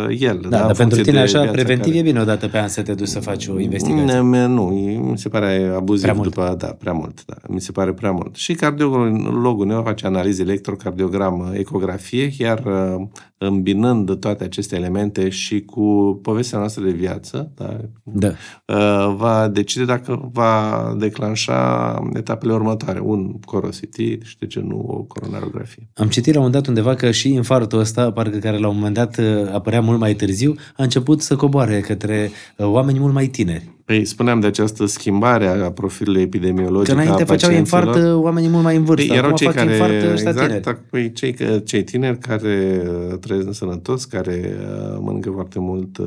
el. 0.09 0.39
Da, 0.43 0.49
da? 0.49 0.59
dar 0.59 0.75
pentru 0.75 1.01
tine 1.01 1.21
așa, 1.21 1.45
preventiv 1.45 1.85
care... 1.85 1.99
e 1.99 2.03
bine 2.03 2.21
o 2.21 2.25
dată 2.25 2.49
pe 2.49 2.59
an 2.59 2.69
să 2.69 2.83
te 2.83 2.95
duci 2.95 3.09
să 3.09 3.21
faci 3.21 3.47
o 3.47 3.59
investigație. 3.59 4.21
Nu, 4.47 4.63
mi 5.11 5.19
se 5.19 5.29
pare 5.29 5.73
abuziv 5.77 6.03
prea 6.03 6.15
mult. 6.15 6.29
după, 6.29 6.55
da, 6.59 6.67
prea 6.67 6.93
mult, 6.93 7.25
da 7.27 7.35
mi 7.49 7.61
se 7.61 7.73
pare 7.73 7.93
prea 7.93 8.11
mult. 8.11 8.35
Și 8.35 8.55
cardiologul 8.55 9.67
ne 9.67 9.75
va 9.75 9.83
face 9.83 10.07
analize 10.07 10.43
electrocardiogramă, 10.43 11.51
ecografie, 11.55 12.31
iar 12.39 12.65
uh, 12.65 13.09
îmbinând 13.47 14.19
toate 14.19 14.45
aceste 14.45 14.77
elemente 14.77 15.29
și 15.29 15.61
cu 15.61 16.19
povestea 16.23 16.59
noastră 16.59 16.85
de 16.85 16.91
viață, 16.91 17.51
da, 17.57 17.77
da. 18.03 18.29
Uh, 18.67 19.15
va 19.17 19.49
decide 19.49 19.85
dacă 19.85 20.31
va 20.33 20.95
declanșa 20.99 21.99
etapele 22.15 22.53
următoare. 22.53 23.01
Un 23.01 23.33
corosity 23.45 24.19
și 24.23 24.39
de 24.39 24.47
ce 24.47 24.61
nu 24.61 24.85
o 24.89 25.03
coronarografie. 25.03 25.89
Am 25.95 26.09
citit 26.09 26.35
la 26.35 26.41
un 26.41 26.51
dat 26.51 26.67
undeva 26.67 26.95
că 26.95 27.11
și 27.11 27.33
infartul 27.33 27.79
ăsta, 27.79 28.13
parcă 28.13 28.39
care 28.39 28.59
la 28.59 28.69
un 28.69 28.75
moment 28.75 28.95
dat 28.95 29.19
uh, 29.19 29.53
apărea 29.53 29.81
mult 29.81 29.99
mai 29.99 30.15
târziu, 30.15 30.55
a 30.77 30.83
început 30.83 31.21
să 31.21 31.37
coboare 31.37 31.81
către 31.81 32.31
oameni 32.59 32.99
mult 32.99 33.13
mai 33.13 33.27
tineri. 33.27 33.73
Păi 33.85 34.05
spuneam 34.05 34.41
de 34.41 34.47
această 34.47 34.87
schimbare 34.87 35.47
a 35.47 35.71
profilului 35.71 36.23
epidemiologic. 36.23 36.95
Că 36.95 37.01
înainte 37.01 37.25
făceau 37.25 37.51
infart 37.51 37.95
uh, 37.95 38.15
oamenii 38.15 38.49
mult 38.49 38.63
mai 38.63 38.77
în 38.77 38.85
vârstă. 38.85 39.09
Păi, 39.09 39.17
erau 39.17 39.31
Acum 39.31 39.37
cei 39.37 39.47
fac 39.47 39.57
care, 39.57 39.73
infart 39.73 40.11
exact, 40.13 40.39
tineri. 40.39 40.79
Păi, 40.91 41.13
cei, 41.13 41.37
cei 41.65 41.85
tineri 41.85 42.19
care 42.19 42.83
uh, 43.11 43.19
trăiesc 43.37 43.59
sănătos, 43.59 44.05
care 44.05 44.57
uh, 44.59 44.99
mănâncă 45.01 45.31
foarte 45.31 45.59
mult 45.61 45.99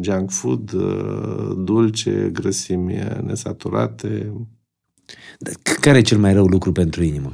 junk 0.00 0.30
food, 0.30 0.70
dulce, 1.64 2.30
grăsimi 2.32 2.98
nesaturate. 3.24 4.32
Care 5.80 5.98
e 5.98 6.02
cel 6.02 6.18
mai 6.18 6.32
rău 6.32 6.46
lucru 6.46 6.72
pentru 6.72 7.02
inimă? 7.02 7.32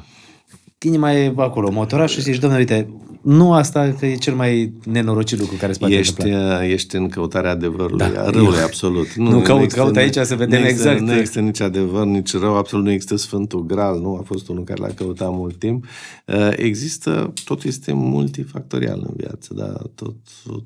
Inima 0.84 1.12
e 1.12 1.32
acolo, 1.36 1.70
motorașul 1.70 2.22
și 2.22 2.30
zici, 2.30 2.40
domnule, 2.40 2.60
uite, 2.60 2.88
nu 3.22 3.52
asta 3.52 3.94
că 3.98 4.06
e 4.06 4.14
cel 4.14 4.34
mai 4.34 4.72
nenorocit 4.84 5.38
lucru 5.38 5.56
care 5.56 5.72
se 5.72 5.78
poate 5.78 5.94
ești, 5.94 6.20
întâmpla. 6.20 6.58
Uh, 6.58 6.70
ești 6.70 6.96
în 6.96 7.08
căutarea 7.08 7.50
adevărului, 7.50 7.98
da, 7.98 8.20
a 8.20 8.30
răului, 8.30 8.58
eu, 8.58 8.64
absolut. 8.64 9.14
Nu, 9.24 9.30
nu 9.30 9.40
caut, 9.40 9.72
caut 9.72 9.96
aici 9.96 10.16
să 10.16 10.34
vedem 10.34 10.60
nu 10.60 10.66
exact. 10.66 11.00
Nu 11.00 11.14
există 11.14 11.40
nici 11.40 11.60
adevăr, 11.60 12.04
nici 12.04 12.32
rău, 12.32 12.56
absolut 12.56 12.84
nu 12.84 12.90
există 12.90 13.16
Sfântul 13.16 13.66
Gral, 13.66 14.00
nu 14.00 14.16
a 14.16 14.22
fost 14.24 14.48
unul 14.48 14.64
care 14.64 14.80
l-a 14.80 14.94
căutat 14.94 15.30
mult 15.32 15.58
timp. 15.58 15.84
Uh, 16.26 16.48
există, 16.56 17.32
totul 17.44 17.68
este 17.68 17.92
multifactorial 17.92 19.04
în 19.08 19.14
viață, 19.16 19.54
da, 19.54 19.72
tot, 19.94 20.14
tot 20.46 20.62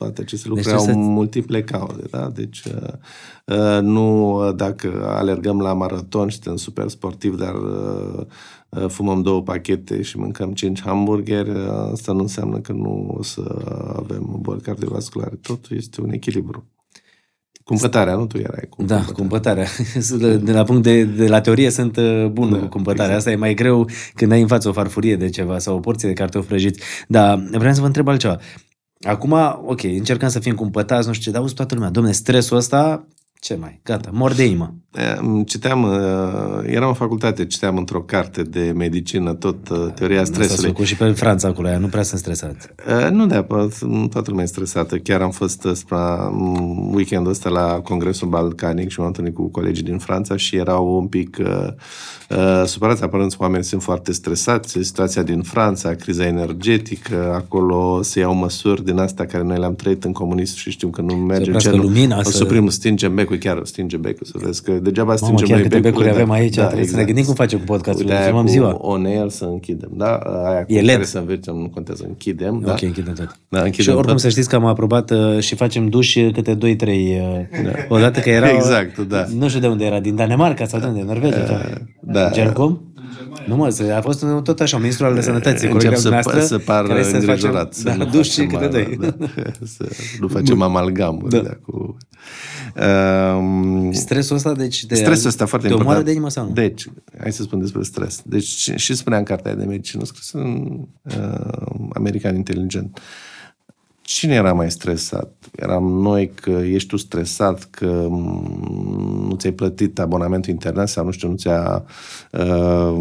toate 0.00 0.20
aceste 0.20 0.48
deci 0.48 0.56
lucruri 0.56 0.76
deci 0.76 0.86
au 0.86 0.92
să... 0.92 1.08
multiple 1.08 1.62
cauze, 1.62 2.02
da? 2.10 2.30
Deci 2.34 2.64
uh, 2.64 2.92
uh, 3.44 3.82
nu 3.82 4.52
dacă 4.56 5.04
alergăm 5.06 5.60
la 5.60 5.72
maraton 5.72 6.28
și 6.28 6.34
suntem 6.34 6.56
super 6.56 6.88
sportiv, 6.88 7.36
dar 7.36 7.54
uh, 7.54 8.26
uh, 8.68 8.88
fumăm 8.88 9.22
două 9.22 9.42
pachete 9.42 10.02
și 10.02 10.18
mâncăm 10.18 10.52
cinci 10.52 10.82
hamburgeri, 10.82 11.50
uh, 11.50 11.90
asta 11.92 12.12
nu 12.12 12.20
înseamnă 12.20 12.58
că 12.58 12.72
nu 12.72 13.14
o 13.18 13.22
să 13.22 13.42
avem 13.96 14.38
boli 14.40 14.60
cardiovasculare. 14.60 15.38
Totul 15.42 15.76
este 15.76 16.00
un 16.00 16.10
echilibru. 16.10 16.64
Cumpătarea, 17.64 18.14
nu 18.14 18.26
tu 18.26 18.38
erai 18.38 18.66
cu 18.68 18.82
Da, 18.82 19.04
cumpătarea. 19.12 19.66
De 20.42 20.52
la 20.52 20.62
punct 20.62 20.82
de, 20.82 21.04
de 21.04 21.28
la 21.28 21.40
teorie 21.40 21.70
sunt 21.70 21.96
uh, 21.96 22.26
bun 22.26 22.50
da, 22.50 22.58
cu 22.58 22.66
cumpătarea. 22.66 23.14
Exact. 23.14 23.18
Asta 23.18 23.30
e 23.30 23.36
mai 23.36 23.54
greu 23.54 23.88
când 24.14 24.32
ai 24.32 24.40
în 24.40 24.46
față 24.46 24.68
o 24.68 24.72
farfurie 24.72 25.16
de 25.16 25.28
ceva 25.28 25.58
sau 25.58 25.76
o 25.76 25.80
porție 25.80 26.08
de 26.08 26.14
cartofi 26.14 26.46
prăjiți. 26.46 26.80
Dar 27.08 27.44
vreau 27.50 27.74
să 27.74 27.80
vă 27.80 27.86
întreb 27.86 28.08
altceva. 28.08 28.38
Acum, 29.06 29.32
ok, 29.64 29.82
încercăm 29.82 30.28
să 30.28 30.40
fim 30.40 30.54
cumpătați, 30.54 31.06
nu 31.06 31.12
știu 31.12 31.24
ce, 31.24 31.30
dar 31.30 31.40
auzi 31.40 31.54
toată 31.54 31.74
lumea, 31.74 31.90
domne, 31.90 32.12
stresul 32.12 32.56
ăsta 32.56 33.04
Ce 33.40 33.54
mai? 33.60 33.80
Gata, 33.84 34.08
mor 34.12 34.32
de 34.32 34.44
inimă. 34.44 34.74
Eh, 34.92 35.42
Citeam, 35.46 35.84
eh, 35.84 36.72
eram 36.74 36.88
în 36.88 36.94
facultate, 36.94 37.46
citeam 37.46 37.76
într-o 37.76 38.02
carte 38.02 38.42
de 38.42 38.72
medicină 38.76 39.34
tot 39.34 39.56
eh, 39.70 39.76
teoria 39.94 40.18
S-a 40.18 40.32
stresului. 40.32 40.70
făcut 40.70 40.84
și 40.84 40.96
pe 40.96 41.10
Franța 41.10 41.48
acolo, 41.48 41.68
aia 41.68 41.78
nu 41.78 41.86
prea 41.86 42.02
sunt 42.02 42.20
stresat. 42.20 42.74
Uh, 43.02 43.10
Nu 43.10 43.26
de 43.26 43.46
toată 44.10 44.24
lumea 44.30 44.42
e 44.44 44.46
stresată. 44.46 44.96
Chiar 44.96 45.20
am 45.22 45.30
fost 45.30 45.64
uh, 45.64 45.72
spre 45.74 45.96
um, 45.96 46.94
weekendul 46.94 47.30
ăsta 47.30 47.48
la 47.48 47.80
Congresul 47.80 48.28
Balcanic 48.28 48.90
și 48.90 48.98
m-am 48.98 49.08
întâlnit 49.08 49.34
cu 49.34 49.48
colegii 49.48 49.84
din 49.84 49.98
Franța 49.98 50.36
și 50.36 50.56
erau 50.56 50.96
un 50.98 51.06
pic 51.06 51.36
uh, 51.40 51.46
uh, 52.36 52.62
supărați. 52.66 53.02
Apărând 53.02 53.34
oamenii 53.38 53.64
sunt 53.66 53.82
foarte 53.82 54.12
stresați. 54.12 54.78
Situația 54.82 55.22
din 55.22 55.42
Franța, 55.42 55.94
criza 55.94 56.26
energetică, 56.26 57.32
acolo 57.34 58.02
se 58.02 58.20
iau 58.20 58.34
măsuri 58.34 58.84
din 58.84 58.98
astea 58.98 59.26
care 59.26 59.42
noi 59.44 59.58
le-am 59.58 59.74
trăit 59.74 60.04
în 60.04 60.12
comunism 60.12 60.56
și 60.56 60.70
știm 60.70 60.90
că 60.90 61.00
nu 61.00 61.14
merge 61.14 61.42
oprească 61.42 61.70
genul. 61.70 61.84
lumina, 61.86 62.18
o 62.18 62.22
să- 62.22 62.30
suprim, 62.30 62.68
stingem 62.68 63.12
becul, 63.30 63.50
chiar 63.50 63.64
stingem 63.64 64.00
becul, 64.00 64.26
să 64.26 64.32
vezi 64.44 64.62
că 64.62 64.72
degeaba 64.72 65.14
Mamă, 65.20 65.24
stingem 65.26 65.46
chiar 65.46 65.58
noi 65.58 65.68
câte 65.68 65.78
becul. 65.80 65.90
becuri 65.90 66.08
avem 66.14 66.30
aici, 66.30 66.54
da, 66.54 66.66
trebuie 66.66 66.86
să 66.86 66.96
ne 66.96 67.04
gândim 67.04 67.24
cum 67.24 67.34
facem 67.34 67.58
cu 67.58 67.64
podcastul, 67.64 68.04
Uite, 68.04 68.12
le 68.12 68.18
aia 68.18 68.26
filmăm 68.26 68.44
cu 68.44 68.50
ziua. 68.50 68.76
On 68.80 69.04
air 69.04 69.28
să 69.28 69.44
închidem, 69.44 69.90
da? 69.94 70.16
Aia 70.16 70.64
cu 70.64 70.72
E 70.72 70.80
LED. 70.80 70.94
care 70.94 71.04
să 71.04 71.18
învegem, 71.18 71.54
nu 71.54 71.68
contează, 71.68 72.04
închidem, 72.08 72.60
da? 72.64 72.72
Ok, 72.72 72.82
închidem 72.82 73.14
tot. 73.14 73.38
Da, 73.48 73.58
închidem 73.62 73.84
și 73.84 73.90
oricum 73.90 74.10
tot. 74.12 74.20
să 74.20 74.28
știți 74.28 74.48
că 74.48 74.54
am 74.56 74.64
aprobat 74.64 75.10
uh, 75.10 75.38
și 75.38 75.54
facem 75.54 75.88
duș 75.88 76.16
câte 76.32 76.56
2-3 76.56 76.58
uh, 76.58 76.76
odată 77.88 78.20
că 78.20 78.30
era... 78.30 78.48
Exact, 78.58 78.98
da. 78.98 79.24
Nu 79.38 79.48
știu 79.48 79.60
de 79.60 79.66
unde 79.66 79.84
era, 79.84 80.00
din 80.00 80.14
Danemarca 80.14 80.64
sau 80.64 80.80
de 80.80 80.86
unde, 80.86 81.02
Norvegia. 81.02 81.44
ceva. 81.44 81.58
da. 82.00 82.30
Gercom? 82.30 82.78
Nu 83.46 83.56
mă, 83.56 83.68
să- 83.68 83.92
a 83.96 84.00
fost 84.00 84.22
un- 84.22 84.42
tot 84.42 84.60
așa, 84.60 84.76
un 84.76 84.82
ministru 84.82 85.06
al 85.06 85.20
sănătății, 85.22 85.66
Încep 85.68 85.70
colegul 85.70 85.96
să, 85.96 86.02
dumneavoastră, 86.02 86.56
să 86.56 86.58
par 86.64 86.86
care 86.86 87.02
să 87.02 87.16
îngrijorat. 87.16 87.54
facem, 87.54 87.72
să 87.72 87.82
da, 87.82 87.94
nu 87.94 88.04
duș 88.04 88.28
și 88.30 88.46
facem 88.46 88.60
câte 88.60 88.86
mai- 88.88 88.96
doi. 88.96 89.16
Da, 89.36 89.52
să 89.66 89.88
nu 90.20 90.28
facem 90.28 90.62
amalgamuri. 90.62 91.30
Da. 91.30 91.38
Da. 91.40 91.50
Cu, 91.66 91.96
um, 93.36 93.92
Stresul 93.92 94.36
ăsta, 94.36 94.52
deci... 94.54 94.84
De, 94.84 94.94
stresul 94.94 95.28
ăsta 95.28 95.46
foarte 95.46 95.66
te 95.66 95.72
important. 95.72 95.80
omoară 95.80 96.02
de 96.04 96.10
inimă 96.10 96.28
sau 96.30 96.44
nu? 96.46 96.52
Deci, 96.52 96.86
hai 97.20 97.32
să 97.32 97.42
spun 97.42 97.58
despre 97.60 97.82
stres. 97.82 98.20
Deci, 98.24 98.44
și- 98.44 98.76
și 98.76 98.94
spunea 98.94 99.18
în 99.18 99.24
cartea 99.24 99.54
de 99.54 99.64
medicină, 99.64 100.04
scris 100.04 100.32
în 100.32 100.78
uh, 101.02 101.66
American 101.92 102.34
Intelligent. 102.36 102.98
Cine 104.12 104.34
era 104.34 104.52
mai 104.52 104.70
stresat? 104.70 105.32
Eram 105.56 105.84
noi 105.84 106.30
că 106.34 106.50
ești 106.50 106.88
tu 106.88 106.96
stresat 106.96 107.68
că 107.70 108.06
mm, 108.08 109.26
nu 109.28 109.34
ți-ai 109.34 109.52
plătit 109.52 109.98
abonamentul 109.98 110.52
internet 110.52 110.88
sau 110.88 111.04
nu 111.04 111.10
știu, 111.10 111.28
nu 111.28 111.34
ți-a 111.34 111.84
uh, 112.30 112.92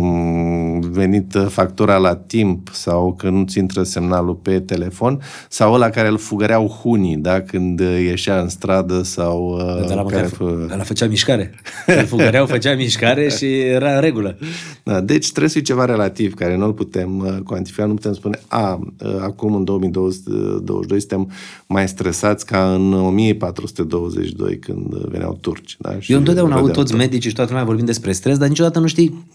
venit 0.79 1.37
factura 1.47 1.97
la 1.97 2.15
timp 2.15 2.69
sau 2.73 3.13
că 3.13 3.29
nu 3.29 3.43
ți 3.43 3.57
intră 3.57 3.83
semnalul 3.83 4.35
pe 4.35 4.59
telefon 4.59 5.21
sau 5.47 5.73
ăla 5.73 5.89
care 5.89 6.07
îl 6.07 6.17
fugăreau 6.17 6.67
hunii, 6.67 7.15
da? 7.15 7.41
Când 7.41 7.79
ieșea 7.79 8.41
în 8.41 8.49
stradă 8.49 9.01
sau 9.03 9.53
uh, 9.53 9.87
De 9.87 9.93
la 9.93 10.03
care 10.03 10.21
măcar, 10.21 10.25
fă- 10.25 10.71
ăla 10.71 10.83
făcea 10.83 11.05
mișcare. 11.05 11.53
Îl 11.85 12.05
fugăreau, 12.05 12.45
făcea 12.45 12.75
mișcare 12.75 13.29
și 13.29 13.59
era 13.59 13.95
în 13.95 14.01
regulă. 14.01 14.37
Da, 14.83 15.01
deci 15.01 15.27
trebuie 15.27 15.49
să 15.49 15.55
fie 15.55 15.65
ceva 15.65 15.85
relativ 15.85 16.33
care 16.33 16.55
nu-l 16.55 16.73
putem 16.73 17.17
uh, 17.17 17.37
cuantifica, 17.43 17.85
nu 17.85 17.93
putem 17.93 18.13
spune, 18.13 18.39
a, 18.47 18.79
uh, 19.03 19.15
acum 19.21 19.55
în 19.55 19.63
2022 19.63 20.98
suntem 20.99 21.31
mai 21.67 21.87
stresați 21.87 22.45
ca 22.45 22.73
în 22.73 22.93
1422 22.93 24.59
când 24.59 24.93
uh, 24.93 25.01
veneau 25.09 25.37
turci. 25.41 25.77
Da? 25.79 25.99
Și 25.99 26.11
Eu 26.11 26.17
întotdeauna 26.17 26.55
aud 26.55 26.65
vedeam 26.65 26.85
toți 26.85 26.95
medicii 26.97 27.29
și 27.29 27.35
toată 27.35 27.51
lumea 27.51 27.65
vorbind 27.65 27.87
despre 27.87 28.11
stres, 28.11 28.37
dar 28.37 28.47
niciodată 28.47 28.79
nu 28.79 28.87
știi 28.87 29.25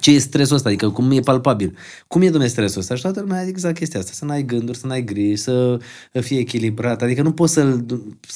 ce 0.00 0.10
e 0.10 0.18
stresul 0.18 0.56
ăsta, 0.56 0.68
adică 0.68 0.88
cum 0.90 1.10
e 1.10 1.20
palpabil. 1.20 1.76
Cum 2.06 2.22
e, 2.22 2.24
domnule, 2.24 2.48
stresul 2.48 2.80
ăsta? 2.80 2.94
Și 2.94 3.02
toată 3.02 3.20
lumea 3.20 3.38
zice 3.38 3.50
exact 3.50 3.78
chestia 3.78 4.00
asta, 4.00 4.12
să 4.14 4.24
n-ai 4.24 4.42
gânduri, 4.42 4.78
să 4.78 4.86
n-ai 4.86 5.04
griji, 5.04 5.36
să 5.42 5.78
fie 6.12 6.38
echilibrat, 6.38 7.02
adică 7.02 7.22
nu 7.22 7.32
poți 7.32 7.52
să-l... 7.52 7.84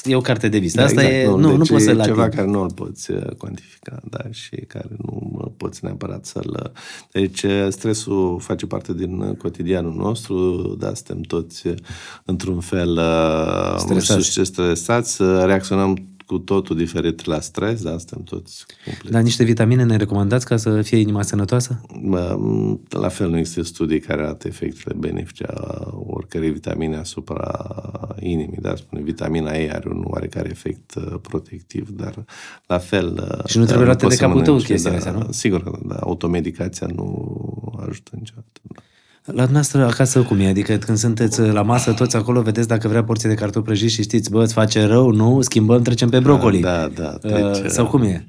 E 0.04 0.16
o 0.16 0.20
carte 0.20 0.48
de 0.48 0.58
vizită, 0.58 0.82
asta 0.82 1.04
e... 1.04 1.26
Nu, 1.26 1.36
nu 1.36 1.56
deci 1.56 1.68
poți 1.68 1.82
e 1.82 1.86
să-l 1.86 2.02
ceva 2.02 2.22
atingi. 2.22 2.36
care 2.36 2.50
nu 2.50 2.62
îl 2.62 2.70
poți 2.72 3.10
uh, 3.10 3.30
cuantifica, 3.38 4.00
da, 4.10 4.24
și 4.30 4.56
care 4.68 4.88
nu 4.96 5.30
uh, 5.32 5.50
poți 5.56 5.84
neapărat 5.84 6.26
să-l... 6.26 6.72
Deci 7.12 7.42
uh, 7.42 7.66
stresul 7.68 8.38
face 8.40 8.66
parte 8.66 8.94
din 8.94 9.20
uh, 9.20 9.36
cotidianul 9.36 9.94
nostru, 9.94 10.36
da, 10.78 10.94
suntem 10.94 11.20
toți 11.20 11.66
uh, 11.66 11.74
într-un 12.24 12.60
fel 12.60 12.90
uh, 12.90 13.78
Stresați. 13.78 14.44
stresați, 14.44 15.22
uh, 15.22 15.42
reacționăm 15.44 16.13
cu 16.26 16.38
totul 16.38 16.76
diferit 16.76 17.24
la 17.24 17.40
stres, 17.40 17.82
da, 17.82 17.90
suntem 17.90 18.22
toți 18.22 18.66
complet 18.84 19.12
Dar 19.12 19.22
niște 19.22 19.44
vitamine 19.44 19.84
ne 19.84 19.96
recomandați 19.96 20.46
ca 20.46 20.56
să 20.56 20.82
fie 20.82 20.98
inima 20.98 21.22
sănătoasă? 21.22 21.80
Mă, 22.00 22.38
La 22.88 23.08
fel, 23.08 23.30
nu 23.30 23.38
există 23.38 23.62
studii 23.62 24.00
care 24.00 24.22
arată 24.22 24.48
efectele 24.48 24.94
benefice 24.98 25.44
a 25.44 25.88
oricărei 26.06 26.50
vitamine 26.50 26.96
asupra 26.96 27.68
inimii. 28.20 28.58
Da? 28.60 28.76
Spune, 28.76 29.02
vitamina 29.02 29.52
E 29.52 29.70
are 29.70 29.88
un 29.88 30.04
oarecare 30.06 30.48
efect 30.50 30.94
uh, 30.94 31.14
protectiv, 31.22 31.88
dar 31.88 32.24
la 32.66 32.78
fel... 32.78 33.36
uh, 33.38 33.46
Și 33.46 33.58
nu 33.58 33.64
trebuie 33.64 33.84
luate 33.84 34.04
poți 34.04 34.16
de 34.16 34.22
să 34.22 34.26
capul 34.28 34.42
tău 34.42 34.52
mănânci, 34.52 34.70
chestiile 34.70 34.98
da, 34.98 35.06
astea, 35.06 35.22
nu? 35.22 35.32
Sigur 35.32 35.62
că 35.62 35.78
da, 35.86 35.94
automedicația 35.94 36.86
nu 36.94 37.78
ajută 37.88 38.10
niciodată. 38.18 38.60
Da. 38.62 38.80
La 39.26 39.32
dumneavoastră 39.32 39.84
acasă 39.84 40.22
cum 40.22 40.40
e? 40.40 40.48
Adică 40.48 40.76
când 40.76 40.98
sunteți 40.98 41.40
la 41.40 41.62
masă 41.62 41.92
toți 41.92 42.16
acolo, 42.16 42.42
vedeți 42.42 42.68
dacă 42.68 42.88
vrea 42.88 43.04
porție 43.04 43.28
de 43.28 43.34
cartofi 43.34 43.64
prăjiți 43.64 43.94
și 43.94 44.02
știți, 44.02 44.30
bă, 44.30 44.42
îți 44.42 44.52
face 44.52 44.84
rău, 44.84 45.10
nu, 45.10 45.40
schimbăm, 45.40 45.82
trecem 45.82 46.08
pe 46.08 46.18
brocoli. 46.18 46.60
Da, 46.60 46.88
da. 46.94 47.18
Uh, 47.22 47.50
trece. 47.50 47.68
sau 47.68 47.86
cum 47.86 48.02
e? 48.02 48.26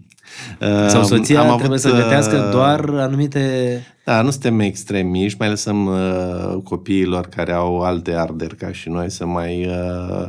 Uh, 0.62 0.88
Sau 0.88 1.04
soția 1.04 1.40
am 1.40 1.58
trebuie 1.58 1.68
avut, 1.68 1.80
să 1.80 2.02
gătească 2.02 2.36
uh, 2.36 2.52
doar 2.52 2.90
anumite... 2.90 3.82
Da, 4.06 4.22
nu 4.22 4.30
suntem 4.30 4.60
extremiști, 4.60 5.38
mai 5.40 5.50
lăsăm 5.50 5.86
uh, 5.86 6.62
copiilor 6.64 7.28
care 7.28 7.54
au 7.54 7.80
alte 7.80 8.14
arderi 8.14 8.56
ca 8.56 8.72
și 8.72 8.90
noi 8.90 9.12
să 9.12 9.26
mai 9.26 9.66
uh, 9.66 10.26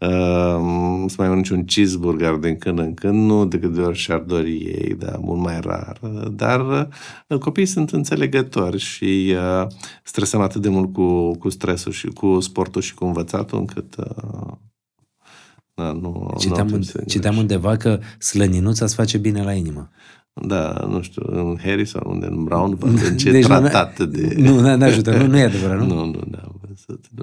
uh, 0.00 1.04
să 1.06 1.14
mai 1.18 1.28
mănânce 1.28 1.54
un 1.54 1.64
cheeseburger 1.64 2.32
din 2.32 2.58
când 2.58 2.78
în 2.78 2.94
când, 2.94 3.14
nu 3.14 3.44
de 3.44 3.58
câte 3.58 3.80
ori 3.80 3.96
și-ar 3.96 4.18
dori 4.18 4.56
ei, 4.56 4.96
da, 4.98 5.16
mult 5.20 5.40
mai 5.40 5.60
rar. 5.60 5.98
Dar 6.30 6.88
uh, 7.26 7.38
copiii 7.38 7.66
sunt 7.66 7.90
înțelegători 7.90 8.78
și 8.78 9.34
uh, 9.60 9.66
stresăm 10.02 10.40
atât 10.40 10.62
de 10.62 10.68
mult 10.68 10.92
cu, 10.92 11.36
cu 11.38 11.48
stresul 11.48 11.92
și 11.92 12.06
cu 12.06 12.40
sportul 12.40 12.82
și 12.82 12.94
cu 12.94 13.04
învățatul 13.04 13.58
încât 13.58 13.94
uh, 13.96 14.52
da, 15.78 15.92
nu, 15.92 16.00
nu 16.00 16.34
Citeam, 16.38 16.58
au 16.58 16.64
în, 16.74 16.80
timp 16.80 16.84
să 16.84 17.02
citeam 17.06 17.36
undeva 17.36 17.76
că 17.76 17.98
slăninuța 18.18 18.84
îți 18.84 18.94
face 18.94 19.18
bine 19.18 19.42
la 19.42 19.52
inimă. 19.52 19.90
Da, 20.32 20.86
nu 20.88 21.02
știu, 21.02 21.22
în 21.26 21.56
Harry 21.64 21.84
sau 21.86 22.02
unde, 22.06 22.26
în 22.26 22.44
Brown, 22.44 22.74
văd 22.74 23.02
în 23.10 23.16
ce 23.16 23.30
Deci 23.36 23.46
nu- 23.46 23.48
tratat 23.58 24.00
de... 24.08 24.34
Nu, 24.36 24.60
nu 24.76 24.84
ajută, 24.84 25.16
nu, 25.16 25.26
nu 25.26 25.38
e 25.38 25.42
adevărat, 25.42 25.78
nu? 25.78 25.86
Nu, 25.86 26.04
nu, 26.04 26.10
da, 26.10 26.38
văzut, 26.40 26.52
nu 26.52 26.57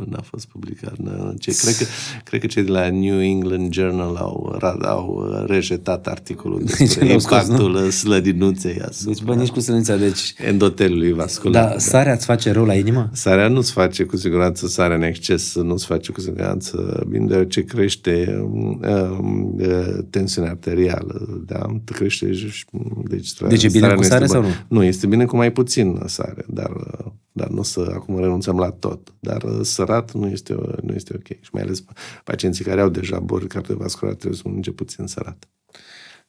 n-a 0.10 0.22
fost 0.22 0.46
publicat. 0.48 0.98
Nu, 0.98 1.34
ce, 1.40 1.52
cred, 1.62 1.76
că, 1.76 1.84
cred 2.24 2.40
că 2.42 2.48
cei 2.48 2.64
de 2.64 2.72
la 2.72 2.90
New 2.90 3.20
England 3.22 3.74
Journal 3.74 4.16
au, 4.16 4.58
ra- 4.58 4.86
au 4.88 5.30
rejetat 5.48 6.08
articolul 6.08 6.64
despre 6.78 7.08
l-au 7.08 7.20
scos, 7.20 7.48
impactul 7.48 7.90
slădinuței 7.90 8.80
asupra 8.82 9.14
Deci, 9.14 9.24
bă, 9.24 9.36
nici 9.36 9.50
cu 9.50 9.60
slănița, 9.60 9.96
deci... 9.96 10.34
endotelului 10.38 11.12
vascular. 11.14 11.70
Da, 11.72 11.78
sarea 11.80 12.14
îți 12.14 12.26
face 12.26 12.52
rău 12.52 12.66
la 12.66 12.74
inimă? 12.74 13.10
Sarea 13.14 13.48
nu-ți 13.48 13.72
face 13.72 14.04
cu 14.04 14.18
siguranță 14.18 14.68
sarea 14.68 14.96
în 14.96 15.02
exces, 15.04 15.56
nu-ți 15.56 15.86
face 15.86 16.12
cu 16.12 16.20
siguranță 16.22 17.04
bine, 17.10 17.26
deoarece 17.26 17.64
crește 17.64 18.40
um, 18.44 18.82
um, 19.20 19.56
uh, 19.60 19.98
tensiunea 20.10 20.52
arterială, 20.52 21.44
da? 21.46 21.66
Crește, 21.86 22.34
și- 22.34 22.66
deci, 23.04 23.34
Deci 23.48 23.64
e 23.64 23.68
bine 23.68 23.80
sarea 23.80 23.96
cu 23.96 24.02
nu 24.02 24.08
sare 24.08 24.24
este 24.24 24.34
sau 24.36 24.42
bună. 24.42 24.54
nu? 24.68 24.78
Nu, 24.78 24.84
este 24.84 25.08
bine 25.08 25.26
cu 25.26 25.36
mai 25.36 25.52
puțin 25.52 26.00
sare, 26.06 26.46
dar, 26.48 26.70
uh, 26.70 27.12
dar 27.32 27.48
nu 27.48 27.64
să 27.64 27.92
acum 27.94 28.20
renunțăm 28.20 28.58
la 28.58 28.70
tot. 28.70 29.14
Dar 29.20 29.44
uh, 29.44 29.55
sărat 29.64 30.14
nu 30.14 30.28
este, 30.28 30.54
nu 30.82 30.94
este 30.94 31.14
ok. 31.16 31.26
Și 31.28 31.50
mai 31.52 31.62
ales 31.62 31.84
pacienții 32.24 32.66
care 32.66 32.82
au 32.82 32.90
deja 32.90 33.20
boli 33.20 33.48
cardiovasculare 33.48 34.18
trebuie 34.18 34.40
să 34.40 34.44
mănânce 34.48 34.72
puțin 34.72 35.08
sărat. 35.08 35.50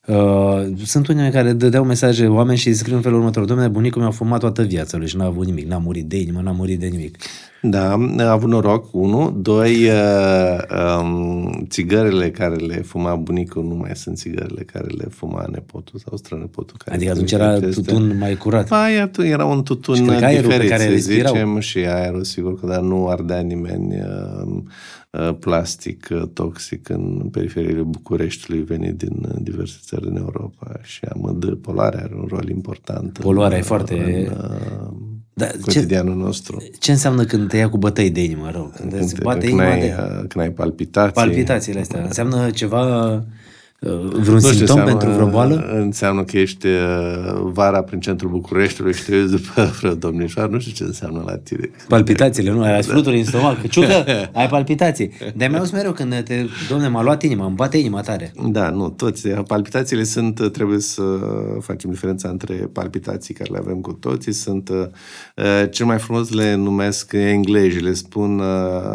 Uh, 0.06 0.62
sunt 0.84 1.08
unii 1.08 1.30
care 1.30 1.52
dădeau 1.52 1.84
mesaje 1.84 2.26
oameni 2.26 2.58
și 2.58 2.72
scriu 2.72 2.96
în 2.96 3.02
felul 3.02 3.18
următor. 3.18 3.44
Domnule, 3.44 3.68
bunicul 3.68 4.02
mi-a 4.02 4.10
fumat 4.10 4.40
toată 4.40 4.62
viața 4.62 4.96
lui 4.96 5.06
și 5.08 5.16
n-a 5.16 5.24
avut 5.24 5.46
nimic. 5.46 5.66
N-a 5.68 5.78
murit 5.78 6.04
de 6.04 6.20
inimă, 6.20 6.40
n-a 6.40 6.50
murit 6.52 6.78
de 6.80 6.86
nimic. 6.86 7.16
Da, 7.62 7.98
a 8.18 8.30
avut 8.30 8.48
noroc, 8.48 8.88
unu. 8.94 9.30
Doi, 9.42 9.88
uh, 9.88 10.58
um, 11.00 11.66
țigările 11.68 12.30
care 12.30 12.54
le 12.54 12.74
fuma 12.74 13.14
bunicul 13.14 13.64
nu 13.64 13.74
mai 13.74 13.90
sunt 13.94 14.16
țigările 14.16 14.62
care 14.62 14.86
le 14.86 15.04
fuma 15.10 15.44
nepotul 15.52 16.00
sau 16.08 16.16
strănepotul. 16.16 16.76
Care 16.84 16.96
Adică 16.96 17.10
atunci 17.10 17.32
era 17.32 17.54
este- 17.54 17.66
tutun 17.68 18.16
mai 18.18 18.34
curat. 18.34 18.68
Păi, 18.68 19.00
atu- 19.02 19.22
era 19.24 19.44
un 19.44 19.62
tutun 19.62 19.94
Și 19.94 20.02
cred 20.02 20.18
că 20.18 20.24
aerul 20.24 20.42
pe 20.42 20.46
diferit, 20.48 20.70
care 20.70 20.82
să 20.82 20.88
respirau. 20.88 21.32
zicem, 21.32 21.58
și 21.58 21.78
aerul, 21.78 22.24
sigur 22.24 22.60
că 22.60 22.66
dar 22.66 22.80
nu 22.80 23.06
ardea 23.08 23.40
nimeni 23.40 23.94
uh, 23.94 24.46
uh, 24.46 24.62
plastic 25.40 26.08
uh, 26.10 26.22
toxic 26.32 26.88
în 26.88 27.28
periferiile 27.30 27.82
Bucureștiului 27.82 28.62
venit 28.64 28.96
din 28.96 29.26
uh, 29.28 29.36
diverse 29.42 29.76
țări 29.82 30.02
din 30.06 30.16
Europa 30.16 30.72
și 30.82 31.04
amând 31.04 31.54
poluarea 31.54 32.00
are 32.02 32.14
un 32.14 32.26
rol 32.28 32.48
important. 32.48 33.18
Poluarea 33.18 33.56
în, 33.56 33.62
e 33.62 33.66
foarte- 33.66 34.26
În, 34.28 34.36
uh, 34.36 34.96
Da, 35.34 35.46
ce, 35.46 35.58
cotidianul 35.60 36.14
nostru. 36.16 36.62
ce 36.78 36.90
înseamnă 36.90 37.24
când 37.24 37.48
te 37.48 37.56
ia 37.56 37.68
cu 37.68 37.78
bătăi 37.78 38.10
de 38.10 38.22
inimă 38.24 38.50
rău? 38.50 38.72
Când, 38.76 38.92
îți 38.92 39.12
Când, 39.14 39.22
bate 39.22 39.38
când, 39.38 39.50
inima 39.52 39.70
ai, 39.70 39.80
de 39.80 39.94
uh, 39.98 40.18
când 40.28 40.44
ai 40.44 40.50
palpitații. 40.50 41.12
palpitațiile 41.12 41.80
astea. 41.80 42.02
Înseamnă 42.02 42.50
ceva 42.50 43.24
Vreun 43.80 44.22
nu 44.22 44.38
simptom 44.38 44.60
înseamnă, 44.60 44.84
pentru 44.84 45.10
vreo 45.10 45.26
boală? 45.26 45.68
Înseamnă 45.72 46.24
că 46.24 46.38
ești 46.38 46.66
uh, 46.66 46.72
vara 47.42 47.82
prin 47.82 48.00
centrul 48.00 48.30
Bucureștiului 48.30 48.94
și 48.94 49.04
te 49.04 49.16
uiți 49.16 49.30
după 49.30 49.62
vreo 49.78 49.94
domnișoară. 49.94 50.50
Nu 50.50 50.58
știu 50.58 50.72
ce 50.72 50.84
înseamnă 50.84 51.22
la 51.26 51.36
tine. 51.36 51.70
Palpitațiile, 51.88 52.50
nu? 52.50 52.62
Ai 52.62 52.82
fluturi 52.82 53.18
în 53.18 53.24
stomac. 53.24 53.68
Ciucă, 53.68 54.04
ai 54.32 54.48
palpitații. 54.48 55.10
De 55.34 55.46
mai 55.46 55.68
mereu 55.72 55.92
când 55.92 56.22
te, 56.24 56.46
domne, 56.68 56.88
m-a 56.88 57.02
luat 57.02 57.22
inima, 57.22 57.46
îmi 57.46 57.54
bate 57.54 57.76
inima 57.76 58.00
tare. 58.00 58.32
Da, 58.48 58.70
nu, 58.70 58.88
toți. 58.88 59.28
Palpitațiile 59.28 60.02
sunt, 60.02 60.52
trebuie 60.52 60.78
să 60.78 61.02
facem 61.60 61.90
diferența 61.90 62.28
între 62.28 62.54
palpitații 62.54 63.34
care 63.34 63.50
le 63.52 63.58
avem 63.58 63.80
cu 63.80 63.92
toții. 63.92 64.32
Sunt, 64.32 64.68
uh, 64.68 65.70
cel 65.70 65.86
mai 65.86 65.98
frumos 65.98 66.30
le 66.32 66.54
numesc 66.54 67.12
englezii, 67.12 67.80
le 67.80 67.92
spun 67.92 68.38
uh, 68.38 68.46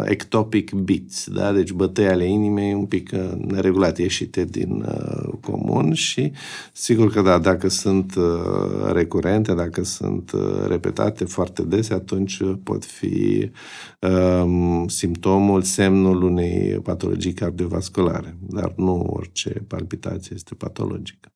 ectopic 0.04 0.72
beats, 0.72 1.26
da? 1.34 1.52
Deci 1.52 1.72
bătăi 1.72 2.06
ale 2.06 2.24
inimii 2.24 2.72
un 2.72 2.84
pic 2.84 3.10
uh, 3.14 3.20
neregulate, 3.46 4.02
ieșite 4.02 4.44
din 4.44 4.71
uh, 4.80 5.32
comun 5.40 5.92
și 5.92 6.32
sigur 6.72 7.12
că 7.12 7.22
da, 7.22 7.38
dacă 7.38 7.68
sunt 7.68 8.14
uh, 8.14 8.92
recurente, 8.92 9.54
dacă 9.54 9.84
sunt 9.84 10.32
uh, 10.32 10.66
repetate 10.66 11.24
foarte 11.24 11.62
dese, 11.62 11.94
atunci 11.94 12.40
pot 12.62 12.84
fi 12.84 13.50
um, 14.00 14.88
simptomul, 14.88 15.62
semnul 15.62 16.22
unei 16.22 16.80
patologii 16.82 17.32
cardiovasculare, 17.32 18.36
dar 18.40 18.72
nu 18.76 19.00
orice 19.00 19.50
palpitație 19.68 20.30
este 20.34 20.54
patologică. 20.54 21.32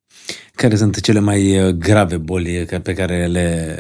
Care 0.57 0.77
sunt 0.77 1.01
cele 1.01 1.21
mai 1.21 1.67
uh, 1.67 1.69
grave 1.69 2.17
boli 2.17 2.67
pe 2.83 2.93
care 2.95 3.27
le, 3.27 3.77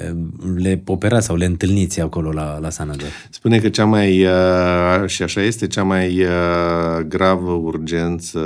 le 0.57 0.83
operați 0.87 1.27
sau 1.27 1.37
le 1.37 1.45
întâlniți 1.45 2.01
acolo 2.01 2.33
la, 2.33 2.59
la 2.59 2.70
Sanador? 2.70 3.09
Spune 3.31 3.59
că 3.59 3.68
cea 3.68 3.85
mai, 3.85 4.24
uh, 4.24 5.07
și 5.07 5.22
așa 5.22 5.43
este, 5.43 5.66
cea 5.66 5.83
mai 5.83 6.20
uh, 6.20 6.99
gravă 7.09 7.51
urgență 7.51 8.41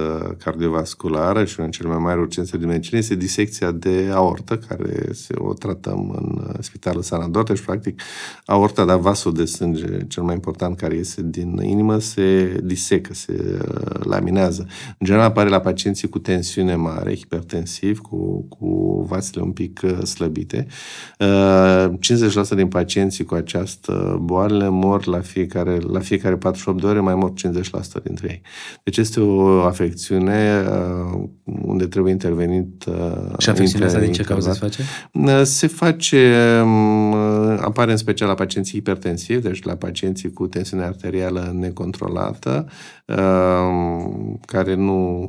cardiovasculară 0.44 1.44
și 1.44 1.54
una 1.58 1.68
din 1.68 1.80
cele 1.80 1.88
mai 1.88 2.02
mari 2.02 2.20
urgențe 2.20 2.56
de 2.56 2.66
medicină 2.66 2.98
este 2.98 3.14
disecția 3.14 3.70
de 3.70 4.08
aortă, 4.12 4.56
care 4.68 5.08
se, 5.12 5.34
o 5.36 5.52
tratăm 5.52 6.14
în 6.16 6.56
Spitalul 6.60 7.02
Sanador. 7.02 7.44
Deci, 7.44 7.60
practic, 7.60 8.00
aorta, 8.44 8.84
dar 8.84 8.98
vasul 8.98 9.34
de 9.34 9.44
sânge 9.44 9.86
cel 10.08 10.22
mai 10.22 10.34
important 10.34 10.76
care 10.76 10.94
iese 10.94 11.22
din 11.24 11.60
inimă 11.62 11.98
se 11.98 12.58
disecă, 12.62 13.14
se 13.14 13.58
laminează. 14.02 14.66
În 14.98 15.06
general 15.06 15.26
apare 15.26 15.48
la 15.48 15.60
pacienții 15.60 16.08
cu 16.08 16.18
tensiune 16.18 16.74
mare, 16.74 17.16
hipertensiv, 17.16 17.98
cu 17.98 18.18
cu, 18.48 19.04
vasele 19.08 19.42
un 19.42 19.50
pic 19.50 19.80
uh, 19.84 20.02
slăbite. 20.04 20.66
50% 20.66 20.68
uh, 21.18 22.48
din 22.54 22.68
pacienții 22.68 23.24
cu 23.24 23.34
această 23.34 24.18
boală 24.22 24.68
mor 24.68 25.06
la 25.06 25.20
fiecare, 25.20 25.78
la 25.78 26.00
fiecare 26.00 26.36
48 26.36 26.80
de 26.80 26.86
ore, 26.86 27.00
mai 27.00 27.14
mor 27.14 27.32
50% 27.32 28.02
dintre 28.02 28.28
ei. 28.30 28.42
Deci 28.82 28.96
este 28.96 29.20
o 29.20 29.62
afecțiune 29.62 30.64
uh, 30.68 31.28
unde 31.62 31.86
trebuie 31.86 32.12
intervenit. 32.12 32.84
Și 33.38 33.50
afecțiunea 33.50 33.86
asta 33.86 34.00
din 34.00 34.12
ce 34.12 34.22
cauză 34.22 34.52
se 34.52 34.58
face? 34.58 34.82
Se 35.44 35.66
face, 35.66 36.60
um, 36.62 37.12
apare 37.60 37.90
în 37.90 37.96
special 37.96 38.28
la 38.28 38.34
pacienții 38.34 38.72
hipertensivi, 38.72 39.42
deci 39.42 39.62
la 39.62 39.74
pacienții 39.74 40.32
cu 40.32 40.46
tensiune 40.46 40.84
arterială 40.84 41.54
necontrolată, 41.58 42.66
care 44.46 44.74
nu, 44.74 45.28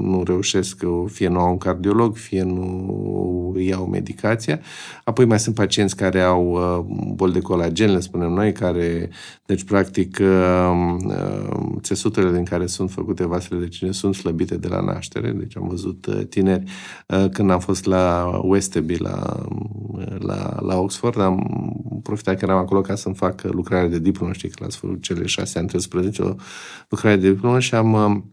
nu 0.00 0.22
reușesc, 0.22 0.82
fie 1.06 1.28
nu 1.28 1.38
au 1.38 1.50
un 1.50 1.58
cardiolog, 1.58 2.16
fie 2.16 2.42
nu 2.42 3.56
iau 3.58 3.86
medicația. 3.86 4.60
Apoi 5.04 5.24
mai 5.24 5.38
sunt 5.38 5.54
pacienți 5.54 5.96
care 5.96 6.20
au 6.20 6.50
uh, 6.50 6.84
boli 7.14 7.32
de 7.32 7.40
colagen, 7.40 7.92
le 7.92 8.00
spunem 8.00 8.32
noi, 8.32 8.52
care, 8.52 9.10
deci 9.46 9.64
practic, 9.64 10.18
uh, 10.20 10.96
uh, 11.04 11.56
țesuturile 11.80 12.32
din 12.32 12.44
care 12.44 12.66
sunt 12.66 12.90
făcute 12.90 13.26
vasele 13.26 13.60
de 13.60 13.68
cine 13.68 13.90
sunt 13.90 14.14
slăbite 14.14 14.56
de 14.56 14.68
la 14.68 14.80
naștere. 14.80 15.30
Deci 15.30 15.56
am 15.56 15.68
văzut 15.68 16.26
tineri 16.28 16.64
când 17.32 17.50
am 17.50 17.60
fost 17.60 17.84
la 17.84 18.30
Westby, 18.42 18.96
la, 18.96 19.46
la, 20.18 20.56
la 20.60 20.78
Oxford, 20.78 21.20
am 21.20 21.38
profitat 22.02 22.38
că 22.38 22.44
eram 22.44 22.58
acolo 22.58 22.80
ca 22.80 22.94
să-mi 22.94 23.14
fac 23.14 23.42
lucrare 23.42 23.88
de 23.88 23.98
diplomă, 23.98 24.32
știi 24.32 24.48
că 24.48 24.64
la 24.64 24.94
cele 25.00 25.26
șase 25.26 25.58
ani, 25.58 25.68
13, 25.68 26.22
o 26.88 26.91
lucrare 26.92 27.16
de 27.16 27.32
diplomă 27.32 27.60
și 27.60 27.74
am 27.74 28.24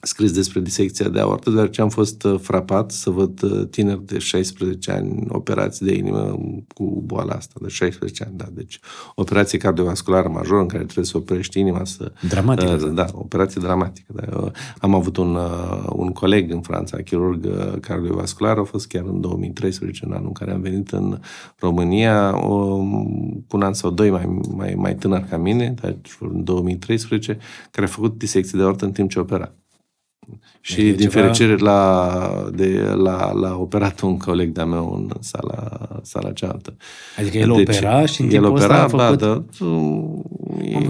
scris 0.00 0.32
despre 0.32 0.60
disecția 0.60 1.08
de 1.08 1.20
aortă, 1.20 1.50
dar 1.50 1.70
ce 1.70 1.80
am 1.80 1.88
fost 1.88 2.24
uh, 2.24 2.38
frapat 2.40 2.90
să 2.90 3.10
văd 3.10 3.42
uh, 3.42 3.66
tineri 3.70 4.06
de 4.06 4.18
16 4.18 4.90
ani 4.90 5.24
operați 5.28 5.84
de 5.84 5.94
inimă 5.94 6.38
cu 6.74 7.02
boala 7.06 7.34
asta, 7.34 7.54
de 7.60 7.68
16 7.68 8.24
ani, 8.24 8.36
da. 8.36 8.44
Deci 8.52 8.80
operație 9.14 9.58
cardiovasculară 9.58 10.28
majoră 10.28 10.60
în 10.60 10.66
care 10.66 10.82
trebuie 10.82 11.04
să 11.04 11.16
oprești 11.16 11.58
inima 11.58 11.84
să... 11.84 12.12
Dramatică. 12.28 12.78
Uh, 12.84 12.94
da, 12.94 13.06
operație 13.12 13.60
dramatică. 13.60 14.12
Da. 14.14 14.50
Am 14.78 14.94
avut 14.94 15.16
un, 15.16 15.34
uh, 15.34 15.86
un 15.92 16.08
coleg 16.08 16.52
în 16.52 16.60
Franța, 16.60 16.96
chirurg 16.96 17.44
uh, 17.44 17.80
cardiovascular, 17.80 18.58
a 18.58 18.64
fost 18.64 18.86
chiar 18.86 19.04
în 19.04 19.20
2013, 19.20 20.04
în 20.04 20.12
anul 20.12 20.26
în 20.26 20.32
care 20.32 20.52
am 20.52 20.60
venit 20.60 20.90
în 20.90 21.20
România, 21.58 22.36
um, 22.36 23.46
un 23.50 23.62
an 23.62 23.72
sau 23.72 23.90
doi 23.90 24.10
mai, 24.10 24.40
mai, 24.54 24.74
mai 24.74 24.94
tânăr 24.94 25.26
ca 25.30 25.36
mine, 25.36 25.74
deci 25.82 26.16
în 26.20 26.44
2013, 26.44 27.38
care 27.70 27.86
a 27.86 27.90
făcut 27.90 28.18
disecție 28.18 28.58
de 28.58 28.64
aortă 28.64 28.84
în 28.84 28.92
timp 28.92 29.10
ce 29.10 29.18
opera. 29.18 29.52
Și 30.60 30.82
deci 30.82 30.94
din 30.94 31.08
ceva... 31.08 31.20
fericire 31.20 31.56
la, 31.56 32.50
de, 32.54 32.92
la, 32.96 33.32
la 33.32 33.56
operat 33.56 34.00
un 34.00 34.16
coleg 34.16 34.52
de-a 34.52 34.64
meu 34.64 34.94
în 34.94 35.10
sala, 35.20 35.88
sala 36.02 36.32
cealaltă. 36.32 36.76
Adică 37.18 37.38
el 37.38 37.48
deci, 37.56 37.60
opera 37.60 38.06
și 38.06 38.20
în 38.20 38.28
timpul 38.28 38.50
opera, 38.50 38.84
ăsta 38.84 38.96
a 38.96 39.06
făcut... 39.06 39.18
Da, 39.18 39.26
da, 39.26 39.44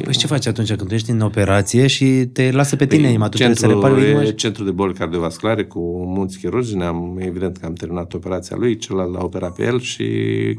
Păi 0.04 0.14
ce 0.14 0.26
faci 0.26 0.46
atunci 0.46 0.74
când 0.74 0.92
ești 0.92 1.10
în 1.10 1.20
operație 1.20 1.86
și 1.86 2.04
te 2.32 2.50
lasă 2.50 2.76
pe 2.76 2.86
tine 2.86 3.00
păi, 3.00 3.10
inima? 3.10 3.28
Tu 3.28 3.36
centru, 3.36 3.58
trebuie 3.58 3.82
să 3.82 3.88
repari 3.88 4.10
inima? 4.10 4.30
centru 4.30 4.64
de 4.64 4.70
boli 4.70 4.94
cardiovasculare 4.94 5.64
cu 5.64 6.04
mulți 6.06 6.38
chirurgi. 6.38 6.76
Ne-am, 6.76 7.18
evident 7.20 7.56
că 7.56 7.66
am 7.66 7.72
terminat 7.72 8.14
operația 8.14 8.56
lui, 8.58 8.76
celălalt 8.76 9.12
l-a 9.12 9.22
operat 9.22 9.54
pe 9.54 9.64
el 9.64 9.80
și 9.80 10.06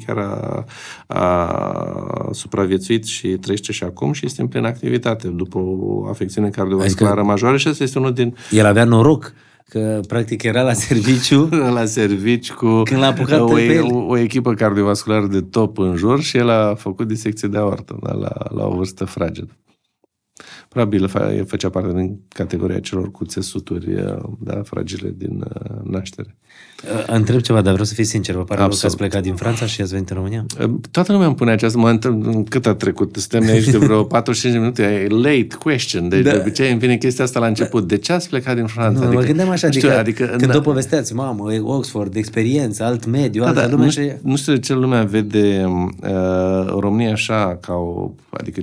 chiar 0.05 0.17
a, 0.17 0.65
a 1.07 2.29
supraviețuit 2.31 3.05
și 3.05 3.27
trăiește 3.27 3.71
și 3.71 3.83
acum 3.83 4.11
și 4.11 4.25
este 4.25 4.41
în 4.41 4.47
plină 4.47 4.67
activitate 4.67 5.27
după 5.27 5.57
o 5.57 6.07
afecțiune 6.09 6.49
cardiovasculară 6.49 7.13
adică 7.13 7.31
majoră 7.31 7.57
și 7.57 7.67
asta 7.67 7.83
este 7.83 7.99
unul 7.99 8.13
din... 8.13 8.35
El 8.51 8.65
avea 8.67 8.83
noroc 8.83 9.33
că 9.69 9.99
practic 10.07 10.43
era 10.43 10.61
la 10.61 10.73
serviciu. 10.73 11.49
la 11.79 11.85
serviciu 11.85 12.55
cu 12.55 12.81
când 12.83 12.99
l-a 12.99 13.07
apucat 13.07 13.39
o, 13.39 13.53
o, 13.91 14.05
o 14.07 14.17
echipă 14.17 14.53
cardiovasculară 14.53 15.27
de 15.27 15.41
top 15.41 15.77
în 15.77 15.95
jur 15.95 16.21
și 16.21 16.37
el 16.37 16.49
a 16.49 16.75
făcut 16.75 17.07
disecție 17.07 17.47
de 17.47 17.57
aortă 17.57 17.97
da, 18.01 18.13
la, 18.13 18.31
la 18.49 18.65
o 18.65 18.75
vârstă 18.75 19.05
fragedă. 19.05 19.51
Probabil 20.69 21.07
făcea 21.47 21.69
parte 21.69 21.93
din 21.93 22.19
categoria 22.27 22.79
celor 22.79 23.11
cu 23.11 23.25
țesuturi 23.25 23.95
da, 24.39 24.61
fragile 24.63 25.13
din 25.17 25.43
naștere. 25.83 26.35
Întreb 27.07 27.39
ceva, 27.39 27.61
dar 27.61 27.71
vreau 27.71 27.85
să 27.85 27.93
fii 27.93 28.03
sincer. 28.03 28.35
Vă 28.35 28.43
pare 28.43 28.61
Absolut. 28.61 28.79
că 28.79 28.85
ați 28.85 28.97
plecat 28.97 29.21
din 29.21 29.35
Franța 29.35 29.65
și 29.65 29.81
ați 29.81 29.91
venit 29.91 30.09
în 30.09 30.15
România? 30.15 30.45
Toată 30.91 31.11
lumea 31.11 31.27
îmi 31.27 31.35
pune 31.35 31.51
această... 31.51 31.77
Mă 31.77 31.89
întreb, 31.89 32.47
cât 32.49 32.65
a 32.65 32.75
trecut? 32.75 33.15
Suntem 33.15 33.49
aici 33.49 33.67
de 33.67 33.77
vreo 33.77 34.03
45 34.17 34.53
de 34.53 34.59
minute. 34.59 34.83
E 34.83 35.07
late 35.07 35.47
question. 35.59 36.09
Deci 36.09 36.23
da. 36.23 36.31
de 36.31 36.37
obicei 36.37 36.71
îmi 36.71 36.79
vine 36.79 36.97
chestia 36.97 37.23
asta 37.23 37.39
la 37.39 37.47
început. 37.47 37.87
De 37.87 37.97
ce 37.97 38.13
ați 38.13 38.29
plecat 38.29 38.55
din 38.55 38.65
Franța? 38.65 38.99
Nu, 38.99 39.05
adică, 39.05 39.21
mă 39.21 39.27
gândeam 39.27 39.49
așa, 39.49 39.67
adică, 39.67 39.87
știu, 39.87 39.99
adică 39.99 40.35
când 40.37 40.55
o 40.55 40.59
povesteați, 40.59 41.13
mamă, 41.13 41.43
Oxford, 41.61 42.15
experiență, 42.15 42.83
alt 42.83 43.05
mediu, 43.05 43.41
da, 43.41 43.47
altă 43.47 43.59
da, 43.59 43.67
lume 43.67 43.83
nu, 43.83 43.89
și... 43.89 44.11
nu 44.21 44.35
știu 44.35 44.53
de 44.53 44.59
ce 44.59 44.73
lumea 44.73 45.03
vede 45.03 45.65
uh, 45.67 46.09
România 46.79 47.11
așa 47.11 47.57
ca 47.61 47.73
o... 47.73 48.11
Adică 48.29 48.61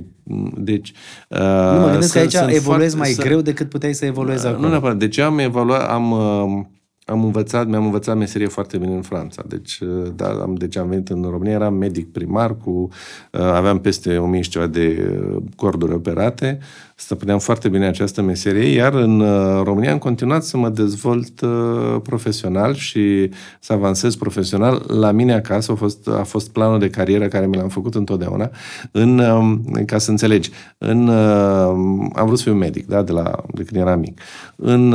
deci, 0.57 0.93
uh, 1.29 1.39
nu 1.73 1.79
mă 1.79 1.89
gândesc 1.99 2.13
că 2.13 2.39
aici 2.39 2.55
evoluezi 2.55 2.97
mai 2.97 3.07
să, 3.07 3.21
greu 3.21 3.41
decât 3.41 3.69
puteai 3.69 3.93
să 3.93 4.05
evoluezi 4.05 4.45
uh, 4.45 4.51
acolo. 4.51 4.65
Nu 4.65 4.71
neapărat. 4.71 4.97
Deci 4.97 5.17
am 5.17 5.39
evaluat, 5.39 5.89
am, 5.89 6.11
uh, 6.11 6.65
am 7.05 7.23
învățat, 7.23 7.67
mi-am 7.67 7.85
învățat 7.85 8.17
meserie 8.17 8.47
foarte 8.47 8.77
bine 8.77 8.93
în 8.93 9.01
Franța. 9.01 9.43
Deci, 9.47 9.79
uh, 9.79 10.11
da, 10.15 10.27
am, 10.29 10.53
deci 10.53 10.77
am 10.77 10.87
venit 10.87 11.09
în 11.09 11.21
România, 11.29 11.53
eram 11.53 11.73
medic 11.73 12.11
primar, 12.11 12.57
cu, 12.57 12.89
uh, 13.31 13.41
aveam 13.41 13.79
peste 13.79 14.17
1000 14.17 14.41
și 14.41 14.49
ceva 14.49 14.67
de 14.67 15.17
uh, 15.31 15.41
corduri 15.55 15.93
operate, 15.93 16.59
stăpâneam 16.97 17.39
foarte 17.39 17.69
bine 17.69 17.85
această 17.85 18.21
meserie, 18.21 18.73
iar 18.75 18.93
în 18.93 19.19
uh, 19.19 19.61
România 19.63 19.91
am 19.91 19.97
continuat 19.97 20.43
să 20.43 20.57
mă 20.57 20.69
dezvolt 20.69 21.41
uh, 21.41 21.95
profesional 22.03 22.73
și 22.73 23.29
să 23.59 23.73
avansez 23.73 24.15
profesional. 24.15 24.83
La 24.87 25.11
mine 25.11 25.33
acasă 25.33 25.71
a 25.71 25.75
fost, 25.75 26.07
a 26.07 26.23
fost 26.23 26.51
planul 26.51 26.79
de 26.79 26.89
carieră 26.89 27.27
care 27.27 27.47
mi 27.47 27.55
l-am 27.55 27.67
făcut 27.67 27.95
întotdeauna. 27.95 28.49
În, 28.91 29.19
um, 29.19 29.63
ca 29.85 29.97
să 29.97 30.09
înțelegi, 30.09 30.49
în, 30.77 31.07
uh, 31.07 32.07
am 32.13 32.25
vrut 32.25 32.37
să 32.37 32.43
fiu 32.43 32.53
medic, 32.53 32.87
da, 32.87 33.01
de, 33.01 33.11
la, 33.11 33.43
de 33.53 33.63
când 33.63 33.81
eram 33.81 33.99
mic. 33.99 34.19
În, 34.55 34.89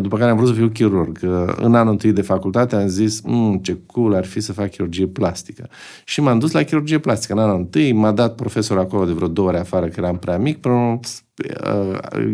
după 0.00 0.16
care 0.16 0.30
am 0.30 0.36
vrut 0.36 0.48
să 0.48 0.54
fiu 0.54 0.68
chirurg. 0.68 1.18
În 1.56 1.74
anul 1.74 1.92
întâi 1.92 2.12
de 2.12 2.22
facultate 2.22 2.76
am 2.76 2.86
zis, 2.86 3.20
mm, 3.20 3.58
ce 3.62 3.78
cool 3.86 4.14
ar 4.14 4.24
fi 4.24 4.40
să 4.40 4.52
fac 4.52 4.70
chirurgie 4.70 5.06
plastică. 5.06 5.68
Și 6.04 6.20
m-am 6.20 6.38
dus 6.38 6.52
la 6.52 6.62
chirurgie 6.62 6.98
plastică. 6.98 7.32
În 7.32 7.38
anul 7.38 7.56
întâi 7.56 7.92
m-a 7.92 8.12
dat 8.12 8.34
profesor 8.34 8.78
acolo 8.78 9.04
de 9.04 9.12
vreo 9.12 9.28
două 9.28 9.48
ore 9.48 9.58
afară, 9.58 9.86
că 9.86 9.94
eram 9.96 10.18
prea 10.18 10.38
mic, 10.38 10.60
până 10.60 10.99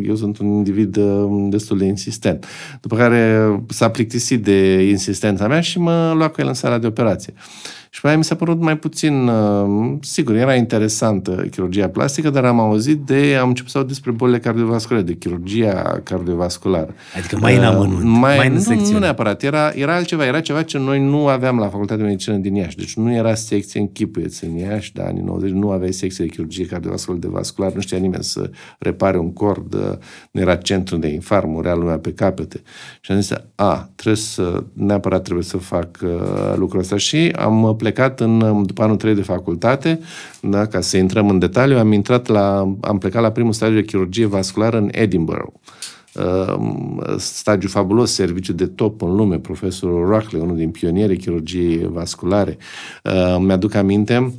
eu 0.03 0.15
sunt 0.15 0.39
un 0.39 0.47
individ 0.47 0.97
uh, 0.97 1.47
destul 1.51 1.79
de 1.79 1.85
insistent. 1.85 2.47
După 2.81 2.97
care 2.97 3.51
s-a 3.69 3.91
plictisit 3.91 4.43
de 4.43 4.89
insistența 4.89 5.49
mea 5.49 5.61
și 5.61 5.79
mă 5.79 6.13
lua 6.17 6.29
cu 6.29 6.41
el 6.41 6.47
în 6.47 6.55
sala 6.55 6.79
de 6.79 6.87
operație. 6.87 7.33
Și 7.97 8.03
pe 8.03 8.09
aia 8.09 8.17
mi 8.17 8.25
s-a 8.25 8.35
părut 8.35 8.61
mai 8.61 8.79
puțin, 8.79 9.27
uh, 9.27 9.97
sigur, 10.01 10.35
era 10.35 10.55
interesantă 10.55 11.47
chirurgia 11.51 11.89
plastică, 11.89 12.31
dar 12.31 12.45
am 12.45 12.61
auzit 12.61 12.99
de, 12.99 13.37
am 13.41 13.49
început 13.49 13.71
să 13.71 13.79
aud 13.79 13.87
despre 13.87 14.11
bolile 14.11 14.39
cardiovasculare, 14.39 15.05
de 15.05 15.15
chirurgia 15.15 16.01
cardiovasculară. 16.03 16.95
Adică 17.17 17.39
mai 17.41 17.57
în 17.57 17.65
amănunt, 17.65 18.03
Uh, 18.03 18.19
mai, 18.21 18.37
mai 18.37 18.47
în 18.47 18.53
nu, 18.53 18.59
secțiune. 18.59 18.93
nu 18.93 18.99
neapărat, 18.99 19.43
era, 19.43 19.69
era 19.75 19.95
altceva, 19.95 20.27
era 20.27 20.41
ceva 20.41 20.63
ce 20.63 20.79
noi 20.79 21.01
nu 21.01 21.27
aveam 21.27 21.59
la 21.59 21.69
Facultatea 21.69 21.97
de 21.97 22.03
Medicină 22.03 22.37
din 22.37 22.55
Iași. 22.55 22.77
Deci 22.77 22.97
nu 22.97 23.13
era 23.13 23.35
secție 23.35 23.81
în 23.81 23.93
chipuieți 23.93 24.45
în 24.45 24.57
Iași, 24.57 24.93
de 24.93 25.03
anii 25.03 25.23
90, 25.23 25.51
nu 25.51 25.71
aveai 25.71 25.93
secție 25.93 26.25
de 26.25 26.31
chirurgie 26.31 26.67
cardiovasculară 26.67 27.21
de 27.21 27.29
vascular, 27.33 27.73
nu 27.73 27.81
știa 27.81 27.99
nimeni 27.99 28.25
să 28.25 28.51
repare 28.79 29.19
un 29.19 29.33
cord, 29.33 29.75
uh, 29.75 29.81
nu 30.31 30.41
era 30.41 30.57
centru 30.57 30.97
de 30.97 31.09
infarm, 31.09 31.51
murea 31.51 31.75
lumea 31.75 31.99
pe 31.99 32.13
capete. 32.13 32.63
Și 33.01 33.13
am 33.13 33.21
zis, 33.21 33.33
a, 33.55 33.91
trebuie 33.95 34.23
să, 34.23 34.65
neapărat 34.73 35.23
trebuie 35.23 35.45
să 35.45 35.57
fac 35.57 35.99
uh, 36.03 36.55
lucrul 36.57 36.81
ăsta. 36.81 36.97
Și 36.97 37.33
am 37.37 37.65
plecat 37.87 38.21
în, 38.21 38.41
um, 38.41 38.63
după 38.63 38.83
anul 38.83 38.97
3 38.97 39.15
de 39.15 39.23
facultate, 39.23 40.01
da, 40.41 40.67
ca 40.67 40.81
să 40.81 40.97
intrăm 40.97 41.29
în 41.29 41.39
detaliu, 41.39 41.79
am 41.79 41.93
intrat 41.93 42.27
la, 42.27 42.77
am 42.81 42.99
plecat 42.99 43.23
la 43.23 43.31
primul 43.31 43.53
stadiu 43.53 43.75
de 43.75 43.85
chirurgie 43.85 44.27
vasculară 44.27 44.77
în 44.77 44.89
Edinburgh. 44.93 45.53
Uh, 46.15 46.57
stagiu 47.17 47.69
fabulos, 47.69 48.13
serviciu 48.13 48.53
de 48.53 48.67
top 48.67 49.03
în 49.03 49.15
lume, 49.15 49.39
profesorul 49.39 50.09
Rockley, 50.09 50.41
unul 50.41 50.57
din 50.57 50.71
pionierii 50.71 51.17
chirurgiei 51.17 51.89
vasculare. 51.93 52.59
Uh, 53.05 53.37
Mi-aduc 53.41 53.75
aminte, 53.75 54.35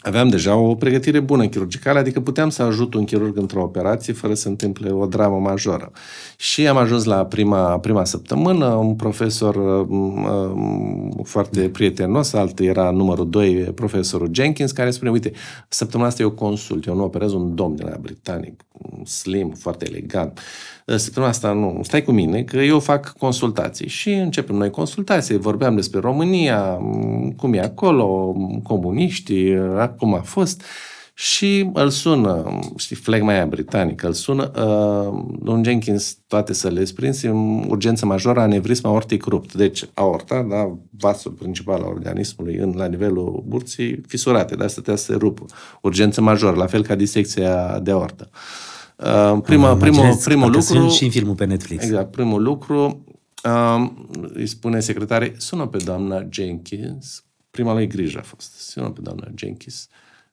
aveam 0.00 0.28
deja 0.28 0.56
o 0.56 0.74
pregătire 0.74 1.20
bună 1.20 1.46
chirurgicală, 1.46 1.98
adică 1.98 2.20
puteam 2.20 2.50
să 2.50 2.62
ajut 2.62 2.94
un 2.94 3.04
chirurg 3.04 3.36
într-o 3.36 3.62
operație 3.62 4.12
fără 4.12 4.34
să 4.34 4.48
întâmple 4.48 4.90
o 4.90 5.06
dramă 5.06 5.38
majoră. 5.38 5.92
Și 6.36 6.68
am 6.68 6.76
ajuns 6.76 7.04
la 7.04 7.26
prima, 7.26 7.78
prima 7.78 8.04
săptămână, 8.04 8.66
un 8.66 8.94
profesor 8.94 9.54
uh, 9.54 9.86
uh, 9.88 11.24
foarte 11.24 11.68
prietenos, 11.68 12.32
altul 12.32 12.64
era 12.64 12.90
numărul 12.90 13.30
2, 13.30 13.54
profesorul 13.54 14.28
Jenkins, 14.32 14.72
care 14.72 14.90
spune, 14.90 15.10
uite, 15.10 15.32
săptămâna 15.68 16.08
asta 16.08 16.22
eu 16.22 16.30
consult, 16.30 16.86
eu 16.86 16.94
nu 16.94 17.04
operez 17.04 17.32
un 17.32 17.54
domn 17.54 17.76
de 17.76 17.82
la 17.82 17.96
britanic, 18.00 18.62
slim, 19.04 19.50
foarte 19.50 19.86
elegant. 19.88 20.40
Săptămâna 20.96 21.30
asta 21.32 21.52
nu, 21.52 21.80
stai 21.82 22.02
cu 22.02 22.12
mine, 22.12 22.42
că 22.42 22.56
eu 22.56 22.80
fac 22.80 23.12
consultații. 23.18 23.88
Și 23.88 24.10
începem 24.12 24.56
noi 24.56 24.70
consultații, 24.70 25.38
vorbeam 25.38 25.74
despre 25.74 26.00
România, 26.00 26.78
cum 27.36 27.52
e 27.52 27.60
acolo, 27.60 28.36
comuniștii, 28.62 29.56
cum 29.88 30.14
a 30.14 30.20
fost. 30.20 30.62
Și 31.14 31.70
îl 31.72 31.88
sună, 31.88 32.58
știi, 32.76 32.96
flegma 32.96 33.32
aia 33.32 33.46
britanică, 33.46 34.06
îl 34.06 34.12
sună, 34.12 34.50
uh, 34.56 35.24
domnul 35.42 35.64
Jenkins, 35.64 36.18
toate 36.26 36.52
să 36.52 36.68
le 36.68 36.84
sprins, 36.84 37.22
în 37.22 37.64
urgență 37.68 38.06
majoră, 38.06 38.40
anevrism 38.40 38.86
aortic 38.86 39.24
rupt. 39.24 39.54
Deci, 39.54 39.84
aorta, 39.94 40.46
da, 40.50 40.78
vasul 40.90 41.30
principal 41.30 41.82
al 41.82 41.88
organismului 41.88 42.54
în, 42.54 42.74
la 42.76 42.86
nivelul 42.86 43.44
burții, 43.46 44.00
fisurate, 44.06 44.54
dar 44.54 44.68
stătea 44.68 44.96
să 44.96 45.04
se 45.04 45.14
rupă. 45.14 45.44
Urgență 45.82 46.20
majoră, 46.20 46.56
la 46.56 46.66
fel 46.66 46.82
ca 46.82 46.94
disecția 46.94 47.78
de 47.78 47.90
aortă. 47.90 48.30
Uh, 48.96 49.38
prima, 49.42 49.68
Mă 49.68 49.76
primul, 49.76 49.98
imaginez 49.98 50.16
că 50.16 50.28
primul 50.28 50.50
parcă 50.50 50.58
lucru... 50.58 50.74
sunt 50.74 50.90
și 50.90 51.04
în 51.04 51.10
filmul 51.10 51.34
pe 51.34 51.44
Netflix. 51.44 51.84
Exact, 51.84 52.10
primul 52.10 52.42
lucru, 52.42 53.04
uh, 53.44 53.90
îi 54.32 54.46
spune 54.46 54.80
secretare, 54.80 55.34
sună 55.36 55.66
pe 55.66 55.78
doamna 55.84 56.26
Jenkins, 56.30 57.22
prima 57.50 57.72
lui 57.72 57.86
grijă 57.86 58.18
a 58.18 58.22
fost, 58.22 58.52
sună 58.52 58.90
pe 58.90 59.00
doamna 59.00 59.28
Jenkins, 59.34 59.88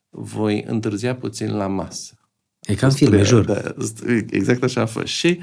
voi 0.10 0.64
întârzia 0.64 1.16
puțin 1.16 1.56
la 1.56 1.68
masă. 1.68 2.25
E 2.68 2.74
ca 2.74 2.86
în 2.86 2.92
filme, 2.92 3.22
jur. 3.22 3.46
Da, 3.46 3.62
exact 4.30 4.64
așa 4.64 4.82
a 4.82 4.86
fost. 4.86 5.06
Și 5.06 5.40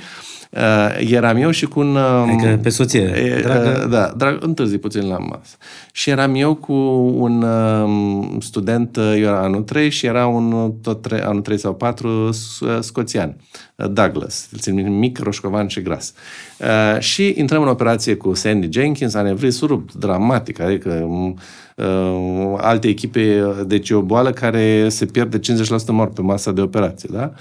uh, 0.50 1.10
eram 1.10 1.36
eu 1.36 1.50
și 1.50 1.66
cu 1.66 1.80
un... 1.80 1.94
Uh, 1.94 2.24
Adică 2.28 2.58
pe 2.62 2.68
soție, 2.68 3.00
e, 3.00 3.40
dragă. 3.42 3.80
Uh, 3.84 3.90
da, 3.90 4.12
drag, 4.16 4.38
întârzi 4.44 4.78
puțin 4.78 5.06
la 5.06 5.18
masă. 5.18 5.56
Și 5.92 6.10
eram 6.10 6.34
eu 6.34 6.54
cu 6.54 6.72
un 7.18 7.42
uh, 7.42 8.36
student, 8.40 8.96
uh, 8.96 9.12
eu 9.16 9.22
era 9.22 9.42
anul 9.42 9.62
3 9.62 9.90
și 9.90 10.06
era 10.06 10.26
un 10.26 10.52
uh, 10.52 10.70
tot 10.82 11.02
tre- 11.02 11.24
anul 11.24 11.42
3 11.42 11.58
sau 11.58 11.74
4 11.74 12.28
uh, 12.28 12.34
scoțian, 12.80 13.36
uh, 13.76 13.90
Douglas, 13.90 14.48
îl 14.52 14.58
țin 14.58 14.74
minte, 14.74 14.90
mic, 14.90 15.18
roșcovan 15.18 15.66
și 15.66 15.82
gras. 15.82 16.12
Uh, 16.58 17.00
și 17.00 17.34
intrăm 17.36 17.62
în 17.62 17.68
operație 17.68 18.14
cu 18.14 18.34
Sandy 18.34 18.68
Jenkins, 18.70 19.14
anevrism 19.14 19.66
rupt, 19.66 19.94
dramatic, 19.94 20.60
adică 20.60 20.90
um, 21.08 21.38
uh, 21.82 22.54
alte 22.56 22.88
echipe, 22.88 23.44
deci 23.66 23.88
e 23.88 23.94
o 23.94 24.00
boală 24.00 24.30
care 24.30 24.88
se 24.88 25.06
pierde 25.06 25.38
50% 25.38 25.40
mor 25.88 26.08
pe 26.08 26.20
masa 26.20 26.52
de 26.52 26.60
operație, 26.60 27.08
da? 27.12 27.32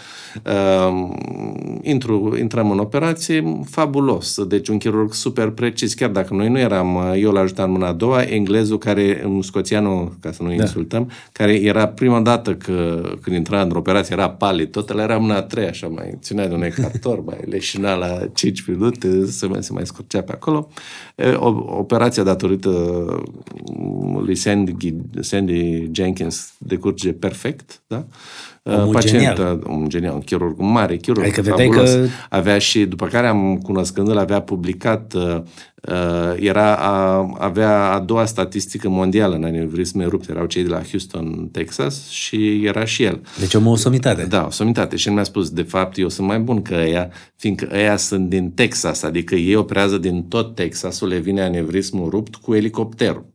Uh, 0.46 1.10
intru, 1.82 2.36
intrăm 2.40 2.72
în 2.72 2.80
operație, 2.80 3.62
fabulos, 3.70 4.44
deci 4.44 4.68
un 4.68 4.78
chirurg 4.78 5.14
super 5.14 5.50
precis, 5.50 5.94
chiar 5.94 6.10
dacă 6.10 6.34
noi 6.34 6.50
nu 6.50 6.60
eram, 6.60 7.14
eu 7.16 7.32
l-ajutam 7.32 7.66
în 7.66 7.72
mâna 7.72 7.88
a 7.88 7.94
doua, 7.94 8.22
englezul 8.22 8.78
care, 8.78 9.32
scoțianul, 9.42 10.18
ca 10.20 10.32
să 10.32 10.44
nu 10.44 10.48
da. 10.48 10.54
insultăm, 10.54 11.12
care 11.32 11.54
era 11.54 11.88
prima 11.88 12.20
dată 12.20 12.54
că, 12.56 13.02
când 13.22 13.36
intra 13.36 13.62
în 13.62 13.72
operație, 13.76 14.16
era 14.18 14.30
palid, 14.30 14.72
tot 14.72 14.90
el 14.90 15.00
era 15.00 15.18
mâna 15.18 15.36
a 15.36 15.42
treia, 15.42 15.70
așa, 15.70 15.88
mai 15.88 16.18
ținea 16.22 16.48
de 16.48 16.54
un 16.54 16.64
ecartor, 16.64 17.24
mai 17.26 17.38
leșina 17.50 17.94
la 17.94 18.20
5 18.34 18.68
minute, 18.68 19.26
se 19.26 19.46
mai, 19.46 19.64
se 19.64 19.74
mai 19.74 19.86
scurcea 19.86 20.22
pe 20.22 20.32
acolo. 20.32 20.68
O, 21.36 21.48
operația 21.78 22.24
datorită 22.24 22.70
lui 24.32 24.40
Sandy, 24.40 24.94
Sandy 25.20 25.90
Jenkins 25.92 26.54
decurge 26.58 27.12
perfect, 27.12 27.82
da? 27.88 28.06
Omul 28.64 28.92
Pacient, 28.94 29.36
genial. 29.36 29.64
un 29.68 29.90
genial, 29.90 30.14
un 30.14 30.20
chirurg, 30.20 30.60
un 30.60 30.72
mare 30.72 30.98
chirurg, 30.98 31.24
Adică 31.26 31.42
vedeai 31.42 31.68
fabulos. 31.68 31.92
că- 31.92 32.06
Avea 32.30 32.58
și, 32.58 32.86
după 32.86 33.06
care 33.08 33.28
am 33.28 33.58
cunoscându-l, 33.58 34.18
avea 34.18 34.42
publicat, 34.42 35.14
uh, 35.14 35.38
uh, 35.92 36.34
era, 36.40 36.76
a, 36.76 37.28
avea 37.38 37.92
a 37.92 38.00
doua 38.00 38.26
statistică 38.26 38.90
mondială 38.90 39.36
în 39.36 39.44
anevrisme 39.44 40.06
rupte, 40.06 40.32
erau 40.32 40.46
cei 40.46 40.64
de 40.64 40.70
la 40.70 40.82
Houston, 40.90 41.50
Texas 41.52 42.10
și 42.10 42.66
era 42.66 42.86
și 42.86 43.04
el. 43.04 43.22
Deci 43.40 43.54
o 43.54 43.70
osomitate. 43.70 44.24
Da, 44.30 44.46
o 44.46 44.50
somitate. 44.52 44.96
Și 44.96 45.08
el 45.08 45.14
mi-a 45.14 45.24
spus, 45.24 45.50
de 45.50 45.62
fapt, 45.64 45.98
eu 45.98 46.10
sunt 46.10 46.28
mai 46.28 46.40
bun 46.40 46.62
că 46.62 46.76
ăia, 46.76 47.10
fiindcă 47.36 47.70
ăia 47.74 47.98
sunt 47.98 48.30
din 48.30 48.52
Texas, 48.52 49.04
adică 49.04 49.36
ei 49.36 49.56
operează 49.56 49.98
din 49.98 50.24
tot 50.24 50.56
Texasul, 50.56 51.08
le 51.08 51.18
vine 51.18 51.42
anevrismul 51.42 52.10
rupt 52.10 52.36
cu 52.36 52.54
elicopterul. 52.56 53.26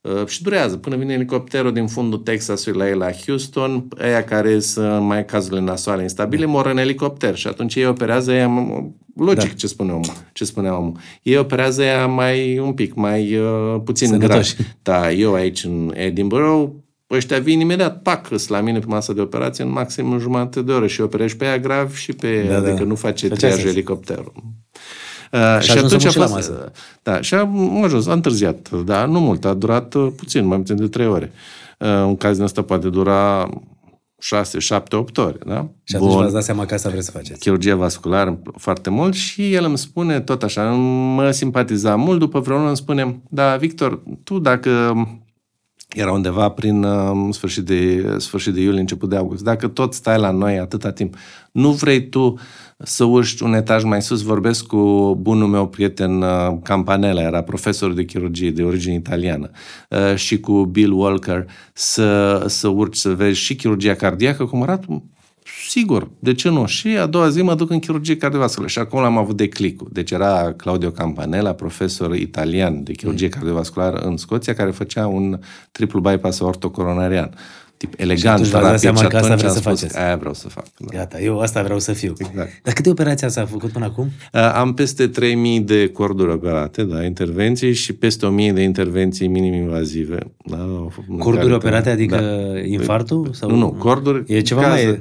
Uh, 0.00 0.26
și 0.26 0.42
durează 0.42 0.76
până 0.76 0.96
vine 0.96 1.12
elicopterul 1.12 1.72
din 1.72 1.86
fundul 1.86 2.18
Texasului 2.18 2.78
la 2.78 2.88
ei 2.88 2.94
la 2.94 3.10
Houston, 3.12 3.88
ăia 4.00 4.24
care 4.24 4.58
sunt 4.60 5.02
mai 5.02 5.24
cazurile 5.24 5.60
nasoale 5.60 6.02
instabile, 6.02 6.44
mor 6.44 6.66
în 6.66 6.78
elicopter 6.78 7.34
și 7.34 7.46
atunci 7.46 7.74
ei 7.74 7.86
operează 7.86 8.32
ea, 8.32 8.50
logic 9.16 9.48
da. 9.48 9.54
ce 9.56 9.66
spune 9.66 9.90
omul, 9.92 10.12
ce 10.32 10.44
spunea 10.44 10.78
omul. 10.78 10.96
Ei 11.22 11.36
operează 11.36 11.82
ea 11.82 12.06
mai 12.06 12.58
un 12.58 12.72
pic, 12.72 12.94
mai 12.94 13.36
uh, 13.36 13.80
puțin 13.84 14.08
grav. 14.18 14.20
Sănătoși. 14.22 14.56
Da, 14.82 15.12
eu 15.12 15.34
aici 15.34 15.64
în 15.64 15.92
Edinburgh, 15.94 16.70
ăștia 17.10 17.38
vin 17.38 17.60
imediat, 17.60 18.02
pac, 18.02 18.30
îs 18.30 18.48
la 18.48 18.60
mine 18.60 18.78
pe 18.78 18.86
masă 18.88 19.12
de 19.12 19.20
operație 19.20 19.64
în 19.64 19.70
maxim 19.70 20.12
în 20.12 20.18
jumătate 20.18 20.62
de 20.62 20.72
oră 20.72 20.86
și 20.86 21.00
operezi 21.00 21.36
pe 21.36 21.44
ea 21.44 21.58
grav 21.58 21.94
și 21.94 22.12
pe 22.12 22.42
Da, 22.46 22.52
ea, 22.52 22.60
da. 22.60 22.68
adică 22.68 22.84
nu 22.84 22.94
face 22.94 23.26
Făcea 23.28 23.36
triajul 23.38 23.60
sens. 23.60 23.72
elicopterul. 23.72 24.32
Uh, 25.32 25.60
Și 25.60 25.70
a 25.70 25.74
ajuns 25.74 25.92
omul 25.92 26.10
și 26.10 26.18
la 26.18 26.26
masă. 26.26 26.72
Da, 27.02 27.20
și 27.20 27.34
am 27.34 27.82
ajuns, 27.84 28.06
a 28.06 28.12
întârziat, 28.12 28.70
da, 28.70 29.04
nu 29.04 29.20
mult, 29.20 29.44
a 29.44 29.54
durat 29.54 29.94
uh, 29.94 30.12
puțin, 30.16 30.46
mai 30.46 30.58
puțin 30.58 30.76
de 30.76 30.88
trei 30.88 31.06
ore. 31.06 31.32
Uh, 31.78 31.88
un 31.88 32.16
caz 32.16 32.34
din 32.34 32.44
ăsta 32.44 32.62
poate 32.62 32.88
dura 32.88 33.48
6, 34.20 34.58
7, 34.58 34.96
8 34.96 35.18
ore, 35.18 35.38
da? 35.46 35.68
Și 35.82 35.96
atunci 35.96 36.12
v-ați 36.12 36.32
dat 36.32 36.42
seama 36.44 36.66
că 36.66 36.74
asta 36.74 36.88
vreți 36.88 37.04
să 37.04 37.10
faceți. 37.10 37.40
chirurgia 37.40 37.76
vasculară 37.76 38.38
foarte 38.56 38.90
mult 38.90 39.14
și 39.14 39.52
el 39.52 39.64
îmi 39.64 39.78
spune 39.78 40.20
tot 40.20 40.42
așa, 40.42 40.70
mă 40.70 41.30
simpatiza 41.30 41.96
mult, 41.96 42.18
după 42.18 42.40
vreo 42.40 42.56
lună 42.56 42.68
îmi 42.68 42.76
spune, 42.76 43.22
da, 43.30 43.56
Victor, 43.56 44.02
tu 44.24 44.38
dacă 44.38 44.94
era 45.88 46.12
undeva 46.12 46.48
prin 46.48 46.82
uh, 46.82 47.34
sfârșit, 47.34 47.64
de, 47.64 48.06
sfârșit 48.18 48.54
de 48.54 48.60
iulie, 48.60 48.80
început 48.80 49.08
de 49.08 49.16
august, 49.16 49.44
dacă 49.44 49.68
tot 49.68 49.94
stai 49.94 50.18
la 50.18 50.30
noi 50.30 50.58
atâta 50.58 50.90
timp, 50.90 51.16
nu 51.52 51.70
vrei 51.70 52.08
tu 52.08 52.38
să 52.84 53.04
urci 53.04 53.40
un 53.40 53.54
etaj 53.54 53.82
mai 53.82 54.02
sus, 54.02 54.22
vorbesc 54.22 54.66
cu 54.66 55.14
bunul 55.20 55.48
meu 55.48 55.68
prieten 55.68 56.22
uh, 56.22 56.58
Campanella, 56.62 57.20
era 57.22 57.42
profesor 57.42 57.92
de 57.92 58.04
chirurgie 58.04 58.50
de 58.50 58.62
origine 58.62 58.94
italiană, 58.94 59.50
uh, 59.88 60.14
și 60.14 60.40
cu 60.40 60.64
Bill 60.64 60.92
Walker, 60.92 61.46
să, 61.72 62.42
să 62.46 62.68
urci 62.68 62.96
să 62.96 63.14
vezi 63.14 63.38
și 63.38 63.56
chirurgia 63.56 63.94
cardiacă, 63.94 64.44
cum 64.44 64.62
arată 64.62 65.02
Sigur, 65.68 66.10
de 66.18 66.34
ce 66.34 66.48
nu? 66.48 66.66
Și 66.66 66.88
a 66.88 67.06
doua 67.06 67.28
zi 67.28 67.42
mă 67.42 67.54
duc 67.54 67.70
în 67.70 67.78
chirurgie 67.78 68.16
cardiovasculară 68.16 68.70
și 68.70 68.78
acolo 68.78 69.04
am 69.04 69.18
avut 69.18 69.36
declicul. 69.36 69.88
Deci 69.92 70.10
era 70.10 70.52
Claudio 70.52 70.90
Campanella, 70.90 71.52
profesor 71.52 72.14
italian 72.14 72.82
de 72.82 72.92
chirurgie 72.92 73.28
cardiovasculară 73.28 73.96
în 73.96 74.16
Scoția, 74.16 74.54
care 74.54 74.70
făcea 74.70 75.06
un 75.06 75.38
triplu 75.72 76.00
bypass 76.00 76.38
ortocoronarian. 76.38 77.34
Tip 77.78 77.92
elegant, 77.96 78.34
atunci 78.38 78.48
v-ați 78.48 78.52
dat 78.52 78.62
rapid. 78.62 78.78
seama 78.80 78.96
și 78.98 79.06
că 79.06 79.16
asta 79.16 79.26
atunci 79.32 79.40
vreți 79.40 79.56
am 79.56 79.62
să 79.62 79.68
spus 79.68 79.80
faceți. 79.80 79.94
că 79.98 80.04
Aia 80.04 80.16
vreau 80.16 80.34
să 80.34 80.48
fac. 80.48 80.64
Da. 80.78 80.96
Gata, 80.98 81.20
eu 81.20 81.40
asta 81.40 81.62
vreau 81.62 81.78
să 81.78 81.92
fiu. 81.92 82.12
Exact. 82.18 82.50
Dar 82.62 82.74
câte 82.74 82.90
operații 82.90 83.26
ați 83.26 83.40
făcut 83.40 83.70
până 83.70 83.84
acum? 83.84 84.04
Uh, 84.32 84.40
Am 84.54 84.74
peste 84.74 85.06
3000 85.06 85.60
de 85.60 85.88
corduri 85.88 86.30
operate, 86.32 86.82
da, 86.82 87.04
intervenții 87.04 87.72
și 87.72 87.92
peste 87.92 88.26
1000 88.26 88.52
de 88.52 88.62
intervenții 88.62 89.26
minim-invazive. 89.26 90.18
Da, 90.44 90.56
au 90.56 90.90
făcut- 90.94 91.08
în 91.10 91.16
Corduri 91.18 91.42
care- 91.44 91.54
operate, 91.54 91.90
adică 91.90 92.16
Da. 92.16 92.58
infartul? 92.66 93.28
Sau... 93.32 93.50
Nu, 93.50 93.56
nu, 93.56 93.68
corduri... 93.78 94.22
E 94.26 94.40
ceva 94.40 94.60
cază, 94.62 94.84
mai... 94.86 95.00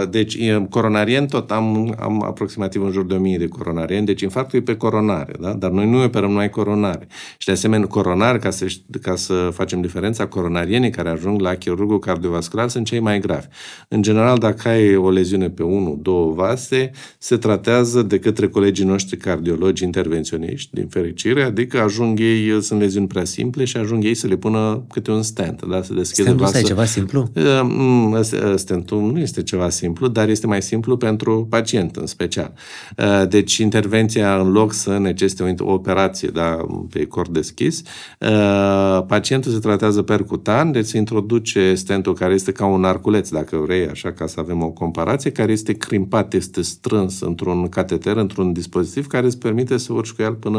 uh, 0.00 0.08
Deci, 0.10 0.34
e 0.34 0.66
coronarien 0.70 1.26
tot 1.26 1.50
am, 1.50 1.94
am 2.00 2.22
aproximativ 2.22 2.82
în 2.84 2.90
jur 2.90 3.06
de 3.06 3.14
1000 3.14 3.38
de 3.38 3.46
coronarien, 3.46 4.04
deci 4.04 4.20
infarctul 4.20 4.58
e 4.58 4.62
pe 4.62 4.76
coronare, 4.76 5.32
da? 5.40 5.52
Dar 5.52 5.70
noi 5.70 5.90
nu 5.90 6.02
operăm 6.02 6.28
numai 6.28 6.50
coronare. 6.50 7.06
Și 7.38 7.46
de 7.46 7.52
asemenea, 7.52 7.86
coronar, 7.86 8.38
ca 8.38 8.50
să, 8.50 8.66
ca 9.02 9.16
să 9.16 9.34
facem 9.52 9.80
diferența, 9.80 10.26
coronarienii 10.26 10.90
care 10.90 11.08
ajung 11.08 11.40
la 11.40 11.54
chirurgul 11.54 11.98
cardiovascular 12.12 12.68
sunt 12.68 12.86
cei 12.86 13.00
mai 13.00 13.20
gravi. 13.20 13.46
În 13.88 14.02
general, 14.02 14.38
dacă 14.38 14.68
ai 14.68 14.96
o 14.96 15.10
leziune 15.10 15.50
pe 15.50 15.62
1, 15.62 15.98
2 16.02 16.32
vase, 16.34 16.90
se 17.18 17.36
tratează 17.36 18.02
de 18.02 18.18
către 18.18 18.48
colegii 18.48 18.84
noștri 18.84 19.16
cardiologi 19.16 19.84
intervenționiști, 19.84 20.70
din 20.72 20.86
fericire, 20.88 21.42
adică 21.42 21.80
ajung 21.80 22.20
ei, 22.20 22.62
sunt 22.62 22.80
leziuni 22.80 23.06
prea 23.06 23.24
simple 23.24 23.64
și 23.64 23.76
ajung 23.76 24.04
ei 24.04 24.14
să 24.14 24.26
le 24.26 24.36
pună 24.36 24.84
câte 24.92 25.10
un 25.10 25.22
stent, 25.22 25.62
da? 25.70 25.82
Să 25.82 25.94
deschidă 25.94 26.22
Stentul 26.22 26.44
ăsta 26.46 26.58
e 26.58 26.60
vasul. 26.60 26.74
ceva 26.76 26.84
simplu? 26.84 27.30
Uh, 27.34 27.60
mm, 27.62 28.12
ăsta- 28.12 28.56
Stentul 28.56 29.00
nu 29.12 29.18
este 29.18 29.42
ceva 29.42 29.68
simplu, 29.68 30.08
dar 30.08 30.28
este 30.28 30.46
mai 30.46 30.62
simplu 30.62 30.96
pentru 30.96 31.46
pacient 31.50 31.96
în 31.96 32.06
special. 32.06 32.52
Uh, 32.98 33.28
Deci 33.28 33.56
intervenția, 33.56 34.34
în 34.40 34.50
loc 34.52 34.72
să 34.72 34.98
necesite 34.98 35.54
o 35.58 35.72
operație 35.72 36.28
da, 36.28 36.56
pe 36.90 37.06
cor 37.06 37.28
deschis, 37.30 37.82
uh, 38.20 39.02
pacientul 39.06 39.52
se 39.52 39.58
tratează 39.58 40.02
percutan, 40.02 40.72
deci 40.72 40.86
se 40.86 40.96
introduce 40.98 41.74
stentul 41.74 42.01
care 42.10 42.34
este 42.34 42.52
ca 42.52 42.64
un 42.64 42.84
arculeț, 42.84 43.28
dacă 43.28 43.56
vrei, 43.56 43.88
așa 43.88 44.12
ca 44.12 44.26
să 44.26 44.40
avem 44.40 44.62
o 44.62 44.70
comparație, 44.70 45.30
care 45.32 45.52
este 45.52 45.72
crimpat, 45.72 46.34
este 46.34 46.62
strâns 46.62 47.20
într-un 47.20 47.68
cateter, 47.68 48.16
într-un 48.16 48.52
dispozitiv 48.52 49.06
care 49.06 49.26
îți 49.26 49.38
permite 49.38 49.76
să 49.76 49.92
urci 49.92 50.10
cu 50.10 50.22
el 50.22 50.34
până 50.34 50.58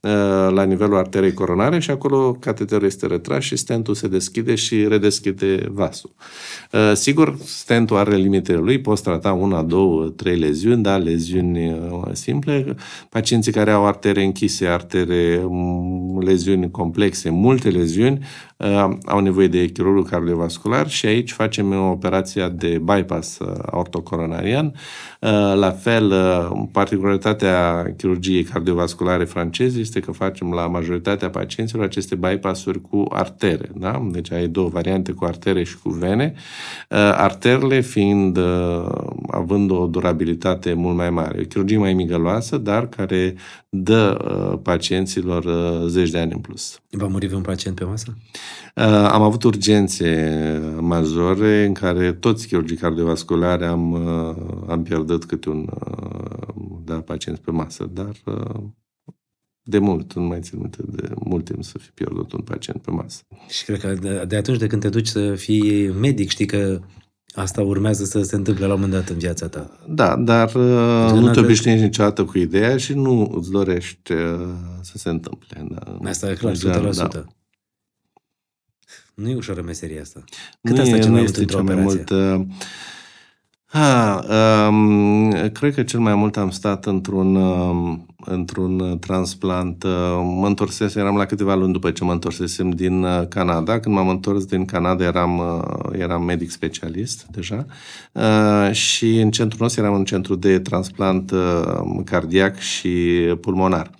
uh, 0.00 0.10
la 0.50 0.62
nivelul 0.62 0.96
arterei 0.96 1.32
coronare 1.32 1.78
și 1.78 1.90
acolo 1.90 2.36
cateterul 2.40 2.86
este 2.86 3.06
retras 3.06 3.42
și 3.42 3.56
stentul 3.56 3.94
se 3.94 4.08
deschide 4.08 4.54
și 4.54 4.88
redeschide 4.88 5.68
vasul. 5.70 6.10
Uh, 6.72 6.92
Sigur, 6.94 7.36
stentul 7.44 7.96
are 7.96 8.16
limitele 8.16 8.58
lui, 8.58 8.80
poți 8.80 9.02
trata 9.02 9.32
una, 9.32 9.62
două, 9.62 10.08
trei 10.08 10.38
leziuni, 10.38 10.82
da, 10.82 10.96
leziuni 10.96 11.70
uh, 11.70 12.02
simple. 12.12 12.74
Pacienții 13.08 13.52
care 13.52 13.70
au 13.70 13.86
artere 13.86 14.22
închise, 14.22 14.66
artere, 14.66 15.42
m, 15.48 16.20
leziuni 16.20 16.70
complexe, 16.70 17.30
multe 17.30 17.68
leziuni, 17.68 18.18
uh, 18.56 18.57
au 19.06 19.20
nevoie 19.20 19.48
de 19.48 19.66
chirurgul 19.66 20.04
cardiovascular 20.04 20.88
și 20.88 21.06
aici 21.06 21.32
facem 21.32 21.72
operația 21.72 22.48
de 22.48 22.82
bypass 22.84 23.38
uh, 23.38 23.56
ortocoronarian. 23.70 24.66
Uh, 25.20 25.52
La 25.54 25.70
fel, 25.70 26.10
uh, 26.10 26.62
particularitatea 26.72 27.86
chirurgiei 27.96 28.42
cardiovasculare 28.42 29.24
franceze 29.24 29.80
este 29.80 30.00
că 30.00 30.12
facem 30.12 30.52
la 30.52 30.66
majoritatea 30.66 31.30
pacienților 31.30 31.84
aceste 31.84 32.14
bypassuri 32.14 32.80
cu 32.80 33.04
artere. 33.08 33.70
Da? 33.74 34.08
Deci 34.10 34.32
ai 34.32 34.46
două 34.46 34.68
variante 34.68 35.12
cu 35.12 35.24
artere 35.24 35.62
și 35.62 35.78
cu 35.78 35.88
vene. 35.88 36.34
Uh, 36.88 36.96
Arterele 36.98 37.80
fiind, 37.80 38.36
uh, 38.36 38.86
având 39.30 39.70
o 39.70 39.86
durabilitate 39.86 40.72
mult 40.72 40.96
mai 40.96 41.10
mare. 41.10 41.38
O 41.40 41.46
chirurgie 41.46 41.78
mai 41.78 41.94
migăloasă, 41.94 42.56
dar 42.56 42.88
care 42.88 43.34
dă 43.70 44.18
uh, 44.24 44.58
pacienților 44.62 45.44
uh, 45.44 45.88
zeci 45.88 46.10
de 46.10 46.18
ani 46.18 46.32
în 46.32 46.38
plus. 46.40 46.80
Va 46.90 47.06
muri 47.06 47.26
vreun 47.26 47.42
pacient 47.42 47.76
pe 47.76 47.84
masă? 47.84 48.16
Uh, 48.76 48.84
Am 48.84 49.22
avut 49.22 49.42
urgențe 49.42 50.60
majore 50.80 51.64
în 51.64 51.72
care 51.72 52.12
toți 52.12 52.46
chirurgii 52.46 52.76
cardiovasculare 52.76 53.66
am, 53.66 53.92
uh, 53.92 54.36
am 54.68 54.82
pierdut 54.82 55.24
câte 55.24 55.48
un 55.48 55.68
uh, 55.74 56.28
da, 56.84 57.00
pacient 57.00 57.38
pe 57.38 57.50
masă, 57.50 57.90
dar 57.92 58.12
uh, 58.24 58.62
de 59.62 59.78
mult, 59.78 60.12
nu 60.12 60.22
mai 60.22 60.40
țin 60.40 60.58
minte 60.58 60.82
de 60.86 61.08
mult 61.24 61.44
timp 61.44 61.64
să 61.64 61.78
fi 61.78 61.90
pierdut 61.90 62.32
un 62.32 62.40
pacient 62.40 62.82
pe 62.82 62.90
masă. 62.90 63.22
Și 63.48 63.64
cred 63.64 63.80
că 63.80 63.94
de, 63.94 64.24
de 64.28 64.36
atunci 64.36 64.58
de 64.58 64.66
când 64.66 64.82
te 64.82 64.88
duci 64.88 65.06
să 65.06 65.34
fii 65.34 65.88
medic, 65.88 66.28
știi 66.28 66.46
că 66.46 66.80
asta 67.38 67.60
urmează 67.62 68.04
să 68.04 68.22
se 68.22 68.36
întâmple 68.36 68.66
la 68.66 68.74
un 68.74 68.80
moment 68.80 68.98
dat 69.00 69.08
în 69.08 69.18
viața 69.18 69.48
ta. 69.48 69.70
Da, 69.88 70.16
dar 70.16 70.46
uh, 70.46 70.52
Că 70.54 70.58
nu 71.14 71.20
n-avem- 71.20 71.32
te 71.32 71.40
obișnuiești 71.40 71.84
niciodată 71.84 72.24
cu 72.24 72.38
ideea 72.38 72.76
și 72.76 72.92
nu 72.94 73.32
îți 73.36 73.50
dorești 73.50 74.12
uh, 74.12 74.40
să 74.80 74.98
se 74.98 75.08
întâmple. 75.08 75.66
Da. 75.70 76.08
Asta 76.08 76.30
e 76.30 76.34
clar, 76.34 76.54
100%. 76.54 76.58
Gen, 76.58 76.72
Da. 76.96 77.06
da. 77.06 77.24
Nu 79.14 79.28
e 79.28 79.34
ușoară 79.36 79.62
meseria 79.62 80.00
asta. 80.00 80.24
Cât 80.62 80.74
Nu, 80.76 80.82
asta 80.82 80.96
e, 80.96 80.98
cel 80.98 81.06
nu 81.08 81.12
mai 81.14 81.20
mult 81.20 81.28
este 81.28 81.40
într-o 81.40 81.56
cel 81.56 81.64
mai 81.64 81.84
operație? 81.84 82.04
mult... 82.36 82.46
Uh, 83.74 83.80
ha, 83.80 84.24
um, 84.68 85.30
cred 85.52 85.74
că 85.74 85.82
cel 85.82 86.00
mai 86.00 86.14
mult 86.14 86.36
am 86.36 86.50
stat 86.50 86.86
într-un, 86.86 87.34
um, 87.34 88.06
într-un 88.24 88.98
transplant. 88.98 89.82
Uh, 89.82 89.90
mă 90.40 90.46
întorsesem, 90.46 91.02
eram 91.02 91.16
la 91.16 91.24
câteva 91.24 91.54
luni 91.54 91.72
după 91.72 91.90
ce 91.90 92.04
mă 92.04 92.12
întorsesem 92.12 92.70
din 92.70 93.02
uh, 93.02 93.26
Canada. 93.28 93.80
Când 93.80 93.94
m-am 93.94 94.08
întors 94.08 94.44
din 94.44 94.64
Canada 94.64 95.04
eram, 95.04 95.38
uh, 95.38 95.98
eram 95.98 96.22
medic 96.22 96.50
specialist 96.50 97.26
deja 97.30 97.66
uh, 98.12 98.72
și 98.72 99.20
în 99.20 99.30
centrul 99.30 99.60
nostru 99.60 99.82
eram 99.82 99.94
în 99.94 100.04
centru 100.04 100.34
de 100.34 100.58
transplant 100.58 101.30
uh, 101.30 102.00
cardiac 102.04 102.58
și 102.58 102.88
pulmonar. 103.40 103.90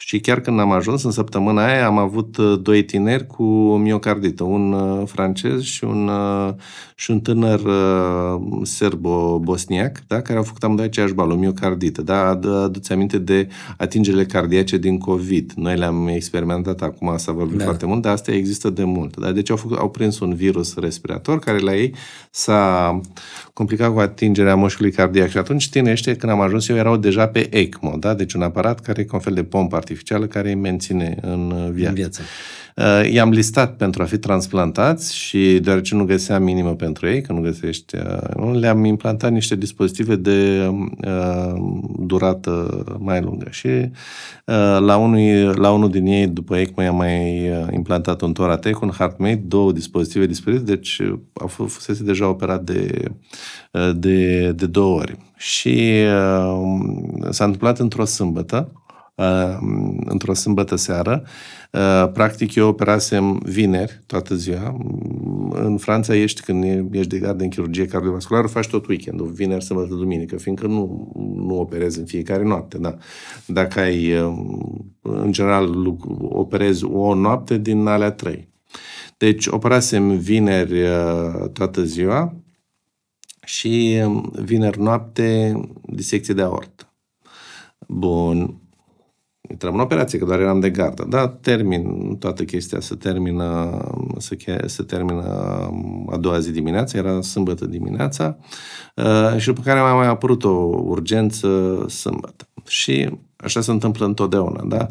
Și 0.00 0.20
chiar 0.20 0.40
când 0.40 0.60
am 0.60 0.72
ajuns, 0.72 1.02
în 1.02 1.10
săptămâna 1.10 1.66
aia, 1.66 1.86
am 1.86 1.98
avut 1.98 2.36
uh, 2.36 2.60
doi 2.62 2.84
tineri 2.84 3.26
cu 3.26 3.44
miocardită, 3.76 4.42
un 4.44 4.72
uh, 4.72 5.02
francez 5.06 5.62
și 5.62 5.84
un, 5.84 6.08
uh, 6.08 6.54
și 6.94 7.10
un 7.10 7.20
tânăr 7.20 7.60
uh, 7.60 8.40
serbo-bosniac, 8.62 10.02
da, 10.06 10.20
care 10.20 10.38
au 10.38 10.44
făcut 10.44 10.62
amândoi 10.62 10.84
aceeași 10.84 11.12
bală, 11.12 11.32
o 11.32 11.36
miocardită. 11.36 12.02
Da, 12.02 12.36
Ad- 12.36 12.62
aduți 12.64 12.92
aminte 12.92 13.18
de 13.18 13.48
atingerile 13.76 14.24
cardiace 14.24 14.76
din 14.76 14.98
COVID. 14.98 15.52
Noi 15.56 15.76
le-am 15.76 16.08
experimentat 16.08 16.82
acum, 16.82 17.16
s-a 17.16 17.32
vorbit 17.32 17.52
Da. 17.52 17.58
da. 17.58 17.64
foarte 17.64 17.86
mult, 17.86 18.02
dar 18.02 18.12
astea 18.12 18.34
există 18.34 18.70
de 18.70 18.84
mult. 18.84 19.16
Da? 19.16 19.32
Deci 19.32 19.50
au, 19.50 19.56
făcut, 19.56 19.78
au 19.78 19.90
prins 19.90 20.20
un 20.20 20.34
virus 20.34 20.76
respirator 20.76 21.38
care 21.38 21.58
la 21.58 21.76
ei 21.76 21.94
s-a 22.30 23.00
complicat 23.52 23.92
cu 23.92 23.98
atingerea 23.98 24.54
mușchiului 24.54 24.92
cardiac. 24.92 25.28
Și 25.28 25.38
atunci 25.38 25.68
tinerii 25.68 25.92
ăștia, 25.92 26.16
când 26.16 26.32
am 26.32 26.40
ajuns 26.40 26.68
eu, 26.68 26.76
erau 26.76 26.96
deja 26.96 27.26
pe 27.26 27.56
ECMO, 27.56 27.96
da? 27.98 28.14
deci 28.14 28.32
un 28.32 28.42
aparat 28.42 28.80
care 28.80 29.00
e 29.00 29.04
ca 29.04 29.14
un 29.14 29.22
fel 29.22 29.34
de 29.34 29.44
pompă 29.44 29.76
artificială 29.88 30.26
care 30.26 30.48
îi 30.48 30.54
menține 30.54 31.16
în 31.20 31.50
uh, 31.50 31.70
viață. 31.70 31.88
În 31.88 31.94
viață. 31.94 32.22
Uh, 32.76 33.12
I-am 33.12 33.30
listat 33.30 33.76
pentru 33.76 34.02
a 34.02 34.04
fi 34.04 34.18
transplantați 34.18 35.16
și 35.16 35.58
deoarece 35.62 35.94
nu 35.94 36.04
găseam 36.04 36.42
minimă 36.42 36.74
pentru 36.74 37.06
ei, 37.08 37.20
că 37.22 37.32
nu 37.32 37.40
găsești, 37.40 37.96
uh, 37.96 38.34
nu, 38.36 38.58
le-am 38.58 38.84
implantat 38.84 39.32
niște 39.32 39.56
dispozitive 39.56 40.16
de 40.16 40.68
uh, 41.06 41.52
durată 41.98 42.84
mai 42.98 43.20
lungă. 43.20 43.46
Și 43.50 43.66
uh, 43.66 44.78
la, 44.80 44.96
unul, 44.96 45.54
la 45.60 45.70
unul 45.70 45.90
din 45.90 46.06
ei, 46.06 46.26
după 46.26 46.56
ECMO, 46.56 46.82
i-am 46.82 46.96
mai 46.96 47.50
uh, 47.50 47.66
implantat 47.72 48.20
un 48.20 48.32
Toratec, 48.32 48.80
un 48.80 48.90
HeartMate, 48.96 49.42
două 49.46 49.72
dispozitive 49.72 50.26
diferite, 50.26 50.62
deci 50.62 50.98
uh, 50.98 51.18
a 51.32 51.46
f- 51.46 51.68
fusese 51.68 52.02
deja 52.02 52.28
operat 52.28 52.62
de, 52.62 53.04
uh, 53.72 53.90
de, 53.94 54.50
de 54.52 54.66
două 54.66 54.98
ori. 54.98 55.16
Și 55.36 55.92
uh, 56.04 57.30
s-a 57.30 57.44
întâmplat 57.44 57.78
într-o 57.78 58.04
sâmbătă, 58.04 58.70
uh, 58.72 58.87
într-o 60.04 60.34
sâmbătă 60.34 60.76
seară. 60.76 61.22
Uh, 61.72 62.10
practic, 62.12 62.54
eu 62.54 62.68
operasem 62.68 63.38
vineri, 63.44 64.02
toată 64.06 64.34
ziua. 64.34 64.76
Mm, 64.78 65.50
În 65.50 65.76
Franța 65.76 66.14
ești, 66.14 66.40
când 66.40 66.64
e- 66.64 66.88
ești 66.92 67.08
de 67.08 67.18
gardă 67.18 67.42
în 67.42 67.48
chirurgie 67.50 67.86
cardiovasculară, 67.86 68.46
faci 68.46 68.68
tot 68.68 68.86
weekendul, 68.86 69.26
vineri, 69.26 69.64
sâmbătă, 69.64 69.94
duminică, 69.94 70.36
fiindcă 70.36 70.66
nu, 70.66 71.12
nu 71.36 71.58
operezi 71.60 71.98
în 71.98 72.04
fiecare 72.04 72.42
noapte. 72.44 72.78
Da. 72.78 72.96
Dacă 73.46 73.80
ai, 73.80 74.12
uh, 74.20 74.32
în 75.02 75.32
general, 75.32 75.70
luc- 75.82 76.20
operezi 76.20 76.84
o 76.84 77.14
noapte 77.14 77.58
din 77.58 77.86
alea 77.86 78.10
trei. 78.10 78.48
Deci, 79.16 79.46
operasem 79.46 80.18
vineri 80.18 80.82
uh, 80.82 81.48
toată 81.52 81.82
ziua 81.82 82.34
și 83.44 84.00
um, 84.04 84.32
vineri 84.42 84.80
noapte 84.80 85.60
disecție 85.82 86.34
de 86.34 86.42
aortă. 86.42 86.92
Bun. 87.88 88.60
Intram 89.50 89.74
în 89.74 89.80
operație, 89.80 90.18
că 90.18 90.24
doar 90.24 90.40
eram 90.40 90.60
de 90.60 90.70
gardă. 90.70 91.06
Da, 91.08 91.28
termin 91.28 92.16
toată 92.18 92.44
chestia, 92.44 92.80
se 92.80 92.94
termină, 92.94 93.78
se, 94.18 94.36
che- 94.36 94.66
se 94.66 94.82
termină 94.82 95.22
a 96.10 96.16
doua 96.16 96.38
zi 96.38 96.50
dimineața, 96.50 96.98
era 96.98 97.20
sâmbătă 97.20 97.66
dimineața 97.66 98.36
uh, 98.94 99.38
și 99.38 99.46
după 99.46 99.60
care 99.64 99.80
m-a 99.80 99.94
mai 99.94 100.06
apărut 100.06 100.44
o 100.44 100.50
urgență 100.84 101.48
sâmbătă. 101.88 102.47
Și 102.68 103.10
așa 103.36 103.60
se 103.60 103.70
întâmplă 103.70 104.06
întotdeauna, 104.06 104.64
da? 104.68 104.86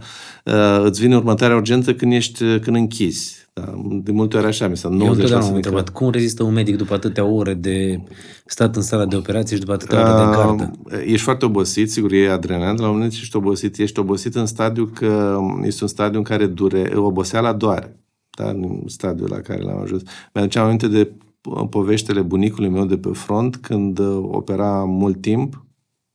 Uh, 0.46 0.86
îți 0.86 1.02
vine 1.02 1.16
următoarea 1.16 1.56
urgență 1.56 1.94
când 1.94 2.14
ești, 2.14 2.44
când 2.60 2.76
închizi. 2.76 3.46
Da? 3.54 3.74
De 4.04 4.12
multe 4.12 4.38
ori 4.38 4.46
așa, 4.46 4.68
mi 4.68 4.78
s-a 4.78 4.90
90% 4.90 4.92
Eu 4.92 5.12
întotdeauna 5.12 5.46
am 5.46 5.50
că- 5.50 5.56
întrebat, 5.56 5.90
cum 5.90 6.10
rezistă 6.10 6.44
un 6.44 6.54
medic 6.54 6.76
după 6.78 6.94
atâtea 6.94 7.26
ore 7.26 7.54
de 7.54 8.00
stat 8.46 8.76
în 8.76 8.82
sala 8.82 9.06
de 9.06 9.16
operație 9.16 9.56
și 9.56 9.62
după 9.62 9.74
atâtea 9.74 10.00
ore 10.02 10.26
de 10.26 10.36
gardă? 10.38 10.72
Uh, 10.84 11.02
Ești 11.06 11.24
foarte 11.24 11.46
obosit, 11.46 11.92
sigur, 11.92 12.12
e 12.12 12.32
adrenalin, 12.32 12.76
dar 12.76 12.80
la 12.80 12.86
un 12.88 12.92
moment 12.94 13.12
dat 13.12 13.20
ești 13.22 13.36
obosit. 13.36 13.78
Ești 13.78 14.00
obosit 14.00 14.36
în 14.36 14.46
stadiu 14.46 14.86
că 14.86 15.38
este 15.64 15.84
un 15.84 15.90
stadiu 15.90 16.18
în 16.18 16.24
care 16.24 16.46
dure, 16.46 16.92
oboseala 16.96 17.54
doare. 17.54 17.96
Da? 18.38 18.50
În 18.50 18.82
stadiul 18.86 19.28
la 19.32 19.40
care 19.40 19.62
l-am 19.62 19.82
ajuns. 19.82 20.02
Mi-aduceam 20.34 20.66
aminte 20.66 20.88
de 20.88 21.12
poveștile 21.70 22.22
bunicului 22.22 22.70
meu 22.70 22.86
de 22.86 22.98
pe 22.98 23.10
front 23.14 23.56
când 23.56 24.00
uh, 24.00 24.18
opera 24.32 24.84
mult 24.84 25.22
timp 25.22 25.66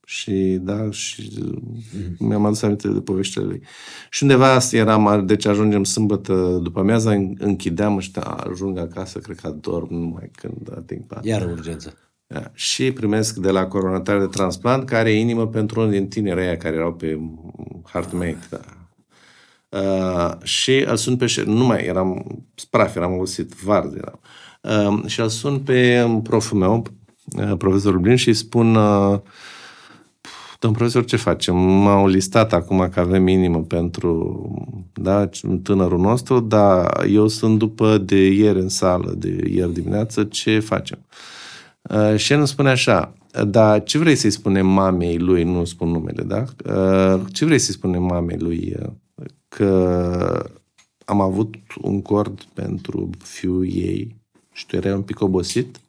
și 0.04 0.58
da, 0.60 0.90
și 0.90 1.30
mm. 1.40 2.26
mi-am 2.26 2.44
adus 2.44 2.62
aminte 2.62 2.88
de 2.88 3.00
poveștile 3.00 3.44
lui. 3.44 3.62
Și 4.10 4.22
undeva 4.22 4.58
eram, 4.70 5.26
deci 5.26 5.46
ajungem 5.46 5.84
sâmbătă 5.84 6.60
după 6.62 6.80
amiaza, 6.80 7.12
închideam 7.38 7.98
și 7.98 8.10
ajung 8.36 8.78
acasă, 8.78 9.18
cred 9.18 9.40
că 9.40 9.50
dorm 9.50 9.94
numai 9.94 10.30
când 10.34 10.72
ating 10.76 11.06
pat. 11.06 11.24
Iar 11.24 11.50
urgență. 11.50 11.96
Da. 12.26 12.50
Și 12.52 12.92
primesc 12.92 13.36
de 13.36 13.50
la 13.50 13.66
coronatare 13.66 14.18
de 14.18 14.26
transplant 14.26 14.84
care 14.84 15.10
e 15.10 15.20
inimă 15.20 15.46
pentru 15.46 15.80
unul 15.80 15.92
din 15.92 16.08
tinerii 16.08 16.42
aia 16.42 16.56
care 16.56 16.76
erau 16.76 16.92
pe 16.92 17.20
HeartMate. 17.92 18.38
Da. 18.50 18.60
Uh, 19.78 20.42
și 20.42 20.84
îl 20.86 20.96
sun 20.96 21.16
pe 21.16 21.26
șef, 21.26 21.44
nu 21.44 21.64
mai 21.64 21.84
eram 21.84 22.24
spraf, 22.54 22.96
eram 22.96 23.12
obosit, 23.12 23.52
vard 23.52 23.96
eram. 23.96 24.20
Uh, 24.60 25.06
și 25.06 25.20
îl 25.20 25.28
sun 25.28 25.58
pe 25.58 26.06
proful 26.22 26.58
meu, 26.58 26.86
uh, 27.36 27.56
profesorul 27.58 28.00
Blin, 28.00 28.16
și 28.16 28.28
îi 28.28 28.34
spun 28.34 28.74
uh, 28.74 29.20
Domn 30.62 30.74
profesor, 30.74 31.04
ce 31.04 31.16
facem? 31.16 31.56
M-au 31.56 32.06
listat 32.06 32.52
acum 32.52 32.88
că 32.88 33.00
avem 33.00 33.26
inimă 33.26 33.62
pentru 33.62 34.40
da, 34.92 35.28
tânărul 35.62 36.00
nostru, 36.00 36.40
dar 36.40 37.04
eu 37.08 37.28
sunt 37.28 37.58
după 37.58 37.98
de 37.98 38.26
ieri 38.26 38.58
în 38.58 38.68
sală, 38.68 39.14
de 39.16 39.48
ieri 39.50 39.72
dimineață, 39.72 40.24
ce 40.24 40.58
facem? 40.58 40.98
Uh, 41.82 42.16
și 42.16 42.32
el 42.32 42.38
îmi 42.38 42.46
spune 42.46 42.70
așa, 42.70 43.14
dar 43.46 43.82
ce 43.82 43.98
vrei 43.98 44.14
să-i 44.14 44.30
spunem 44.30 44.66
mamei 44.66 45.18
lui, 45.18 45.44
nu 45.44 45.64
spun 45.64 45.88
numele, 45.88 46.22
da? 46.22 46.44
Uh, 46.74 47.20
ce 47.32 47.44
vrei 47.44 47.58
să-i 47.58 47.74
spunem 47.74 48.02
mamei 48.02 48.38
lui 48.38 48.74
uh, 48.80 48.90
că 49.48 50.50
am 51.04 51.20
avut 51.20 51.54
un 51.80 52.02
cord 52.02 52.42
pentru 52.54 53.10
fiul 53.22 53.66
ei 53.66 54.16
și 54.52 54.66
tu 54.66 54.76
erai 54.76 54.92
un 54.92 55.02
pic 55.02 55.20
obosit? 55.20 55.80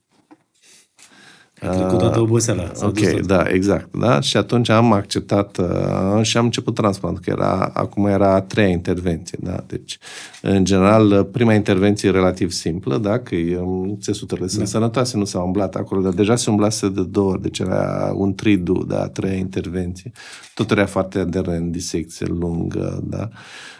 Ai 1.69 1.75
trecut 1.75 1.97
toată 1.97 2.19
oboseala. 2.19 2.71
Ok, 2.81 2.99
da, 3.25 3.43
exact. 3.47 3.89
Da? 3.97 4.19
Și 4.19 4.37
atunci 4.37 4.69
am 4.69 4.91
acceptat 4.91 5.57
uh, 5.57 6.21
și 6.21 6.37
am 6.37 6.45
început 6.45 6.75
transplant, 6.75 7.19
că 7.19 7.29
era, 7.29 7.71
acum 7.73 8.05
era 8.05 8.33
a 8.33 8.41
treia 8.41 8.67
intervenție. 8.67 9.37
Da? 9.41 9.63
Deci, 9.67 9.97
în 10.41 10.65
general, 10.65 11.23
prima 11.23 11.53
intervenție 11.53 12.09
e 12.09 12.11
relativ 12.11 12.51
simplă, 12.51 12.97
da? 12.97 13.19
că 13.19 13.35
um, 13.59 13.97
țesutele 14.01 14.47
sunt 14.47 14.59
da. 14.59 14.65
sănătoase, 14.65 15.17
nu 15.17 15.25
s-au 15.25 15.45
umblat 15.45 15.75
acolo, 15.75 16.01
dar 16.01 16.13
deja 16.13 16.35
se 16.35 16.49
umblase 16.49 16.89
de 16.89 17.03
două 17.03 17.31
ori, 17.31 17.41
deci 17.41 17.59
era 17.59 18.13
un 18.15 18.33
tridu, 18.33 18.83
da? 18.87 19.01
a 19.01 19.07
treia 19.07 19.37
intervenție. 19.37 20.11
Tot 20.53 20.71
era 20.71 20.85
foarte 20.85 21.19
aderent, 21.19 21.71
disecție 21.71 22.25
lungă, 22.29 23.03
da? 23.03 23.29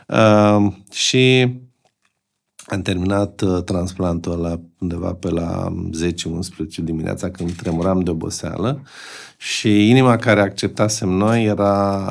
Uh, 0.08 0.74
și 0.92 1.52
am 2.74 2.82
terminat 2.82 3.42
uh, 3.42 3.64
transplantul 3.64 4.32
ăla 4.32 4.60
undeva 4.80 5.14
pe 5.14 5.30
la 5.30 5.74
10-11 6.02 6.12
dimineața 6.76 7.30
când 7.30 7.56
tremuram 7.56 8.00
de 8.00 8.10
oboseală 8.10 8.82
și 9.38 9.90
inima 9.90 10.16
care 10.16 10.42
acceptasem 10.42 11.10
noi 11.10 11.44
era, 11.44 12.06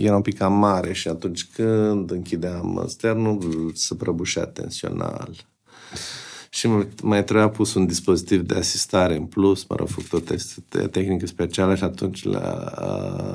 era 0.00 0.16
un 0.16 0.22
pic 0.22 0.38
cam 0.38 0.52
mare 0.52 0.92
și 0.92 1.08
atunci 1.08 1.46
când 1.54 2.10
închideam 2.10 2.84
sternul 2.88 3.70
se 3.74 3.94
prăbușea 3.94 4.44
tensional 4.44 5.30
și 6.56 6.68
mai 7.02 7.24
trebuia 7.24 7.48
pus 7.48 7.74
un 7.74 7.86
dispozitiv 7.86 8.40
de 8.40 8.54
asistare 8.54 9.16
în 9.16 9.24
plus, 9.24 9.64
mă 9.68 9.76
rog, 9.78 9.88
făcut 9.88 10.12
o 10.12 10.18
test, 10.18 10.60
tehnică 10.90 11.26
specială 11.26 11.74
și 11.74 11.84
atunci 11.84 12.24
l-a, 12.24 12.72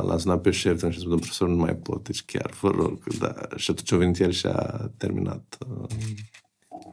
l-a 0.05 0.17
sunat 0.17 0.41
pe 0.41 0.51
șef 0.51 0.80
și 0.80 0.86
a 0.86 0.91
spus, 0.91 1.03
profesor, 1.03 1.47
nu 1.47 1.55
mai 1.55 1.76
pot, 1.76 2.03
deci 2.03 2.24
chiar, 2.26 2.49
fără 2.53 2.76
rog, 2.78 2.99
da. 3.19 3.34
Și 3.55 3.72
atunci 3.72 3.91
a 3.91 3.95
venit 3.95 4.19
el 4.19 4.32
și 4.32 4.45
a 4.45 4.89
terminat. 4.97 5.57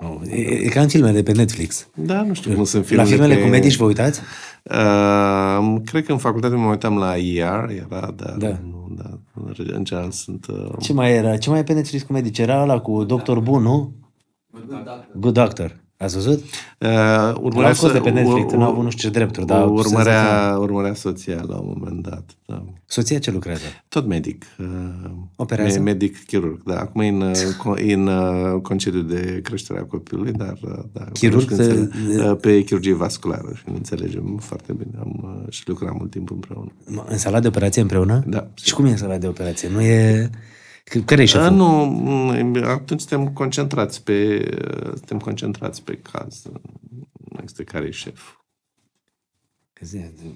Oh, 0.00 0.20
e, 0.30 0.40
e 0.40 0.68
ca 0.68 0.80
în 0.80 0.88
filmele 0.88 1.12
de 1.12 1.22
pe 1.22 1.32
Netflix. 1.32 1.88
Da, 1.94 2.22
nu 2.22 2.34
știu 2.34 2.54
cum 2.54 2.64
sunt 2.64 2.86
filmele 2.86 3.08
La 3.08 3.14
filmele 3.14 3.34
pe... 3.34 3.42
cu 3.42 3.48
medici 3.48 3.76
vă 3.76 3.84
uitați? 3.84 4.20
Uh, 4.62 5.80
cred 5.84 6.04
că 6.04 6.12
în 6.12 6.18
facutate 6.18 6.54
mă 6.54 6.70
uitam 6.70 6.98
la 6.98 7.16
ER, 7.16 7.70
era, 7.70 8.12
dar 8.16 8.36
da. 8.38 8.48
nu, 8.48 8.88
da, 8.96 9.18
în 9.72 9.84
general 9.84 10.10
sunt... 10.10 10.46
Uh... 10.46 10.72
Ce 10.80 10.92
mai 10.92 11.12
era? 11.12 11.36
Ce 11.36 11.50
mai 11.50 11.58
e 11.58 11.62
pe 11.62 11.72
Netflix 11.72 12.02
cu 12.02 12.12
medici? 12.12 12.38
Era 12.38 12.62
ăla 12.62 12.80
cu 12.80 13.04
Doctor 13.04 13.40
Bun, 13.40 13.62
nu? 13.62 13.92
Good 14.50 14.68
Doctor. 14.68 15.08
Good 15.14 15.34
Doctor. 15.34 15.86
Ați 15.98 16.14
văzut? 16.14 16.44
Uh, 16.78 17.34
urmărea 17.40 17.72
să, 17.72 17.92
de 17.92 17.98
pe 17.98 18.10
Netflix, 18.10 18.52
nu 18.52 18.62
au 18.62 18.70
avut 18.70 18.84
nu 18.84 18.90
știu 18.90 19.08
ce 19.08 19.14
drepturi. 19.14 19.46
Dar 19.46 19.66
urmărea, 19.66 20.56
urmărea 20.60 20.94
soția 20.94 21.44
la 21.48 21.56
un 21.56 21.74
moment 21.76 22.02
dat. 22.02 22.36
Da. 22.46 22.64
Soția 22.86 23.18
ce 23.18 23.30
lucrează? 23.30 23.62
Tot 23.88 24.06
medic. 24.06 24.44
Uh, 24.58 24.66
Operează? 25.36 25.80
Medic 25.80 26.24
chirurg, 26.24 26.62
da. 26.62 26.78
Acum 26.78 27.00
e 27.00 27.08
în, 27.08 27.20
uh, 27.20 27.82
în 27.94 28.06
uh, 28.06 28.60
concediu 28.62 29.00
de 29.00 29.40
creștere 29.42 29.78
a 29.78 29.84
copilului, 29.84 30.32
dar 30.32 30.58
da, 30.92 31.04
chirurg 31.12 31.50
de... 31.50 31.90
pe 32.40 32.62
chirurgie 32.62 32.94
vasculară 32.94 33.52
și 33.54 33.62
ne 33.66 33.76
înțelegem 33.76 34.38
foarte 34.40 34.72
bine. 34.72 34.98
Am, 35.00 35.44
și 35.48 35.62
lucram 35.66 35.94
mult 35.98 36.10
timp 36.10 36.30
împreună. 36.30 36.72
În 37.08 37.18
sala 37.18 37.40
de 37.40 37.46
operație 37.46 37.82
împreună? 37.82 38.22
Da. 38.26 38.48
Și 38.54 38.74
cum 38.74 38.84
e 38.84 38.90
în 38.90 38.96
sala 38.96 39.18
de 39.18 39.26
operație? 39.26 39.68
Nu 39.68 39.80
e... 39.80 40.30
Care 41.04 41.22
e 41.22 41.24
șeful? 41.24 41.50
Nu, 41.50 42.62
atunci 42.64 43.00
suntem 43.00 43.28
concentrați 43.32 44.02
pe, 44.02 44.48
suntem 44.94 45.18
concentrați 45.18 45.82
pe 45.82 45.98
caz. 46.12 46.42
Nu 47.12 47.40
este 47.44 47.64
care 47.64 47.86
e 47.86 47.90
șef. 47.90 48.36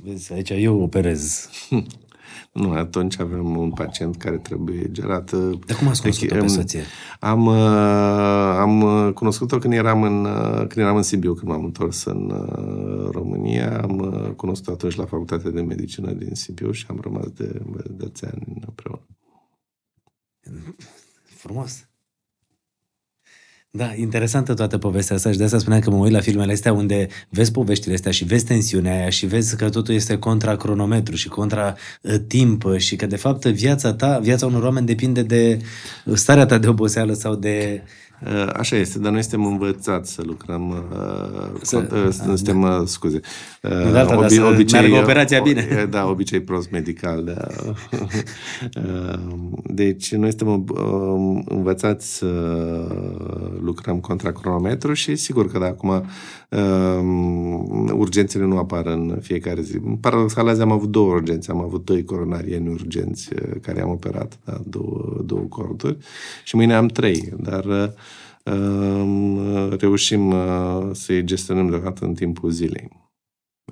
Vezi, 0.05 0.33
aici 0.33 0.51
eu 0.51 0.83
operez. 0.83 1.49
Nu, 2.53 2.73
atunci 2.73 3.21
avem 3.21 3.57
un 3.57 3.71
pacient 3.71 4.17
care 4.17 4.37
trebuie 4.37 4.91
gerat. 4.91 5.31
Dar 5.33 5.77
cum 5.79 5.89
ați 5.89 6.01
cunoscut-o 6.01 6.37
pe 6.37 6.47
soție? 6.47 6.83
Am, 7.21 7.49
am 7.49 9.13
cunoscut-o 9.13 9.59
când 9.59 9.73
eram 9.73 10.03
în, 10.03 10.23
când 10.57 10.77
eram 10.77 10.97
în 10.97 11.03
Sibiu, 11.03 11.35
când 11.35 11.51
m-am 11.51 11.65
întors 11.65 12.05
în 12.05 12.33
România. 13.11 13.81
Am 13.83 14.33
cunoscut-o 14.37 14.73
atunci 14.73 14.95
la 14.95 15.05
Facultatea 15.05 15.51
de 15.51 15.61
Medicină 15.61 16.13
din 16.13 16.35
Sibiu 16.35 16.71
și 16.71 16.87
am 16.89 16.99
rămas 17.03 17.27
de, 17.29 17.63
de 17.97 18.11
ani 18.23 18.63
împreună. 18.67 19.07
Frumos. 21.25 21.87
Da, 23.71 23.95
interesantă 23.95 24.55
toată 24.55 24.79
povestea 24.79 25.17
asta 25.17 25.31
și 25.31 25.39
de 25.39 25.45
asta 25.45 25.59
spuneam 25.59 25.81
că 25.81 25.91
mă 25.91 25.97
uit 25.97 26.13
la 26.13 26.21
filmele 26.21 26.53
astea 26.53 26.73
unde 26.73 27.09
vezi 27.29 27.51
poveștile 27.51 27.95
astea 27.95 28.13
și 28.13 28.25
vezi 28.25 28.45
tensiunea 28.45 28.93
aia 28.93 29.11
și 29.11 29.27
vezi 29.27 29.57
că 29.57 29.71
totul 29.71 29.95
este 29.95 30.19
contra 30.19 30.57
cronometru 30.57 31.17
și 31.17 31.29
contra 31.29 31.77
uh, 32.03 32.15
timp 32.27 32.77
și 32.77 32.97
că 32.97 33.07
de 33.07 33.17
fapt 33.17 33.45
viața 33.45 33.95
ta, 33.95 34.19
viața 34.19 34.47
unor 34.47 34.63
oameni 34.63 34.87
depinde 34.87 35.23
de 35.23 35.59
starea 36.15 36.47
ta 36.47 36.59
de 36.59 36.69
oboseală 36.69 37.13
sau 37.13 37.35
de 37.35 37.83
Uh, 37.83 38.12
așa 38.57 38.77
este, 38.77 38.99
dar 38.99 39.13
noi 39.13 39.21
suntem 39.23 39.47
învățați 39.47 40.13
să 40.13 40.23
lucrăm, 40.25 40.71
uh, 40.71 41.61
să, 41.63 42.05
uh, 42.07 42.13
suntem, 42.37 42.61
da. 42.61 42.83
scuze, 42.87 43.21
uh, 43.63 43.93
data, 43.93 44.19
obi, 44.19 44.29
să 44.29 44.45
obicei, 44.45 44.99
operația 44.99 45.41
bine. 45.41 45.87
Da, 45.91 46.07
obicei 46.07 46.41
prost 46.41 46.71
medical. 46.71 47.25
Da. 47.25 47.47
deci 49.65 50.15
noi 50.15 50.29
suntem 50.29 50.65
învățați 51.45 52.17
să 52.17 52.27
lucrăm 53.61 54.01
contra 54.01 54.33
cronometru 54.33 54.93
și 54.93 55.17
sigur 55.17 55.51
că 55.51 55.59
de 55.59 55.65
acum 55.65 56.05
urgențele 57.93 58.45
nu 58.45 58.59
apar 58.59 58.87
în 58.87 59.19
fiecare 59.21 59.61
zi. 59.61 59.79
Paradoxal, 60.01 60.49
azi 60.49 60.61
am 60.61 60.73
avut 60.73 60.91
două 60.91 61.13
urgențe, 61.13 61.51
am 61.51 61.61
avut 61.61 61.85
doi 61.85 62.05
coronarieni 62.05 62.69
urgenți 62.69 63.29
care 63.61 63.81
am 63.81 63.91
operat, 63.91 64.39
da, 64.45 64.61
două, 64.65 65.23
două 65.25 65.41
corduri 65.41 65.97
și 66.45 66.57
mâine 66.57 66.75
am 66.75 66.87
trei, 66.87 67.33
dar 67.37 67.93
reușim 69.79 70.31
uh, 70.31 70.91
să-i 70.93 71.25
gestionăm 71.25 71.69
deocamdată 71.69 72.05
în 72.05 72.15
timpul 72.15 72.51
zilei. 72.51 72.89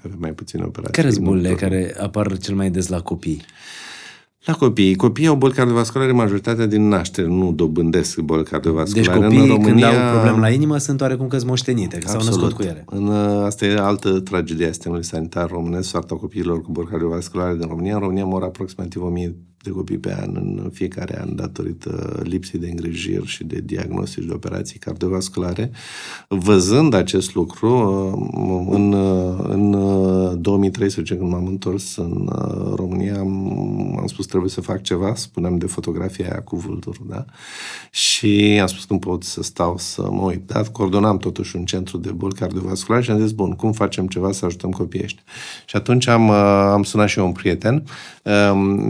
Avem 0.02 0.18
mai 0.20 0.32
puține 0.32 0.62
operații. 0.62 1.02
Care 1.02 1.10
sunt 1.10 1.24
bolile 1.24 1.54
care 1.54 1.96
apar 2.00 2.38
cel 2.38 2.54
mai 2.54 2.70
des 2.70 2.88
la 2.88 3.00
copii? 3.00 3.42
La 4.44 4.54
copii. 4.54 4.94
Copiii 4.94 5.26
au 5.26 5.36
boli 5.36 5.52
cardiovasculare 5.52 6.12
majoritatea 6.12 6.66
din 6.66 6.88
naștere, 6.88 7.26
nu 7.26 7.52
dobândesc 7.52 8.18
boli 8.20 8.44
cardiovasculare. 8.44 9.12
Deci 9.12 9.22
copiii 9.22 9.40
în 9.40 9.46
România, 9.46 9.88
când 9.88 10.00
au 10.00 10.10
probleme 10.12 10.38
la 10.38 10.50
inimă 10.50 10.78
sunt 10.78 11.00
oarecum 11.00 11.28
că 11.28 11.38
moștenite, 11.46 11.98
că 11.98 12.08
s-au 12.08 12.22
născut 12.22 12.52
cu 12.52 12.62
ele. 12.62 12.84
În, 12.86 13.06
uh, 13.06 13.44
asta 13.44 13.66
e 13.66 13.76
altă 13.78 14.20
tragedie 14.20 14.64
a 14.64 14.68
sistemului 14.68 15.04
sanitar 15.04 15.48
românesc, 15.50 15.88
soarta 15.88 16.14
copiilor 16.14 16.60
cu 16.60 16.72
boli 16.72 16.86
cardiovasculare 16.86 17.56
din 17.56 17.66
România. 17.66 17.94
În 17.94 18.00
România 18.00 18.24
mor 18.24 18.42
aproximativ 18.42 19.02
1000 19.02 19.36
de 19.62 19.70
copii 19.70 19.98
pe 19.98 20.16
an 20.20 20.30
în 20.34 20.70
fiecare 20.72 21.20
an 21.20 21.36
datorită 21.36 22.20
lipsei 22.22 22.61
de 22.61 22.68
îngrijiri 22.68 23.26
și 23.26 23.44
de 23.44 23.61
diagnostici 23.64 24.24
de 24.24 24.32
operații 24.32 24.78
cardiovasculare. 24.78 25.70
Văzând 26.28 26.94
acest 26.94 27.34
lucru, 27.34 27.68
în, 28.70 28.92
în 29.48 29.70
2013, 30.40 31.14
când 31.16 31.30
m-am 31.30 31.46
întors 31.46 31.96
în 31.96 32.28
România, 32.74 33.18
am, 33.18 33.96
am 33.98 34.06
spus 34.06 34.26
trebuie 34.26 34.50
să 34.50 34.61
fac 34.61 34.82
ceva, 34.82 35.14
spuneam 35.14 35.56
de 35.56 35.66
fotografia 35.66 36.24
aia 36.24 36.42
cu 36.42 36.56
vulturul, 36.56 37.06
da? 37.08 37.24
Și 37.90 38.58
am 38.61 38.66
spus 38.66 38.88
nu 38.88 38.98
pot 38.98 39.22
să 39.22 39.42
stau 39.42 39.78
să 39.78 40.08
mă 40.11 40.22
uit. 40.22 40.46
Da? 40.46 40.62
Coordonam 40.62 41.18
totuși 41.18 41.56
un 41.56 41.64
centru 41.64 41.98
de 41.98 42.11
boli 42.11 42.34
cardiovasculare 42.34 43.04
și 43.04 43.11
am 43.11 43.20
zis, 43.20 43.30
bun, 43.30 43.50
cum 43.50 43.72
facem 43.72 44.06
ceva 44.06 44.32
să 44.32 44.44
ajutăm 44.44 44.70
copiii 44.70 45.04
ăștia? 45.04 45.22
Și 45.66 45.76
atunci 45.76 46.06
am, 46.06 46.30
am 46.30 46.82
sunat 46.82 47.08
și 47.08 47.18
eu 47.18 47.26
un 47.26 47.32
prieten, 47.32 47.84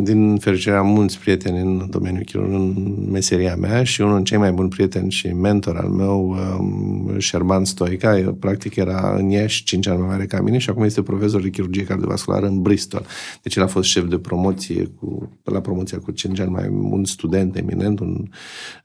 din 0.02 0.36
fericire 0.36 0.70
deoarece 0.70 0.70
am 0.70 0.86
mulți 0.86 1.18
prieteni 1.18 1.58
în 1.58 1.86
domeniul 1.90 2.24
chirurg, 2.24 2.52
în 2.52 2.96
meseria 3.10 3.56
mea 3.56 3.84
și 3.84 4.00
unul 4.00 4.14
din 4.14 4.24
cei 4.24 4.38
mai 4.38 4.52
buni 4.52 4.68
prieteni 4.68 5.10
și 5.10 5.26
mentor 5.26 5.76
al 5.76 5.88
meu, 5.88 6.36
um, 6.58 7.18
Șerban 7.18 7.64
Stoica, 7.64 8.36
practic 8.38 8.76
era 8.76 9.14
în 9.16 9.30
Iași 9.30 9.64
5 9.64 9.86
ani 9.86 9.98
mai 9.98 10.08
mare 10.08 10.26
ca 10.26 10.40
mine 10.40 10.58
și 10.58 10.70
acum 10.70 10.82
este 10.82 11.02
profesor 11.02 11.42
de 11.42 11.48
chirurgie 11.48 11.84
cardiovasculară 11.84 12.46
în 12.46 12.62
Bristol. 12.62 13.06
Deci 13.42 13.56
el 13.56 13.62
a 13.62 13.66
fost 13.66 13.88
șef 13.88 14.04
de 14.04 14.18
promoție 14.18 14.90
cu, 14.98 15.38
la 15.44 15.60
promoția 15.60 15.98
cu 15.98 16.10
5 16.10 16.40
ani 16.40 16.50
mai 16.50 16.68
un 16.68 17.04
student 17.04 17.56
eminent, 17.56 18.00
un, 18.00 18.24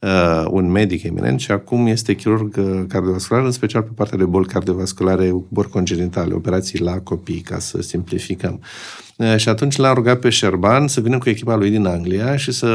uh, 0.00 0.44
un 0.50 0.70
medic 0.70 1.02
eminent 1.02 1.40
și 1.40 1.50
acum 1.50 1.86
este 1.86 2.14
chirurg 2.14 2.56
uh, 2.58 2.84
cardiovascular, 2.88 3.44
în 3.44 3.50
special 3.50 3.82
pe 3.82 3.92
partea 3.94 4.18
de 4.18 4.24
boli 4.24 4.46
cardiovasculare, 4.46 5.34
boli 5.48 5.68
congenitale, 5.68 6.34
operații 6.34 6.80
la 6.80 7.00
copii, 7.00 7.40
ca 7.40 7.58
să 7.58 7.82
simplificăm. 7.82 8.60
Uh, 9.18 9.36
și 9.36 9.48
atunci 9.48 9.76
l-am 9.76 9.94
rugat 9.94 10.18
pe 10.18 10.28
Șerban 10.28 10.88
să 10.88 11.00
vină 11.00 11.18
cu 11.18 11.28
echipa 11.28 11.56
lui 11.56 11.70
din 11.70 11.86
Anglia 11.86 12.36
și 12.36 12.52
să 12.52 12.66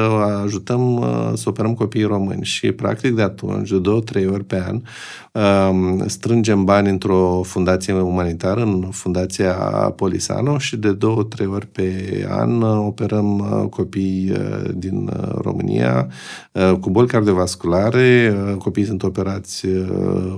ajutăm 0.44 0.96
uh, 0.96 1.32
să 1.34 1.50
operăm 1.50 1.74
copiii 1.74 2.04
români. 2.04 2.44
Și 2.44 2.72
practic 2.72 3.16
de 3.16 3.22
atunci, 3.22 3.70
de 3.70 3.80
două, 3.80 4.00
trei 4.00 4.28
ori 4.28 4.44
pe 4.44 4.64
an, 4.68 4.82
um, 5.70 6.08
strângem 6.08 6.64
bani 6.64 6.90
într-o 6.90 7.42
fundație 7.44 7.94
umanitară, 7.94 8.62
în 8.62 8.88
Fundația 8.92 9.54
Polisano 9.96 10.58
și 10.58 10.78
de 10.78 10.92
două, 10.92 11.24
trei 11.24 11.48
ori 11.48 11.68
pe 11.68 12.26
an 12.30 12.62
uh, 12.62 12.86
operăm 12.86 13.38
copii 13.70 14.32
din 14.74 15.10
România 15.42 16.08
cu 16.80 16.90
boli 16.90 17.08
cardiovasculare. 17.08 18.36
Copiii 18.58 18.86
sunt 18.86 19.04
operați 19.04 19.68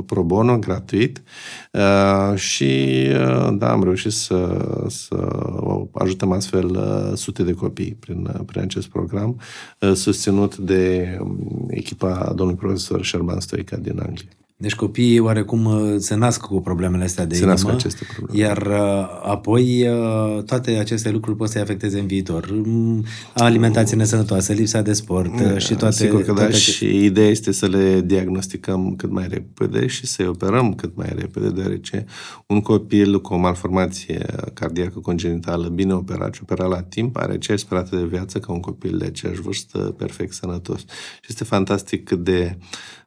pro 0.05 0.23
bono, 0.23 0.57
gratuit 0.57 1.23
și 2.35 3.07
da, 3.53 3.71
am 3.71 3.83
reușit 3.83 4.11
să, 4.11 4.65
să 4.87 5.15
ajutăm 5.93 6.31
astfel 6.31 6.69
uh, 6.69 7.17
sute 7.17 7.43
de 7.43 7.53
copii 7.53 7.95
prin, 7.99 8.25
uh, 8.33 8.41
prin 8.45 8.61
acest 8.61 8.87
program, 8.87 9.39
uh, 9.79 9.93
susținut 9.93 10.57
de 10.57 11.17
um, 11.21 11.65
echipa 11.69 12.33
domnului 12.35 12.61
profesor 12.61 13.05
Sherman 13.05 13.39
Stoica 13.39 13.77
din 13.77 13.99
Anglia. 13.99 14.42
Deci 14.57 14.75
copiii 14.75 15.19
oarecum 15.19 15.65
uh, 15.65 15.95
se 15.97 16.15
nasc 16.15 16.41
cu 16.41 16.61
problemele 16.61 17.03
astea 17.03 17.25
de 17.25 17.35
se 17.35 17.43
inimă, 17.43 17.53
nasc 17.53 17.69
aceste 17.69 18.07
probleme. 18.13 18.45
iar 18.45 18.57
uh, 18.57 19.21
apoi 19.23 19.87
uh, 19.87 20.43
toate 20.43 20.71
aceste 20.71 21.11
lucruri 21.11 21.37
pot 21.37 21.49
să-i 21.49 21.61
afecteze 21.61 21.99
în 21.99 22.07
viitor. 22.07 22.49
Mm, 22.51 23.05
alimentație 23.33 23.97
nesănătoasă, 23.97 24.53
lipsa 24.53 24.81
de 24.81 24.93
sport 24.93 25.41
da, 25.41 25.57
și 25.57 25.73
toate... 25.73 25.95
Sigur 25.95 26.23
că 26.23 26.33
toate 26.33 26.51
da, 26.51 26.57
și 26.57 27.03
ideea 27.03 27.27
este 27.27 27.51
să 27.51 27.67
le 27.67 28.01
diagnosticăm 28.01 28.95
cât 28.95 29.11
mai 29.11 29.27
repede 29.29 29.87
și 29.87 30.05
să-i 30.05 30.27
operăm 30.27 30.73
cât 30.73 30.95
mai 30.95 31.13
repede, 31.15 31.49
deoarece 31.49 32.05
un 32.47 32.61
copil 32.61 33.21
cu 33.21 33.33
o 33.33 33.37
malformație 33.37 34.25
cardiacă 34.53 34.99
congenitală 34.99 35.67
bine 35.67 35.93
operat 35.93 36.33
și 36.33 36.39
operat 36.43 36.69
la 36.69 36.81
timp 36.81 37.17
are 37.17 37.33
aceeași 37.33 37.63
speranță 37.63 37.95
de 37.95 38.05
viață 38.05 38.39
ca 38.39 38.51
un 38.51 38.59
copil 38.59 38.97
de 38.97 39.05
aceeași 39.05 39.41
vârstă 39.41 39.77
perfect 39.77 40.33
sănătos. 40.33 40.79
Și 41.21 41.27
este 41.27 41.43
fantastic 41.43 42.03
cât 42.03 42.23
de 42.23 42.57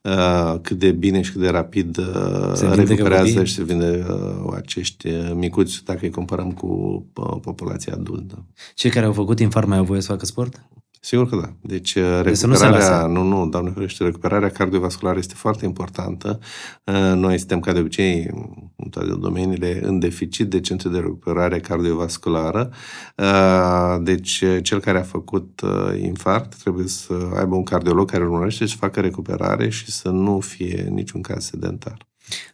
Uh, 0.07 0.61
cât 0.63 0.79
de 0.79 0.93
bine 0.93 1.23
și 1.23 1.33
cât 1.33 1.41
de 1.41 1.49
rapid 1.49 1.99
uh, 1.99 2.53
se 2.55 2.67
recuperează 2.67 3.45
și 3.45 3.55
se 3.55 3.65
vinde 3.65 4.07
uh, 4.11 4.53
acești 4.55 5.09
uh, 5.09 5.31
micuți 5.35 5.85
dacă 5.85 5.99
îi 6.03 6.11
comparăm 6.11 6.53
cu 6.53 6.67
uh, 7.15 7.37
populația 7.41 7.93
adultă. 7.93 8.45
Cei 8.75 8.91
care 8.91 9.07
au 9.07 9.13
făcut 9.13 9.41
infarct 9.41 9.69
mai 9.69 9.79
au 9.79 9.85
voie 9.85 10.01
să 10.01 10.11
facă 10.11 10.25
sport? 10.25 10.61
Sigur 11.07 11.29
că 11.29 11.37
da. 11.37 11.53
Deci, 11.61 11.95
uh, 11.95 12.21
deci 12.23 12.41
recuperarea, 12.41 13.07
nu, 13.07 13.23
nu, 13.23 13.49
doamne 13.49 13.71
ferește, 13.71 14.05
recuperarea 14.05 14.51
cardiovasculară 14.51 15.19
este 15.19 15.35
foarte 15.35 15.65
importantă. 15.65 16.39
Uh, 16.85 17.13
noi 17.15 17.39
suntem, 17.39 17.61
ca 17.61 17.73
de 17.73 17.79
obicei, 17.79 18.31
în 18.77 18.89
toate 18.89 19.15
domeniile, 19.19 19.81
în 19.83 19.99
deficit 19.99 20.49
de 20.49 20.61
centre 20.61 20.89
de 20.89 20.99
recuperare 20.99 21.61
cardiovasculară. 21.61 22.71
Uh, 23.17 23.97
deci, 24.03 24.45
cel 24.63 24.81
care 24.81 24.99
a 24.99 25.03
făcut 25.03 25.61
infarct 26.03 26.55
trebuie 26.55 26.87
să 26.87 27.15
aibă 27.37 27.55
un 27.55 27.65
cardiolog 27.65 28.11
care 28.11 28.23
urmărește 28.23 28.67
să 28.67 28.77
facă 28.79 29.01
recuperare 29.01 29.69
și 29.69 29.91
să 29.91 30.09
nu 30.09 30.41
fie 30.41 30.89
niciun 30.91 31.21
caz 31.21 31.45
sedentar. 31.45 32.07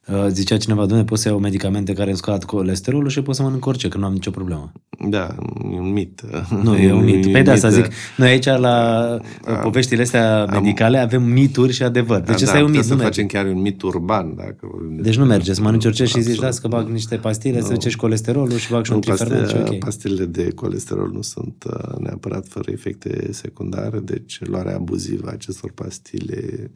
Uh, 0.09 0.27
zicea 0.29 0.57
cineva, 0.57 0.81
domnule, 0.81 1.05
poți 1.05 1.23
să 1.23 1.29
iau 1.29 1.39
medicamente 1.39 1.93
care 1.93 2.09
îmi 2.09 2.19
scad 2.19 2.45
colesterolul 2.45 3.09
și 3.09 3.23
pot 3.23 3.35
să 3.35 3.43
mănânc 3.43 3.67
orice, 3.67 3.89
că 3.89 3.99
nu 3.99 4.05
am 4.05 4.13
nicio 4.13 4.31
problemă. 4.31 4.73
Da, 5.09 5.35
e 5.73 5.79
un 5.79 5.93
mit. 5.93 6.23
Nu, 6.63 6.77
e 6.87 6.93
un 6.93 7.05
mit. 7.05 7.33
Păi 7.33 7.43
de 7.43 7.51
asta 7.51 7.69
zic, 7.69 7.87
noi 8.17 8.29
aici 8.29 8.45
la 8.45 9.19
da. 9.45 9.53
poveștile 9.53 10.03
astea 10.03 10.45
medicale 10.45 10.99
am, 10.99 11.05
avem 11.05 11.23
mituri 11.23 11.73
și 11.73 11.83
adevăr. 11.83 12.21
Deci 12.21 12.27
da, 12.27 12.33
asta 12.35 12.53
da, 12.53 12.59
e 12.59 12.63
un 12.63 12.71
mit. 12.71 12.85
să 12.85 12.95
facem 12.95 13.27
chiar 13.27 13.47
un 13.47 13.61
mit 13.61 13.83
urban. 13.83 14.35
Dacă 14.37 14.67
deci 14.91 15.17
nu 15.17 15.25
merge, 15.25 15.55
să 15.55 15.63
mănânci 15.63 15.85
orice 15.85 16.05
și 16.05 16.21
zici, 16.21 16.41
las 16.41 16.59
că 16.59 16.69
bag 16.69 16.89
niște 16.89 17.17
pastile, 17.17 17.59
no. 17.59 17.67
să 17.67 17.73
ducești 17.73 17.99
colesterolul 17.99 18.57
și 18.57 18.71
bag 18.71 18.85
și 18.85 18.93
un 18.93 19.01
trifernet 19.01 19.49
și 19.49 19.57
ok. 19.57 19.79
Pastilele 19.79 20.25
de 20.25 20.51
colesterol 20.55 21.11
nu 21.13 21.23
sunt 21.23 21.65
uh, 21.67 21.99
neapărat 21.99 22.47
fără 22.49 22.71
efecte 22.71 23.29
secundare, 23.33 23.99
deci 23.99 24.39
luarea 24.45 24.75
abuzivă 24.75 25.29
a 25.29 25.33
acestor 25.33 25.71
pastile 25.71 26.71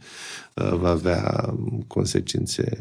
uh, 0.55 0.79
va 0.79 0.89
avea 0.89 1.55
consecințe 1.87 2.79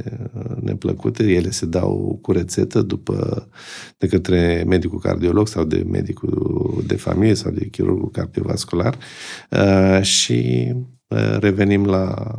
neplăcute, 0.62 1.24
ele 1.24 1.50
se 1.50 1.66
dau 1.66 2.20
cu 2.22 2.32
rețetă 2.32 2.82
după, 2.82 3.48
de 3.98 4.08
către 4.08 4.64
medicul 4.68 5.00
cardiolog 5.00 5.48
sau 5.48 5.64
de 5.64 5.86
medicul 5.90 6.84
de 6.88 6.96
familie 6.96 7.34
sau 7.34 7.52
de 7.52 7.68
chirurgul 7.68 8.10
cardiovascular 8.10 8.98
uh, 9.52 10.02
și 10.02 10.72
uh, 11.08 11.38
revenim 11.40 11.86
la 11.86 12.36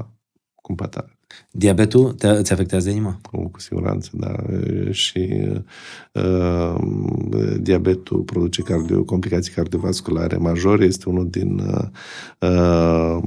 cumpătare. 0.54 1.15
Diabetul 1.50 2.12
te, 2.12 2.28
îți 2.28 2.52
afectează 2.52 2.90
inima? 2.90 3.18
Cu, 3.30 3.48
cu 3.48 3.60
siguranță, 3.60 4.10
da. 4.12 4.34
Și 4.90 5.48
uh, 6.12 6.74
diabetul 7.60 8.18
produce 8.18 8.62
cardio, 8.62 9.04
complicații 9.04 9.52
cardiovasculare 9.52 10.36
majore. 10.36 10.84
Este 10.84 11.08
unul 11.08 11.28
din 11.30 11.58
uh, 12.38 13.22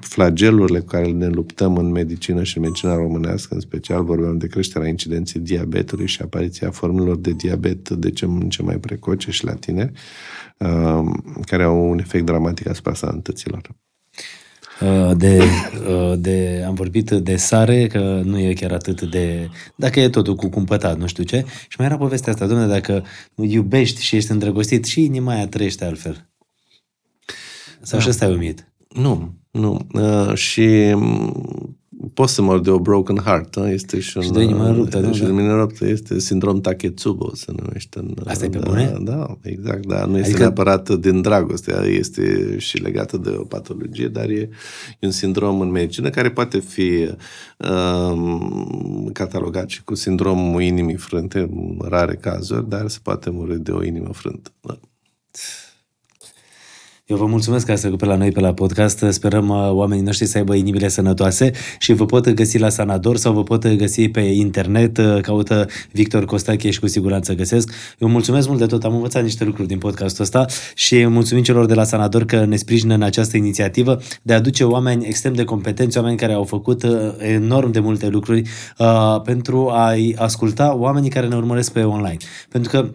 flagelurile 0.00 0.78
cu 0.78 0.86
care 0.86 1.10
ne 1.10 1.28
luptăm 1.28 1.76
în 1.76 1.90
medicină 1.90 2.42
și 2.42 2.56
în 2.56 2.62
medicina 2.62 2.94
românească, 2.94 3.54
în 3.54 3.60
special 3.60 4.04
vorbeam 4.04 4.38
de 4.38 4.46
creșterea 4.46 4.88
incidenței 4.88 5.40
diabetului 5.40 6.06
și 6.06 6.22
apariția 6.22 6.70
formelor 6.70 7.16
de 7.16 7.32
diabet 7.32 7.90
de 7.90 8.10
ce 8.10 8.24
în 8.24 8.48
ce 8.48 8.62
mai 8.62 8.76
precoce 8.76 9.30
și 9.30 9.44
la 9.44 9.54
tineri, 9.54 9.92
uh, 10.58 11.02
care 11.46 11.62
au 11.62 11.90
un 11.90 11.98
efect 11.98 12.24
dramatic 12.24 12.68
asupra 12.68 12.94
sănătăților. 12.94 13.60
Uh, 14.82 15.16
de, 15.16 15.42
uh, 15.88 16.12
de, 16.18 16.64
am 16.66 16.74
vorbit 16.74 17.10
de 17.10 17.36
sare, 17.36 17.86
că 17.86 18.20
nu 18.24 18.38
e 18.38 18.52
chiar 18.52 18.72
atât 18.72 19.02
de... 19.02 19.48
Dacă 19.76 20.00
e 20.00 20.08
totul 20.08 20.34
cu 20.34 20.48
cumpătat, 20.48 20.98
nu 20.98 21.06
știu 21.06 21.24
ce. 21.24 21.44
Și 21.68 21.76
mai 21.78 21.86
era 21.86 21.96
povestea 21.96 22.32
asta, 22.32 22.46
domnule, 22.46 22.72
dacă 22.72 23.04
iubești 23.34 24.02
și 24.02 24.16
ești 24.16 24.30
îndrăgostit, 24.30 24.84
și 24.84 25.04
inima 25.04 25.32
aia 25.32 25.46
trăiește 25.46 25.84
altfel. 25.84 26.30
Sau 27.82 27.98
da. 27.98 28.04
și 28.04 28.08
ăsta 28.08 28.24
e 28.24 28.28
umit? 28.28 28.72
Nu, 28.88 29.34
nu. 29.50 29.86
Uh, 29.92 30.34
și 30.34 30.94
poți 32.14 32.34
să 32.34 32.42
mor 32.42 32.60
de 32.60 32.70
o 32.70 32.78
broken 32.78 33.16
heart. 33.16 33.56
Da? 33.56 33.70
Este 33.70 34.00
și, 34.00 34.16
un, 34.16 34.22
și 34.22 34.30
de 34.30 34.42
inimă 34.42 34.72
ruptă, 34.72 34.98
nu? 34.98 35.12
Și 35.12 35.22
de 35.22 35.28
inimă 35.28 35.54
ruptă 35.54 35.86
este 35.86 36.18
sindrom 36.18 36.60
Taketsubo, 36.60 37.34
se 37.34 37.52
numește. 37.56 37.98
În, 37.98 38.14
Asta 38.24 38.44
e 38.44 38.48
pe 38.48 38.58
da, 38.58 38.68
bune? 38.68 38.96
Da, 39.00 39.36
exact. 39.42 39.86
Da. 39.86 40.04
Nu 40.04 40.16
este 40.16 40.28
adică... 40.28 40.38
neapărat 40.38 40.90
din 40.90 41.20
dragoste, 41.20 41.86
este 41.86 42.56
și 42.58 42.82
legată 42.82 43.16
de 43.16 43.34
o 43.38 43.44
patologie, 43.44 44.08
dar 44.08 44.28
e, 44.28 44.48
e 44.98 45.06
un 45.06 45.10
sindrom 45.10 45.60
în 45.60 45.70
medicină 45.70 46.10
care 46.10 46.30
poate 46.30 46.58
fi 46.58 47.08
um, 47.56 49.10
catalogat 49.12 49.68
și 49.68 49.84
cu 49.84 49.94
sindromul 49.94 50.62
inimii 50.62 50.96
frânte, 50.96 51.38
în 51.38 51.78
rare 51.88 52.14
cazuri, 52.14 52.68
dar 52.68 52.88
se 52.88 52.98
poate 53.02 53.30
muri 53.30 53.62
de 53.62 53.70
o 53.70 53.84
inimă 53.84 54.10
frântă. 54.12 54.50
Da. 54.60 54.78
Eu 57.12 57.18
vă 57.18 57.26
mulțumesc 57.26 57.66
că 57.66 57.72
ați 57.72 57.80
trecut 57.80 57.98
pe 57.98 58.04
la 58.04 58.16
noi 58.16 58.30
pe 58.30 58.40
la 58.40 58.54
podcast. 58.54 59.04
Sperăm 59.08 59.48
uh, 59.48 59.70
oamenii 59.70 60.04
noștri 60.04 60.26
să 60.26 60.38
aibă 60.38 60.54
inimile 60.54 60.88
sănătoase 60.88 61.50
și 61.78 61.92
vă 61.92 62.06
pot 62.06 62.30
găsi 62.30 62.58
la 62.58 62.68
Sanador 62.68 63.16
sau 63.16 63.32
vă 63.32 63.42
pot 63.42 63.66
găsi 63.74 64.08
pe 64.08 64.20
internet. 64.20 64.98
Uh, 64.98 65.20
caută 65.20 65.66
Victor 65.90 66.24
Costache 66.24 66.70
și 66.70 66.80
cu 66.80 66.86
siguranță 66.86 67.34
găsesc. 67.34 67.72
Eu 67.98 68.08
mulțumesc 68.08 68.48
mult 68.48 68.58
de 68.58 68.66
tot. 68.66 68.84
Am 68.84 68.94
învățat 68.94 69.22
niște 69.22 69.44
lucruri 69.44 69.68
din 69.68 69.78
podcastul 69.78 70.22
ăsta 70.22 70.46
și 70.74 71.06
mulțumim 71.06 71.42
celor 71.42 71.66
de 71.66 71.74
la 71.74 71.84
Sanador 71.84 72.24
că 72.24 72.44
ne 72.44 72.56
sprijină 72.56 72.94
în 72.94 73.02
această 73.02 73.36
inițiativă 73.36 74.00
de 74.22 74.32
a 74.32 74.36
aduce 74.36 74.64
oameni 74.64 75.06
extrem 75.06 75.32
de 75.32 75.44
competenți, 75.44 75.98
oameni 75.98 76.16
care 76.16 76.32
au 76.32 76.44
făcut 76.44 76.82
uh, 76.82 76.90
enorm 77.18 77.70
de 77.70 77.80
multe 77.80 78.08
lucruri 78.08 78.42
uh, 78.78 79.20
pentru 79.24 79.68
a-i 79.70 80.14
asculta 80.18 80.76
oamenii 80.76 81.10
care 81.10 81.26
ne 81.26 81.36
urmăresc 81.36 81.72
pe 81.72 81.82
online. 81.82 82.16
Pentru 82.48 82.70
că 82.70 82.88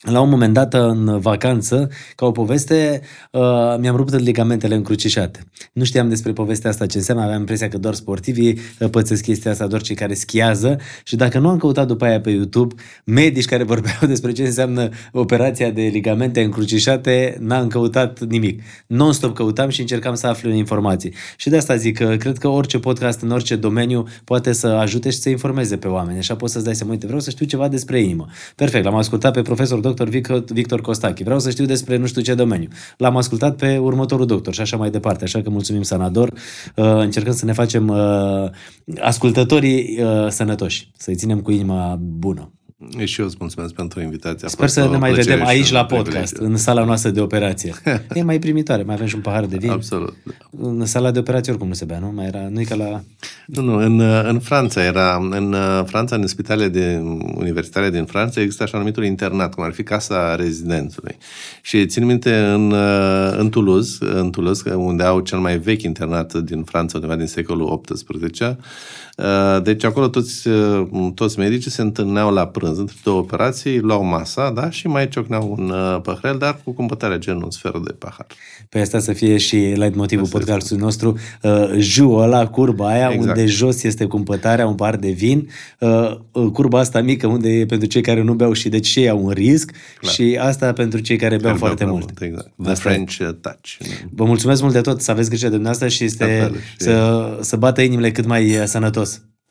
la 0.00 0.20
un 0.20 0.28
moment 0.28 0.54
dat, 0.54 0.74
în 0.74 1.18
vacanță, 1.18 1.90
ca 2.14 2.26
o 2.26 2.30
poveste, 2.30 3.00
uh, 3.30 3.40
mi-am 3.78 3.96
rupt 3.96 4.18
ligamentele 4.18 4.74
încrucișate. 4.74 5.40
Nu 5.72 5.84
știam 5.84 6.08
despre 6.08 6.32
povestea 6.32 6.70
asta 6.70 6.86
ce 6.86 6.98
înseamnă, 6.98 7.22
aveam 7.22 7.38
impresia 7.38 7.68
că 7.68 7.78
doar 7.78 7.94
sportivii 7.94 8.58
uh, 8.78 8.88
pățesc 8.90 9.22
chestia 9.22 9.50
asta, 9.50 9.66
doar 9.66 9.82
cei 9.82 9.94
care 9.94 10.14
schiază 10.14 10.78
și 11.04 11.16
dacă 11.16 11.38
nu 11.38 11.48
am 11.48 11.56
căutat 11.56 11.86
după 11.86 12.04
aia 12.04 12.20
pe 12.20 12.30
YouTube, 12.30 12.74
medici 13.04 13.44
care 13.44 13.62
vorbeau 13.62 13.98
despre 14.06 14.32
ce 14.32 14.42
înseamnă 14.42 14.88
operația 15.12 15.70
de 15.70 15.82
ligamente 15.82 16.42
încrucișate, 16.42 17.36
n-am 17.40 17.66
căutat 17.66 18.20
nimic. 18.20 18.62
Non-stop 18.86 19.34
căutam 19.34 19.68
și 19.68 19.80
încercam 19.80 20.14
să 20.14 20.26
aflu 20.26 20.50
informații. 20.50 21.14
Și 21.36 21.48
de 21.48 21.56
asta 21.56 21.76
zic 21.76 21.96
că 21.96 22.16
cred 22.18 22.38
că 22.38 22.48
orice 22.48 22.78
podcast 22.78 23.20
în 23.20 23.30
orice 23.30 23.56
domeniu 23.56 24.06
poate 24.24 24.52
să 24.52 24.66
ajute 24.66 25.10
și 25.10 25.18
să 25.18 25.28
informeze 25.28 25.76
pe 25.76 25.88
oameni. 25.88 26.18
Așa 26.18 26.36
poți 26.36 26.52
să-ți 26.52 26.64
dai 26.64 26.74
seama, 26.74 26.92
uite, 26.92 27.06
vreau 27.06 27.20
să 27.20 27.30
știu 27.30 27.46
ceva 27.46 27.68
despre 27.68 28.00
inimă. 28.00 28.26
Perfect, 28.54 28.84
l-am 28.84 28.94
ascultat 28.94 29.32
pe 29.32 29.42
profesor 29.42 29.80
doctor 29.90 30.08
Victor, 30.08 30.44
Victor 30.46 30.80
Costache. 30.80 31.24
Vreau 31.24 31.38
să 31.38 31.50
știu 31.50 31.64
despre 31.64 31.96
nu 31.96 32.06
știu 32.06 32.22
ce 32.22 32.34
domeniu. 32.34 32.68
L-am 32.96 33.16
ascultat 33.16 33.56
pe 33.56 33.78
următorul 33.78 34.26
doctor 34.26 34.54
și 34.54 34.60
așa 34.60 34.76
mai 34.76 34.90
departe. 34.90 35.24
Așa 35.24 35.42
că 35.42 35.50
mulțumim, 35.50 35.82
Sanador. 35.82 36.28
Uh, 36.76 36.84
încercăm 36.84 37.32
să 37.32 37.44
ne 37.44 37.52
facem 37.52 37.88
uh, 37.88 38.50
ascultătorii 39.00 40.02
uh, 40.02 40.28
sănătoși, 40.28 40.90
să-i 40.96 41.14
ținem 41.14 41.40
cu 41.40 41.50
inima 41.50 41.98
bună. 42.00 42.52
Și 43.04 43.20
eu 43.20 43.26
îți 43.26 43.36
mulțumesc 43.38 43.74
pentru 43.74 44.00
invitația. 44.00 44.48
Sper 44.48 44.68
să 44.68 44.88
ne 44.88 44.96
mai 44.96 45.12
vedem 45.12 45.44
aici 45.44 45.70
la 45.70 45.84
podcast, 45.84 46.36
în 46.36 46.56
sala 46.56 46.84
noastră 46.84 47.10
de 47.10 47.20
operație. 47.20 47.74
e 48.14 48.22
mai 48.22 48.38
primitoare, 48.38 48.82
mai 48.82 48.94
avem 48.94 49.06
și 49.06 49.14
un 49.14 49.20
pahar 49.20 49.44
de 49.44 49.56
vin. 49.56 49.70
Absolut. 49.70 50.16
În 50.60 50.86
sala 50.86 51.10
de 51.10 51.18
operație 51.18 51.52
oricum 51.52 51.68
nu 51.68 51.74
se 51.74 51.84
bea, 51.84 51.98
nu? 51.98 52.12
Mai 52.14 52.26
era, 52.26 52.48
nu 52.48 52.60
e 52.60 52.64
ca 52.64 52.74
la... 52.74 53.02
Nu, 53.46 53.62
nu, 53.62 53.76
în, 53.76 54.00
în 54.00 54.38
Franța 54.38 54.84
era, 54.84 55.16
în 55.30 55.56
Franța, 55.86 56.16
în 56.16 56.26
spitalele 56.26 56.68
de 56.68 57.00
universitare 57.34 57.90
din 57.90 58.04
Franța, 58.04 58.40
există 58.40 58.62
așa 58.62 58.78
numitul 58.78 59.04
internat, 59.04 59.54
cum 59.54 59.64
ar 59.64 59.72
fi 59.72 59.82
casa 59.82 60.34
rezidențului. 60.34 61.16
Și 61.62 61.86
țin 61.86 62.04
minte 62.04 62.36
în, 62.36 62.72
în 63.36 63.48
Toulouse, 63.48 63.98
în 64.00 64.30
Toulouse, 64.30 64.74
unde 64.74 65.02
au 65.02 65.20
cel 65.20 65.38
mai 65.38 65.58
vechi 65.58 65.82
internat 65.82 66.34
din 66.34 66.62
Franța, 66.62 66.98
undeva 66.98 67.16
din 67.16 67.26
secolul 67.26 67.80
XVIII, 67.80 68.56
Uh, 69.09 69.09
deci 69.62 69.84
acolo 69.84 70.08
toți, 70.08 70.48
uh, 70.48 70.86
toți 71.14 71.38
medicii 71.38 71.70
se 71.70 71.82
întâlneau 71.82 72.32
la 72.32 72.46
prânz 72.46 72.78
între 72.78 72.96
două 73.02 73.18
operații, 73.18 73.78
luau 73.78 74.04
masa 74.04 74.50
da, 74.50 74.70
și 74.70 74.86
mai 74.86 75.08
ciocneau 75.08 75.54
un 75.58 75.70
uh, 75.70 76.00
păhrel, 76.02 76.38
dar 76.38 76.60
cu 76.64 76.72
cumpătarea 76.72 77.16
gen 77.16 77.42
un 77.42 77.50
sfert 77.50 77.84
de 77.84 77.92
pahar. 77.92 78.26
Pe 78.68 78.80
asta 78.80 78.98
să 78.98 79.12
fie 79.12 79.36
și 79.36 79.56
light 79.56 79.94
motivul 79.94 80.24
asta 80.24 80.38
podcastului 80.38 80.82
nostru, 80.82 81.18
uh, 81.42 81.70
jul 81.78 82.22
ăla, 82.22 82.46
curba 82.46 82.88
aia, 82.88 83.10
exact. 83.12 83.28
unde 83.28 83.46
jos 83.46 83.82
este 83.82 84.04
cumpătarea, 84.04 84.66
un 84.66 84.74
par 84.74 84.96
de 84.96 85.10
vin, 85.10 85.48
uh, 85.78 86.16
curba 86.52 86.78
asta 86.78 87.00
mică, 87.00 87.26
unde 87.26 87.48
e 87.48 87.66
pentru 87.66 87.88
cei 87.88 88.02
care 88.02 88.22
nu 88.22 88.34
beau 88.34 88.52
și 88.52 88.68
deci 88.68 88.88
cei 88.88 89.08
au 89.08 89.24
un 89.24 89.30
risc 89.30 89.72
Clar. 89.98 90.12
și 90.12 90.38
asta 90.40 90.72
pentru 90.72 90.98
cei 90.98 91.16
care 91.16 91.36
beau 91.36 91.42
care 91.42 91.58
foarte 91.58 91.84
beau 91.84 91.96
mult. 91.96 92.06
mult. 92.06 92.22
Exact. 92.22 92.52
The 92.62 92.70
asta. 92.70 92.88
French 92.88 93.16
touch. 93.16 93.76
Vă 94.10 94.24
mulțumesc 94.24 94.62
mult 94.62 94.72
de 94.72 94.80
tot, 94.80 95.00
să 95.00 95.10
aveți 95.10 95.28
grijă 95.28 95.48
de 95.48 95.54
dumneavoastră 95.54 95.88
și 95.88 96.04
este, 96.04 96.50
să, 96.76 97.38
să 97.40 97.56
bată 97.56 97.82
inimile 97.82 98.10
cât 98.10 98.26
mai 98.26 98.60
sănătos. 98.64 99.09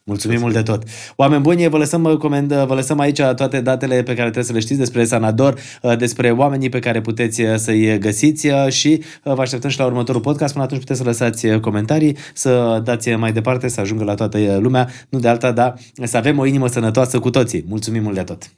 Mulțumim 0.09 0.39
mult 0.39 0.53
de 0.53 0.61
tot. 0.61 0.83
Oameni 1.15 1.41
buni, 1.41 1.67
vă 1.67 1.77
lăsăm, 1.77 2.03
uh, 2.03 2.17
comend, 2.17 2.51
uh, 2.51 2.65
vă 2.65 2.73
lăsăm 2.73 2.99
aici 2.99 3.21
toate 3.21 3.61
datele 3.61 3.95
pe 3.95 4.13
care 4.13 4.21
trebuie 4.21 4.43
să 4.43 4.53
le 4.53 4.59
știți 4.59 4.79
despre 4.79 5.05
Sanador, 5.05 5.59
uh, 5.81 5.97
despre 5.97 6.31
oamenii 6.31 6.69
pe 6.69 6.79
care 6.79 7.01
puteți 7.01 7.41
să-i 7.55 7.97
găsiți 7.99 8.47
și 8.69 9.03
vă 9.23 9.41
așteptăm 9.41 9.69
și 9.69 9.79
la 9.79 9.85
următorul 9.85 10.21
podcast. 10.21 10.53
Până 10.53 10.65
atunci 10.65 10.79
puteți 10.79 10.99
să 10.99 11.05
lăsați 11.05 11.47
comentarii, 11.47 12.17
să 12.33 12.81
dați 12.83 13.09
mai 13.09 13.31
departe, 13.31 13.67
să 13.67 13.79
ajungă 13.81 14.03
la 14.03 14.13
toată 14.13 14.57
lumea, 14.61 14.89
nu 15.09 15.19
de 15.19 15.27
alta, 15.27 15.51
dar 15.51 15.73
să 16.03 16.17
avem 16.17 16.37
o 16.37 16.45
inimă 16.45 16.67
sănătoasă 16.67 17.19
cu 17.19 17.29
toții. 17.29 17.65
Mulțumim 17.67 18.03
mult 18.03 18.15
de 18.15 18.23
tot! 18.23 18.49